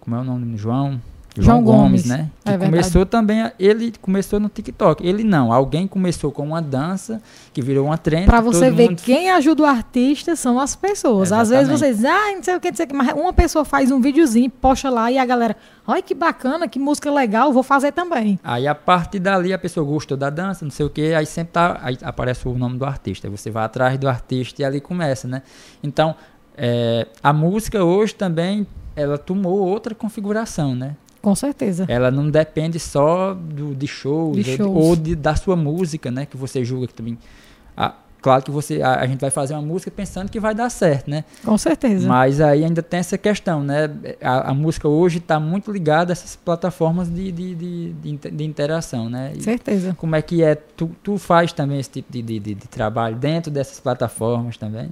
como 0.00 0.16
é 0.16 0.20
o 0.20 0.24
nome 0.24 0.52
do 0.52 0.56
João? 0.56 1.00
João 1.36 1.62
Gomes. 1.62 2.04
né? 2.04 2.30
Que 2.44 2.52
É 2.52 2.58
começou 2.58 3.06
também, 3.06 3.50
ele 3.58 3.92
começou 4.00 4.40
no 4.40 4.48
TikTok. 4.48 5.06
Ele 5.06 5.22
não, 5.22 5.52
alguém 5.52 5.86
começou 5.86 6.32
com 6.32 6.44
uma 6.44 6.60
dança 6.60 7.22
que 7.52 7.62
virou 7.62 7.86
uma 7.86 7.98
trend. 7.98 8.26
Pra 8.26 8.38
que 8.38 8.44
você 8.44 8.70
ver 8.70 8.88
mundo 8.90 9.02
quem 9.02 9.30
ajuda 9.30 9.62
o 9.62 9.66
artista 9.66 10.34
são 10.34 10.58
as 10.58 10.74
pessoas. 10.74 11.32
Às 11.32 11.50
vezes 11.50 11.68
Exatamente. 11.68 11.96
vocês 11.96 12.04
ah, 12.04 12.34
não 12.34 12.42
sei 12.42 12.56
o 12.56 12.60
que, 12.60 12.68
não 12.70 12.76
sei 12.76 12.86
o 12.86 12.88
que, 12.88 12.94
mas 12.94 13.12
uma 13.12 13.32
pessoa 13.32 13.64
faz 13.64 13.90
um 13.90 14.00
videozinho, 14.00 14.50
posta 14.50 14.90
lá 14.90 15.10
e 15.12 15.18
a 15.18 15.24
galera, 15.24 15.56
olha 15.86 16.02
que 16.02 16.14
bacana, 16.14 16.66
que 16.66 16.78
música 16.78 17.10
legal, 17.10 17.52
vou 17.52 17.62
fazer 17.62 17.92
também. 17.92 18.38
Aí 18.42 18.66
a 18.66 18.74
partir 18.74 19.18
dali 19.18 19.52
a 19.52 19.58
pessoa 19.58 19.86
gostou 19.86 20.16
da 20.16 20.30
dança, 20.30 20.64
não 20.64 20.72
sei 20.72 20.86
o 20.86 20.90
que, 20.90 21.14
aí 21.14 21.26
sempre 21.26 21.52
tá, 21.52 21.78
aí 21.82 21.98
aparece 22.02 22.48
o 22.48 22.54
nome 22.58 22.78
do 22.78 22.84
artista. 22.84 23.26
Aí 23.26 23.30
você 23.30 23.50
vai 23.50 23.64
atrás 23.64 23.98
do 23.98 24.08
artista 24.08 24.62
e 24.62 24.64
ali 24.64 24.80
começa, 24.80 25.28
né? 25.28 25.42
Então, 25.82 26.16
é, 26.58 27.06
a 27.22 27.32
música 27.32 27.82
hoje 27.84 28.14
também, 28.14 28.66
ela 28.96 29.16
tomou 29.16 29.58
outra 29.60 29.94
configuração, 29.94 30.74
né? 30.74 30.96
Com 31.22 31.34
certeza. 31.34 31.84
Ela 31.88 32.10
não 32.10 32.30
depende 32.30 32.78
só 32.78 33.34
do, 33.34 33.74
de 33.74 33.86
shows, 33.86 34.36
De 34.36 34.50
ou, 34.52 34.56
shows. 34.56 34.86
ou 34.86 34.96
de- 34.96 35.16
da 35.16 35.34
sua 35.36 35.56
música, 35.56 36.10
né? 36.10 36.26
Que 36.26 36.36
você 36.36 36.64
julga 36.64 36.86
que 36.86 36.94
também... 36.94 37.18
Ah, 37.76 37.92
claro 38.22 38.42
que 38.42 38.50
você, 38.52 38.80
a, 38.82 39.00
a 39.00 39.06
gente 39.06 39.20
vai 39.20 39.30
fazer 39.30 39.54
uma 39.54 39.62
música 39.62 39.90
pensando 39.90 40.30
que 40.30 40.38
vai 40.40 40.54
dar 40.54 40.70
certo, 40.70 41.10
né? 41.10 41.24
Com 41.44 41.58
certeza. 41.58 42.08
Mas 42.08 42.40
aí 42.40 42.64
ainda 42.64 42.82
tem 42.82 43.00
essa 43.00 43.18
questão, 43.18 43.62
né? 43.64 43.90
A, 44.22 44.50
a 44.50 44.54
música 44.54 44.88
hoje 44.88 45.18
está 45.18 45.38
muito 45.40 45.70
ligada 45.72 46.12
a 46.12 46.14
essas 46.14 46.36
plataformas 46.36 47.08
de, 47.08 47.32
de, 47.32 47.54
de, 47.54 47.92
de 47.94 48.10
inter- 48.10 48.32
de 48.32 48.44
interação, 48.44 49.08
né? 49.10 49.32
E 49.36 49.42
Certeza. 49.42 49.94
como 49.98 50.14
é 50.14 50.22
que 50.22 50.42
é? 50.42 50.54
Tu, 50.54 50.88
tu 51.02 51.18
faz 51.18 51.52
também 51.52 51.78
esse 51.80 51.90
tipo 51.90 52.12
de, 52.12 52.22
de, 52.22 52.38
de- 52.38 52.54
de 52.54 52.68
trabalho 52.68 53.16
dentro 53.16 53.50
dessas 53.50 53.80
plataformas 53.80 54.56
também? 54.56 54.88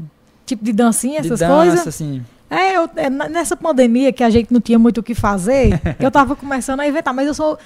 Tipo 0.46 0.64
de 0.64 0.72
dancinha, 0.72 1.20
de 1.20 1.26
essas 1.26 1.40
dança, 1.40 1.54
coisas. 1.54 1.86
assim. 1.88 2.22
É, 2.48 2.76
eu- 2.76 2.88
é, 2.96 3.10
nessa 3.10 3.56
pandemia 3.56 4.12
que 4.12 4.22
a 4.22 4.30
gente 4.30 4.52
não 4.52 4.60
tinha 4.60 4.78
muito 4.78 4.98
o 4.98 5.02
que 5.02 5.14
fazer, 5.14 5.80
eu 6.00 6.10
tava 6.10 6.34
começando 6.36 6.78
a 6.80 6.86
inventar, 6.88 7.12
mas 7.12 7.26
eu 7.26 7.34
sou. 7.34 7.58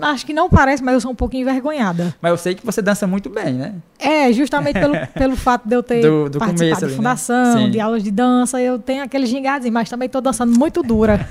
Acho 0.00 0.24
que 0.24 0.32
não 0.32 0.48
parece, 0.48 0.80
mas 0.80 0.94
eu 0.94 1.00
sou 1.00 1.10
um 1.10 1.14
pouquinho 1.14 1.42
envergonhada. 1.42 2.14
Mas 2.22 2.30
eu 2.30 2.36
sei 2.38 2.54
que 2.54 2.64
você 2.64 2.80
dança 2.80 3.04
muito 3.04 3.28
bem, 3.28 3.52
né? 3.54 3.74
É, 3.98 4.32
justamente 4.32 4.78
pelo, 4.78 4.94
pelo 5.12 5.36
fato 5.36 5.68
de 5.68 5.74
eu 5.74 5.82
ter 5.82 6.00
Do- 6.02 6.30
do 6.30 6.38
participado 6.38 6.58
começo 6.58 6.86
de 6.86 6.90
né? 6.92 6.96
fundação, 6.96 7.58
Sim. 7.58 7.70
de 7.72 7.80
aulas 7.80 8.02
de 8.04 8.10
dança, 8.12 8.60
eu 8.62 8.78
tenho 8.78 9.02
aquele 9.02 9.26
gingadinho, 9.26 9.72
mas 9.72 9.90
também 9.90 10.08
tô 10.08 10.20
dançando 10.20 10.56
muito 10.56 10.84
dura. 10.84 11.28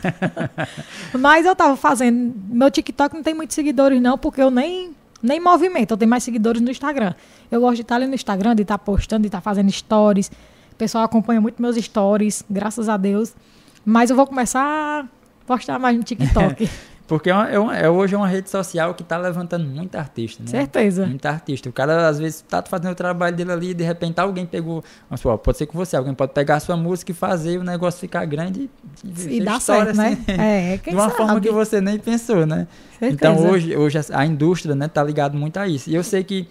mas 1.17 1.45
eu 1.45 1.55
tava 1.55 1.75
fazendo. 1.77 2.33
Meu 2.49 2.69
TikTok 2.69 3.15
não 3.15 3.23
tem 3.23 3.33
muitos 3.33 3.55
seguidores, 3.55 4.01
não, 4.01 4.17
porque 4.17 4.41
eu 4.41 4.51
nem, 4.51 4.91
nem 5.23 5.39
movimento. 5.39 5.91
Eu 5.91 5.97
tenho 5.97 6.09
mais 6.09 6.23
seguidores 6.23 6.61
no 6.61 6.69
Instagram. 6.69 7.13
Eu 7.49 7.61
gosto 7.61 7.75
de 7.77 7.81
estar 7.83 7.95
ali 7.95 8.07
no 8.07 8.15
Instagram, 8.15 8.55
de 8.55 8.63
estar 8.63 8.77
postando, 8.77 9.21
de 9.21 9.27
estar 9.27 9.41
fazendo 9.41 9.71
stories. 9.71 10.29
Pessoal 10.81 11.03
acompanha 11.03 11.39
muito 11.39 11.61
meus 11.61 11.75
stories, 11.75 12.43
graças 12.49 12.89
a 12.89 12.97
Deus. 12.97 13.35
Mas 13.85 14.09
eu 14.09 14.15
vou 14.15 14.25
começar 14.25 14.63
a 14.63 15.05
postar 15.45 15.77
mais 15.77 15.95
no 15.95 16.01
TikTok. 16.01 16.67
Porque 17.05 17.29
é, 17.29 17.35
uma, 17.59 17.77
é, 17.77 17.83
é, 17.83 17.89
hoje 17.89 18.15
é 18.15 18.17
uma 18.17 18.27
rede 18.27 18.49
social 18.49 18.95
que 18.95 19.03
está 19.03 19.17
levantando 19.17 19.67
muita 19.67 19.99
artista, 19.99 20.41
né? 20.41 20.49
Certeza. 20.49 21.05
Muita 21.05 21.29
artista. 21.29 21.69
O 21.69 21.73
cara, 21.73 22.07
às 22.07 22.17
vezes, 22.17 22.37
está 22.37 22.63
fazendo 22.63 22.93
o 22.93 22.95
trabalho 22.95 23.35
dele 23.35 23.51
ali 23.51 23.69
e 23.71 23.73
de 23.75 23.83
repente 23.83 24.17
alguém 24.19 24.45
pegou. 24.45 24.83
Vamos 25.07 25.19
supor, 25.19 25.37
pode 25.37 25.57
ser 25.57 25.67
com 25.67 25.77
você, 25.77 25.95
alguém 25.95 26.15
pode 26.15 26.33
pegar 26.33 26.55
a 26.55 26.59
sua 26.59 26.77
música 26.77 27.11
e 27.11 27.13
fazer 27.13 27.59
o 27.59 27.63
negócio 27.63 27.99
ficar 27.99 28.25
grande 28.25 28.69
e, 29.03 29.37
e 29.37 29.43
dar 29.43 29.61
certo, 29.61 29.95
né? 29.95 30.13
Assim, 30.13 30.23
é, 30.41 30.77
de 30.77 30.89
uma 30.89 31.09
sabe? 31.09 31.17
forma 31.17 31.41
que 31.41 31.51
você 31.51 31.79
nem 31.79 31.99
pensou, 31.99 32.45
né? 32.47 32.65
Certeza. 32.97 33.13
Então 33.13 33.51
hoje, 33.51 33.75
hoje 33.75 33.99
a 34.11 34.25
indústria 34.25 34.73
né, 34.73 34.87
tá 34.87 35.03
ligado 35.03 35.37
muito 35.37 35.57
a 35.57 35.67
isso. 35.67 35.89
E 35.91 35.95
eu 35.95 36.03
sei 36.03 36.23
que 36.23 36.47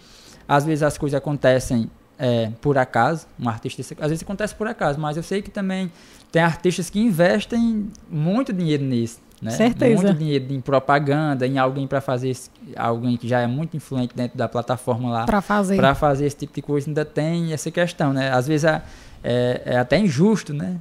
às 0.47 0.63
vezes 0.63 0.83
as 0.83 0.97
coisas 0.97 1.17
acontecem 1.17 1.89
é, 2.21 2.51
por 2.61 2.77
acaso, 2.77 3.25
um 3.39 3.49
artista, 3.49 3.81
às 3.99 4.09
vezes 4.09 4.21
acontece 4.21 4.53
por 4.53 4.67
acaso, 4.67 4.99
mas 4.99 5.17
eu 5.17 5.23
sei 5.23 5.41
que 5.41 5.49
também 5.49 5.91
tem 6.31 6.39
artistas 6.39 6.87
que 6.87 6.99
investem 6.99 7.89
muito 8.07 8.53
dinheiro 8.53 8.83
nisso. 8.83 9.19
Né? 9.41 9.49
Certeza. 9.49 10.03
Muito 10.03 10.19
dinheiro 10.19 10.53
em 10.53 10.61
propaganda, 10.61 11.47
em 11.47 11.57
alguém 11.57 11.87
para 11.87 11.99
fazer 11.99 12.29
esse, 12.29 12.51
alguém 12.75 13.17
que 13.17 13.27
já 13.27 13.39
é 13.39 13.47
muito 13.47 13.75
influente 13.75 14.15
dentro 14.15 14.37
da 14.37 14.47
plataforma 14.47 15.09
lá 15.09 15.25
para 15.25 15.41
fazer 15.41 15.75
para 15.77 15.95
fazer 15.95 16.27
esse 16.27 16.37
tipo 16.37 16.53
de 16.53 16.61
coisa 16.61 16.87
ainda 16.87 17.03
tem 17.03 17.53
essa 17.53 17.71
questão, 17.71 18.13
né? 18.13 18.31
Às 18.31 18.47
vezes 18.47 18.65
é, 18.65 18.83
é, 19.23 19.61
é 19.65 19.77
até 19.79 19.97
injusto, 19.97 20.53
né? 20.53 20.77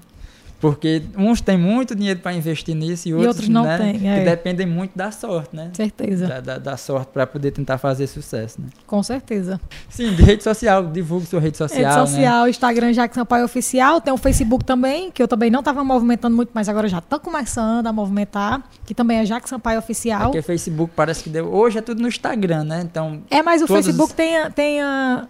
Porque 0.61 1.03
uns 1.17 1.41
têm 1.41 1.57
muito 1.57 1.95
dinheiro 1.95 2.21
para 2.21 2.35
investir 2.35 2.75
nisso 2.75 3.09
e 3.09 3.15
outros, 3.15 3.25
e 3.25 3.29
outros 3.29 3.49
não 3.49 3.65
né, 3.65 3.79
têm. 3.79 4.09
É. 4.09 4.19
Que 4.19 4.25
dependem 4.27 4.67
muito 4.67 4.93
da 4.95 5.11
sorte, 5.11 5.57
né? 5.57 5.71
Certeza. 5.73 6.27
Da, 6.27 6.41
da, 6.41 6.59
da 6.59 6.77
sorte 6.77 7.11
para 7.13 7.27
poder 7.27 7.51
tentar 7.51 7.79
fazer 7.79 8.07
sucesso, 8.07 8.61
né? 8.61 8.69
Com 8.87 9.03
certeza. 9.03 9.59
Sim, 9.89 10.15
de 10.15 10.23
rede 10.23 10.45
social, 10.45 10.87
divulgue 10.87 11.27
sua 11.27 11.41
rede 11.41 11.57
social. 11.57 11.81
Rede 11.81 12.11
social, 12.11 12.45
né? 12.45 12.51
Instagram 12.51 12.93
Jack 12.93 13.15
Sampaio 13.15 13.45
Oficial, 13.45 14.01
tem 14.03 14.13
o 14.13 14.19
Facebook 14.19 14.63
também, 14.63 15.11
que 15.11 15.23
eu 15.23 15.27
também 15.27 15.51
não 15.51 15.61
estava 15.61 15.83
movimentando 15.83 16.37
muito, 16.37 16.51
mas 16.53 16.69
agora 16.69 16.89
já 16.89 16.99
estou 16.99 17.19
começando 17.19 17.87
a 17.87 17.93
movimentar, 17.93 18.63
que 18.85 18.95
também 18.95 19.19
é 19.19 19.25
Jack 19.25 19.49
Sampaio 19.49 19.79
Oficial. 19.79 20.25
Porque 20.25 20.43
Facebook 20.43 20.93
parece 20.95 21.25
que 21.25 21.31
deu. 21.31 21.51
Hoje 21.51 21.79
é 21.79 21.81
tudo 21.83 22.03
no 22.03 22.09
Instagram, 22.09 22.65
né? 22.65 22.83
Então. 22.83 23.23
É, 23.31 23.43
mas 23.43 23.63
o 23.63 23.67
Facebook 23.67 24.13
tem, 24.13 24.51
tem 24.51 24.83
a 24.83 25.27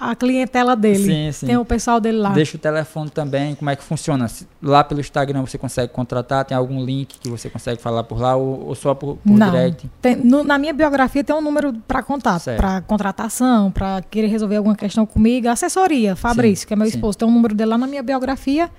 a 0.00 0.16
clientela 0.16 0.74
dele. 0.74 1.04
Sim, 1.04 1.32
sim. 1.32 1.46
Tem 1.46 1.56
o 1.58 1.64
pessoal 1.64 2.00
dele 2.00 2.16
lá. 2.16 2.30
Deixa 2.30 2.56
o 2.56 2.60
telefone 2.60 3.10
também, 3.10 3.54
como 3.54 3.68
é 3.68 3.76
que 3.76 3.82
funciona? 3.82 4.26
Lá 4.62 4.82
pelo 4.82 5.00
Instagram 5.00 5.42
você 5.42 5.58
consegue 5.58 5.92
contratar, 5.92 6.44
tem 6.46 6.56
algum 6.56 6.82
link 6.82 7.18
que 7.18 7.28
você 7.28 7.50
consegue 7.50 7.82
falar 7.82 8.04
por 8.04 8.18
lá 8.18 8.34
ou, 8.34 8.68
ou 8.68 8.74
só 8.74 8.94
por, 8.94 9.16
por 9.18 9.38
Não. 9.38 9.50
direct? 9.50 9.90
Tem, 10.00 10.16
no, 10.16 10.42
na 10.42 10.56
minha 10.56 10.72
biografia 10.72 11.22
tem 11.22 11.36
um 11.36 11.42
número 11.42 11.74
para 11.86 12.02
contato, 12.02 12.44
para 12.56 12.80
contratação, 12.80 13.70
para 13.70 14.00
querer 14.10 14.28
resolver 14.28 14.56
alguma 14.56 14.74
questão 14.74 15.04
comigo, 15.04 15.48
assessoria, 15.48 16.16
Fabrício, 16.16 16.62
sim, 16.62 16.68
que 16.68 16.72
é 16.72 16.76
meu 16.76 16.86
esposo, 16.86 17.18
tem 17.18 17.28
um 17.28 17.32
número 17.32 17.54
dele 17.54 17.70
lá 17.70 17.78
na 17.78 17.86
minha 17.86 18.02
biografia. 18.02 18.70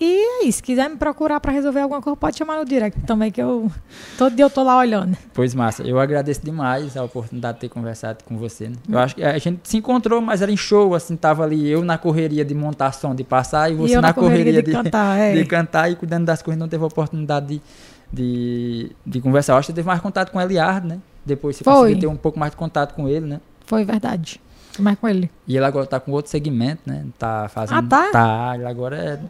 E 0.00 0.42
é 0.42 0.44
isso. 0.46 0.58
Se 0.58 0.62
quiser 0.62 0.88
me 0.88 0.96
procurar 0.96 1.38
para 1.40 1.52
resolver 1.52 1.80
alguma 1.80 2.00
coisa, 2.00 2.16
pode 2.16 2.38
chamar 2.38 2.56
no 2.56 2.64
direct 2.64 2.98
também, 3.02 3.30
que 3.30 3.40
eu 3.40 3.70
todo 4.16 4.34
dia 4.34 4.46
eu 4.46 4.50
tô 4.50 4.62
lá 4.62 4.78
olhando. 4.78 5.16
Pois 5.34 5.54
massa. 5.54 5.82
Eu 5.82 6.00
agradeço 6.00 6.42
demais 6.42 6.96
a 6.96 7.04
oportunidade 7.04 7.56
de 7.56 7.60
ter 7.60 7.68
conversado 7.68 8.24
com 8.24 8.38
você. 8.38 8.68
Né? 8.68 8.76
Eu 8.88 8.98
acho 8.98 9.14
que 9.14 9.22
a 9.22 9.36
gente 9.36 9.60
se 9.68 9.76
encontrou, 9.76 10.22
mas 10.22 10.40
era 10.40 10.50
em 10.50 10.56
show, 10.56 10.94
assim, 10.94 11.16
tava 11.16 11.44
ali 11.44 11.68
eu 11.68 11.84
na 11.84 11.98
correria 11.98 12.44
de 12.44 12.54
montação, 12.54 13.14
de 13.14 13.22
passar, 13.22 13.70
e 13.70 13.74
você 13.74 13.92
e 13.92 13.96
na, 13.96 14.02
na, 14.02 14.12
correria, 14.14 14.38
correria 14.38 14.62
de, 14.62 14.70
de, 14.70 14.72
cantar, 14.72 15.18
é. 15.18 15.34
de 15.34 15.44
cantar 15.44 15.92
e 15.92 15.96
cuidando 15.96 16.24
das 16.24 16.40
coisas, 16.40 16.58
não 16.58 16.68
teve 16.68 16.82
a 16.82 16.86
oportunidade 16.86 17.46
de, 17.46 17.62
de, 18.10 18.92
de 19.04 19.20
conversar. 19.20 19.52
Eu 19.52 19.56
acho 19.58 19.66
que 19.66 19.72
você 19.72 19.76
teve 19.76 19.86
mais 19.86 20.00
contato 20.00 20.32
com 20.32 20.38
o 20.38 20.40
Eliard, 20.40 20.86
né? 20.86 20.98
Depois 21.26 21.56
você 21.56 21.64
Foi. 21.64 21.74
conseguiu 21.74 22.00
ter 22.00 22.06
um 22.06 22.16
pouco 22.16 22.38
mais 22.38 22.52
de 22.52 22.56
contato 22.56 22.94
com 22.94 23.06
ele, 23.06 23.26
né? 23.26 23.40
Foi 23.66 23.84
verdade. 23.84 24.40
Mais 24.78 24.98
com 24.98 25.08
ele. 25.08 25.30
E 25.46 25.56
ele 25.56 25.64
agora 25.64 25.86
tá 25.86 25.98
com 25.98 26.12
outro 26.12 26.30
segmento, 26.30 26.82
né? 26.86 27.04
Tá 27.18 27.48
fazendo. 27.48 27.78
Ah, 27.78 27.82
tá? 27.82 28.10
Tá, 28.10 28.52
ele 28.54 28.66
agora 28.66 28.96
é 28.96 29.20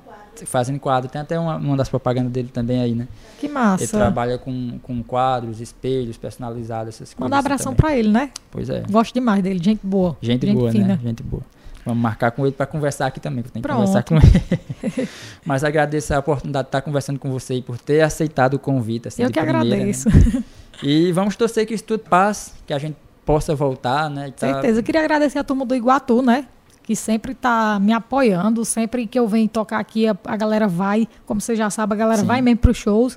fazendo 0.47 0.79
quadro. 0.79 1.11
Tem 1.11 1.21
até 1.21 1.39
uma, 1.39 1.57
uma 1.57 1.77
das 1.77 1.89
propagandas 1.89 2.33
dele 2.33 2.51
também 2.53 2.81
aí, 2.81 2.95
né? 2.95 3.09
Que 3.39 3.49
massa. 3.49 3.85
Ele 3.85 3.91
trabalha 3.91 4.39
com, 4.39 4.79
com 4.83 5.03
quadros, 5.03 5.61
espelhos 5.61 6.17
personalizados, 6.17 6.95
essas 6.95 7.15
coisas. 7.15 7.21
Manda 7.21 7.37
um 7.37 7.39
assim 7.39 7.47
abração 7.47 7.73
assim 7.73 7.81
pra 7.81 7.97
ele, 7.97 8.09
né? 8.09 8.31
Pois 8.51 8.69
é. 8.69 8.83
Gosto 8.91 9.15
demais 9.15 9.43
dele, 9.43 9.63
gente 9.63 9.81
boa. 9.83 10.17
Gente, 10.21 10.47
gente 10.47 10.57
boa, 10.57 10.71
fina. 10.71 10.89
né? 10.89 11.01
Gente 11.03 11.23
boa. 11.23 11.43
Vamos 11.85 12.03
marcar 12.03 12.31
com 12.31 12.47
ele 12.47 12.55
para 12.55 12.67
conversar 12.67 13.07
aqui 13.07 13.19
também, 13.19 13.43
que 13.43 13.49
eu 13.49 13.53
tenho 13.53 13.63
que 13.63 13.69
Pronto. 13.69 13.87
conversar 13.87 14.03
com 14.03 14.17
ele. 14.17 15.09
Mas 15.45 15.65
agradeço 15.65 16.15
a 16.15 16.19
oportunidade 16.19 16.67
de 16.67 16.69
estar 16.69 16.83
conversando 16.83 17.19
com 17.19 17.31
você 17.31 17.55
e 17.55 17.63
por 17.63 17.79
ter 17.79 18.03
aceitado 18.03 18.55
o 18.55 18.59
convite. 18.59 19.09
Assim, 19.09 19.23
eu 19.23 19.31
que 19.31 19.41
primeira, 19.41 19.61
agradeço. 19.61 20.09
Né? 20.09 20.45
E 20.83 21.11
vamos 21.13 21.37
torcer 21.37 21.67
que 21.67 21.75
isso 21.75 21.85
tudo 21.85 22.01
passe, 22.01 22.53
que 22.67 22.73
a 22.73 22.79
gente 22.79 22.97
possa 23.25 23.55
voltar, 23.55 24.09
né? 24.11 24.31
Tá... 24.31 24.53
Certeza. 24.53 24.81
Eu 24.81 24.85
queria 24.85 25.01
agradecer 25.01 25.39
a 25.39 25.45
turma 25.45 25.65
do 25.65 25.75
Iguatu, 25.75 26.23
né? 26.23 26.47
que 26.91 26.97
sempre 26.97 27.31
está 27.31 27.79
me 27.79 27.93
apoiando. 27.93 28.65
Sempre 28.65 29.07
que 29.07 29.17
eu 29.17 29.29
venho 29.29 29.49
tocar 29.49 29.79
aqui, 29.79 30.09
a, 30.09 30.17
a 30.25 30.37
galera 30.37 30.67
vai. 30.67 31.07
Como 31.25 31.41
você 31.41 31.55
já 31.55 31.71
sabe, 31.71 31.95
a 31.95 31.97
galera 31.97 32.23
Sim. 32.23 32.27
vai 32.27 32.43
mesmo 32.43 32.59
para 32.59 32.73
os 32.73 32.77
shows. 32.77 33.17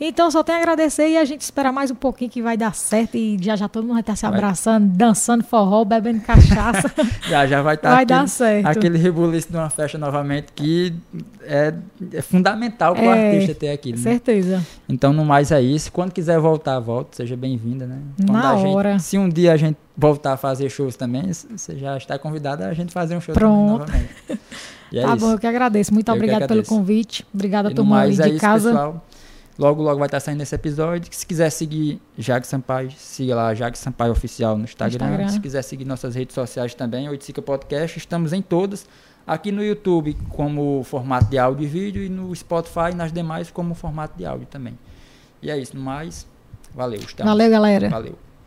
Então 0.00 0.30
só 0.30 0.42
tenho 0.42 0.56
a 0.56 0.62
agradecer 0.62 1.10
e 1.10 1.18
a 1.18 1.24
gente 1.26 1.42
espera 1.42 1.70
mais 1.70 1.90
um 1.90 1.94
pouquinho 1.94 2.30
que 2.30 2.40
vai 2.40 2.56
dar 2.56 2.74
certo 2.74 3.16
e 3.16 3.36
já 3.38 3.54
já 3.54 3.68
todo 3.68 3.82
mundo 3.82 3.92
vai 3.92 4.00
estar 4.00 4.16
se 4.16 4.24
abraçando, 4.24 4.88
vai. 4.88 4.96
dançando 4.96 5.44
forró, 5.44 5.84
bebendo 5.84 6.22
cachaça. 6.22 6.90
já 7.28 7.46
já 7.46 7.60
vai 7.60 7.74
estar 7.74 7.90
vai 7.90 8.04
aquele, 8.04 8.18
dar 8.20 8.26
certo. 8.26 8.66
aquele 8.66 8.96
rebuliço 8.96 9.50
de 9.50 9.56
uma 9.58 9.68
festa 9.68 9.98
novamente 9.98 10.52
que 10.54 10.94
é, 11.42 11.74
é 12.14 12.22
fundamental 12.22 12.94
para 12.94 13.04
o 13.04 13.10
é, 13.10 13.32
artista 13.32 13.54
ter 13.54 13.68
aquilo. 13.68 13.98
Né? 13.98 14.02
Certeza. 14.02 14.66
Então 14.88 15.12
no 15.12 15.22
mais 15.22 15.52
é 15.52 15.60
isso. 15.60 15.92
Quando 15.92 16.12
quiser 16.12 16.38
voltar, 16.40 16.80
volta, 16.80 17.18
seja 17.18 17.36
bem-vinda, 17.36 17.86
né? 17.86 17.98
Quando 18.16 18.32
Na 18.32 18.54
hora. 18.54 18.92
Gente, 18.92 19.02
se 19.02 19.18
um 19.18 19.28
dia 19.28 19.52
a 19.52 19.56
gente 19.58 19.76
voltar 19.94 20.32
a 20.32 20.36
fazer 20.38 20.70
shows 20.70 20.96
também, 20.96 21.30
você 21.30 21.76
já 21.76 21.98
está 21.98 22.18
convidada 22.18 22.66
a 22.66 22.72
gente 22.72 22.90
fazer 22.90 23.14
um 23.14 23.20
show 23.20 23.34
Pronto. 23.34 23.80
novamente. 23.80 24.08
É 24.92 25.02
tá 25.02 25.14
isso. 25.14 25.24
bom, 25.24 25.32
eu 25.32 25.38
que 25.38 25.46
agradeço. 25.46 25.94
Muito 25.94 26.10
obrigada 26.10 26.48
pelo 26.48 26.64
convite. 26.64 27.24
Obrigada 27.32 27.68
a 27.68 27.74
turma 27.74 28.00
aí 28.00 28.12
de 28.12 28.22
é 28.22 28.38
casa. 28.38 28.70
pessoal. 28.70 29.04
Logo, 29.60 29.82
logo 29.82 29.98
vai 29.98 30.06
estar 30.06 30.20
saindo 30.20 30.42
esse 30.42 30.54
episódio. 30.54 31.06
Se 31.10 31.26
quiser 31.26 31.50
seguir 31.50 32.00
Jag 32.16 32.46
Sampaio, 32.46 32.90
siga 32.92 33.34
lá 33.34 33.52
Jag 33.52 33.76
Sampaio 33.76 34.10
Oficial 34.10 34.56
no 34.56 34.64
Instagram. 34.64 35.06
Instagram. 35.06 35.28
Se 35.28 35.38
quiser 35.38 35.62
seguir 35.62 35.84
nossas 35.84 36.14
redes 36.14 36.34
sociais 36.34 36.74
também, 36.74 37.06
Oiticica 37.10 37.42
Podcast, 37.42 37.98
estamos 37.98 38.32
em 38.32 38.40
todas. 38.40 38.86
Aqui 39.26 39.52
no 39.52 39.62
YouTube 39.62 40.16
como 40.30 40.82
formato 40.82 41.26
de 41.26 41.36
áudio 41.36 41.64
e 41.64 41.68
vídeo 41.68 42.02
e 42.02 42.08
no 42.08 42.34
Spotify 42.34 42.92
e 42.92 42.94
nas 42.94 43.12
demais 43.12 43.50
como 43.50 43.74
formato 43.74 44.16
de 44.16 44.24
áudio 44.24 44.46
também. 44.46 44.78
E 45.42 45.50
é 45.50 45.58
isso, 45.58 45.76
no 45.76 45.82
mais, 45.82 46.26
valeu. 46.74 47.00
Estamos. 47.00 47.30
Valeu, 47.30 47.50
galera. 47.50 47.90
Valeu. 47.90 48.29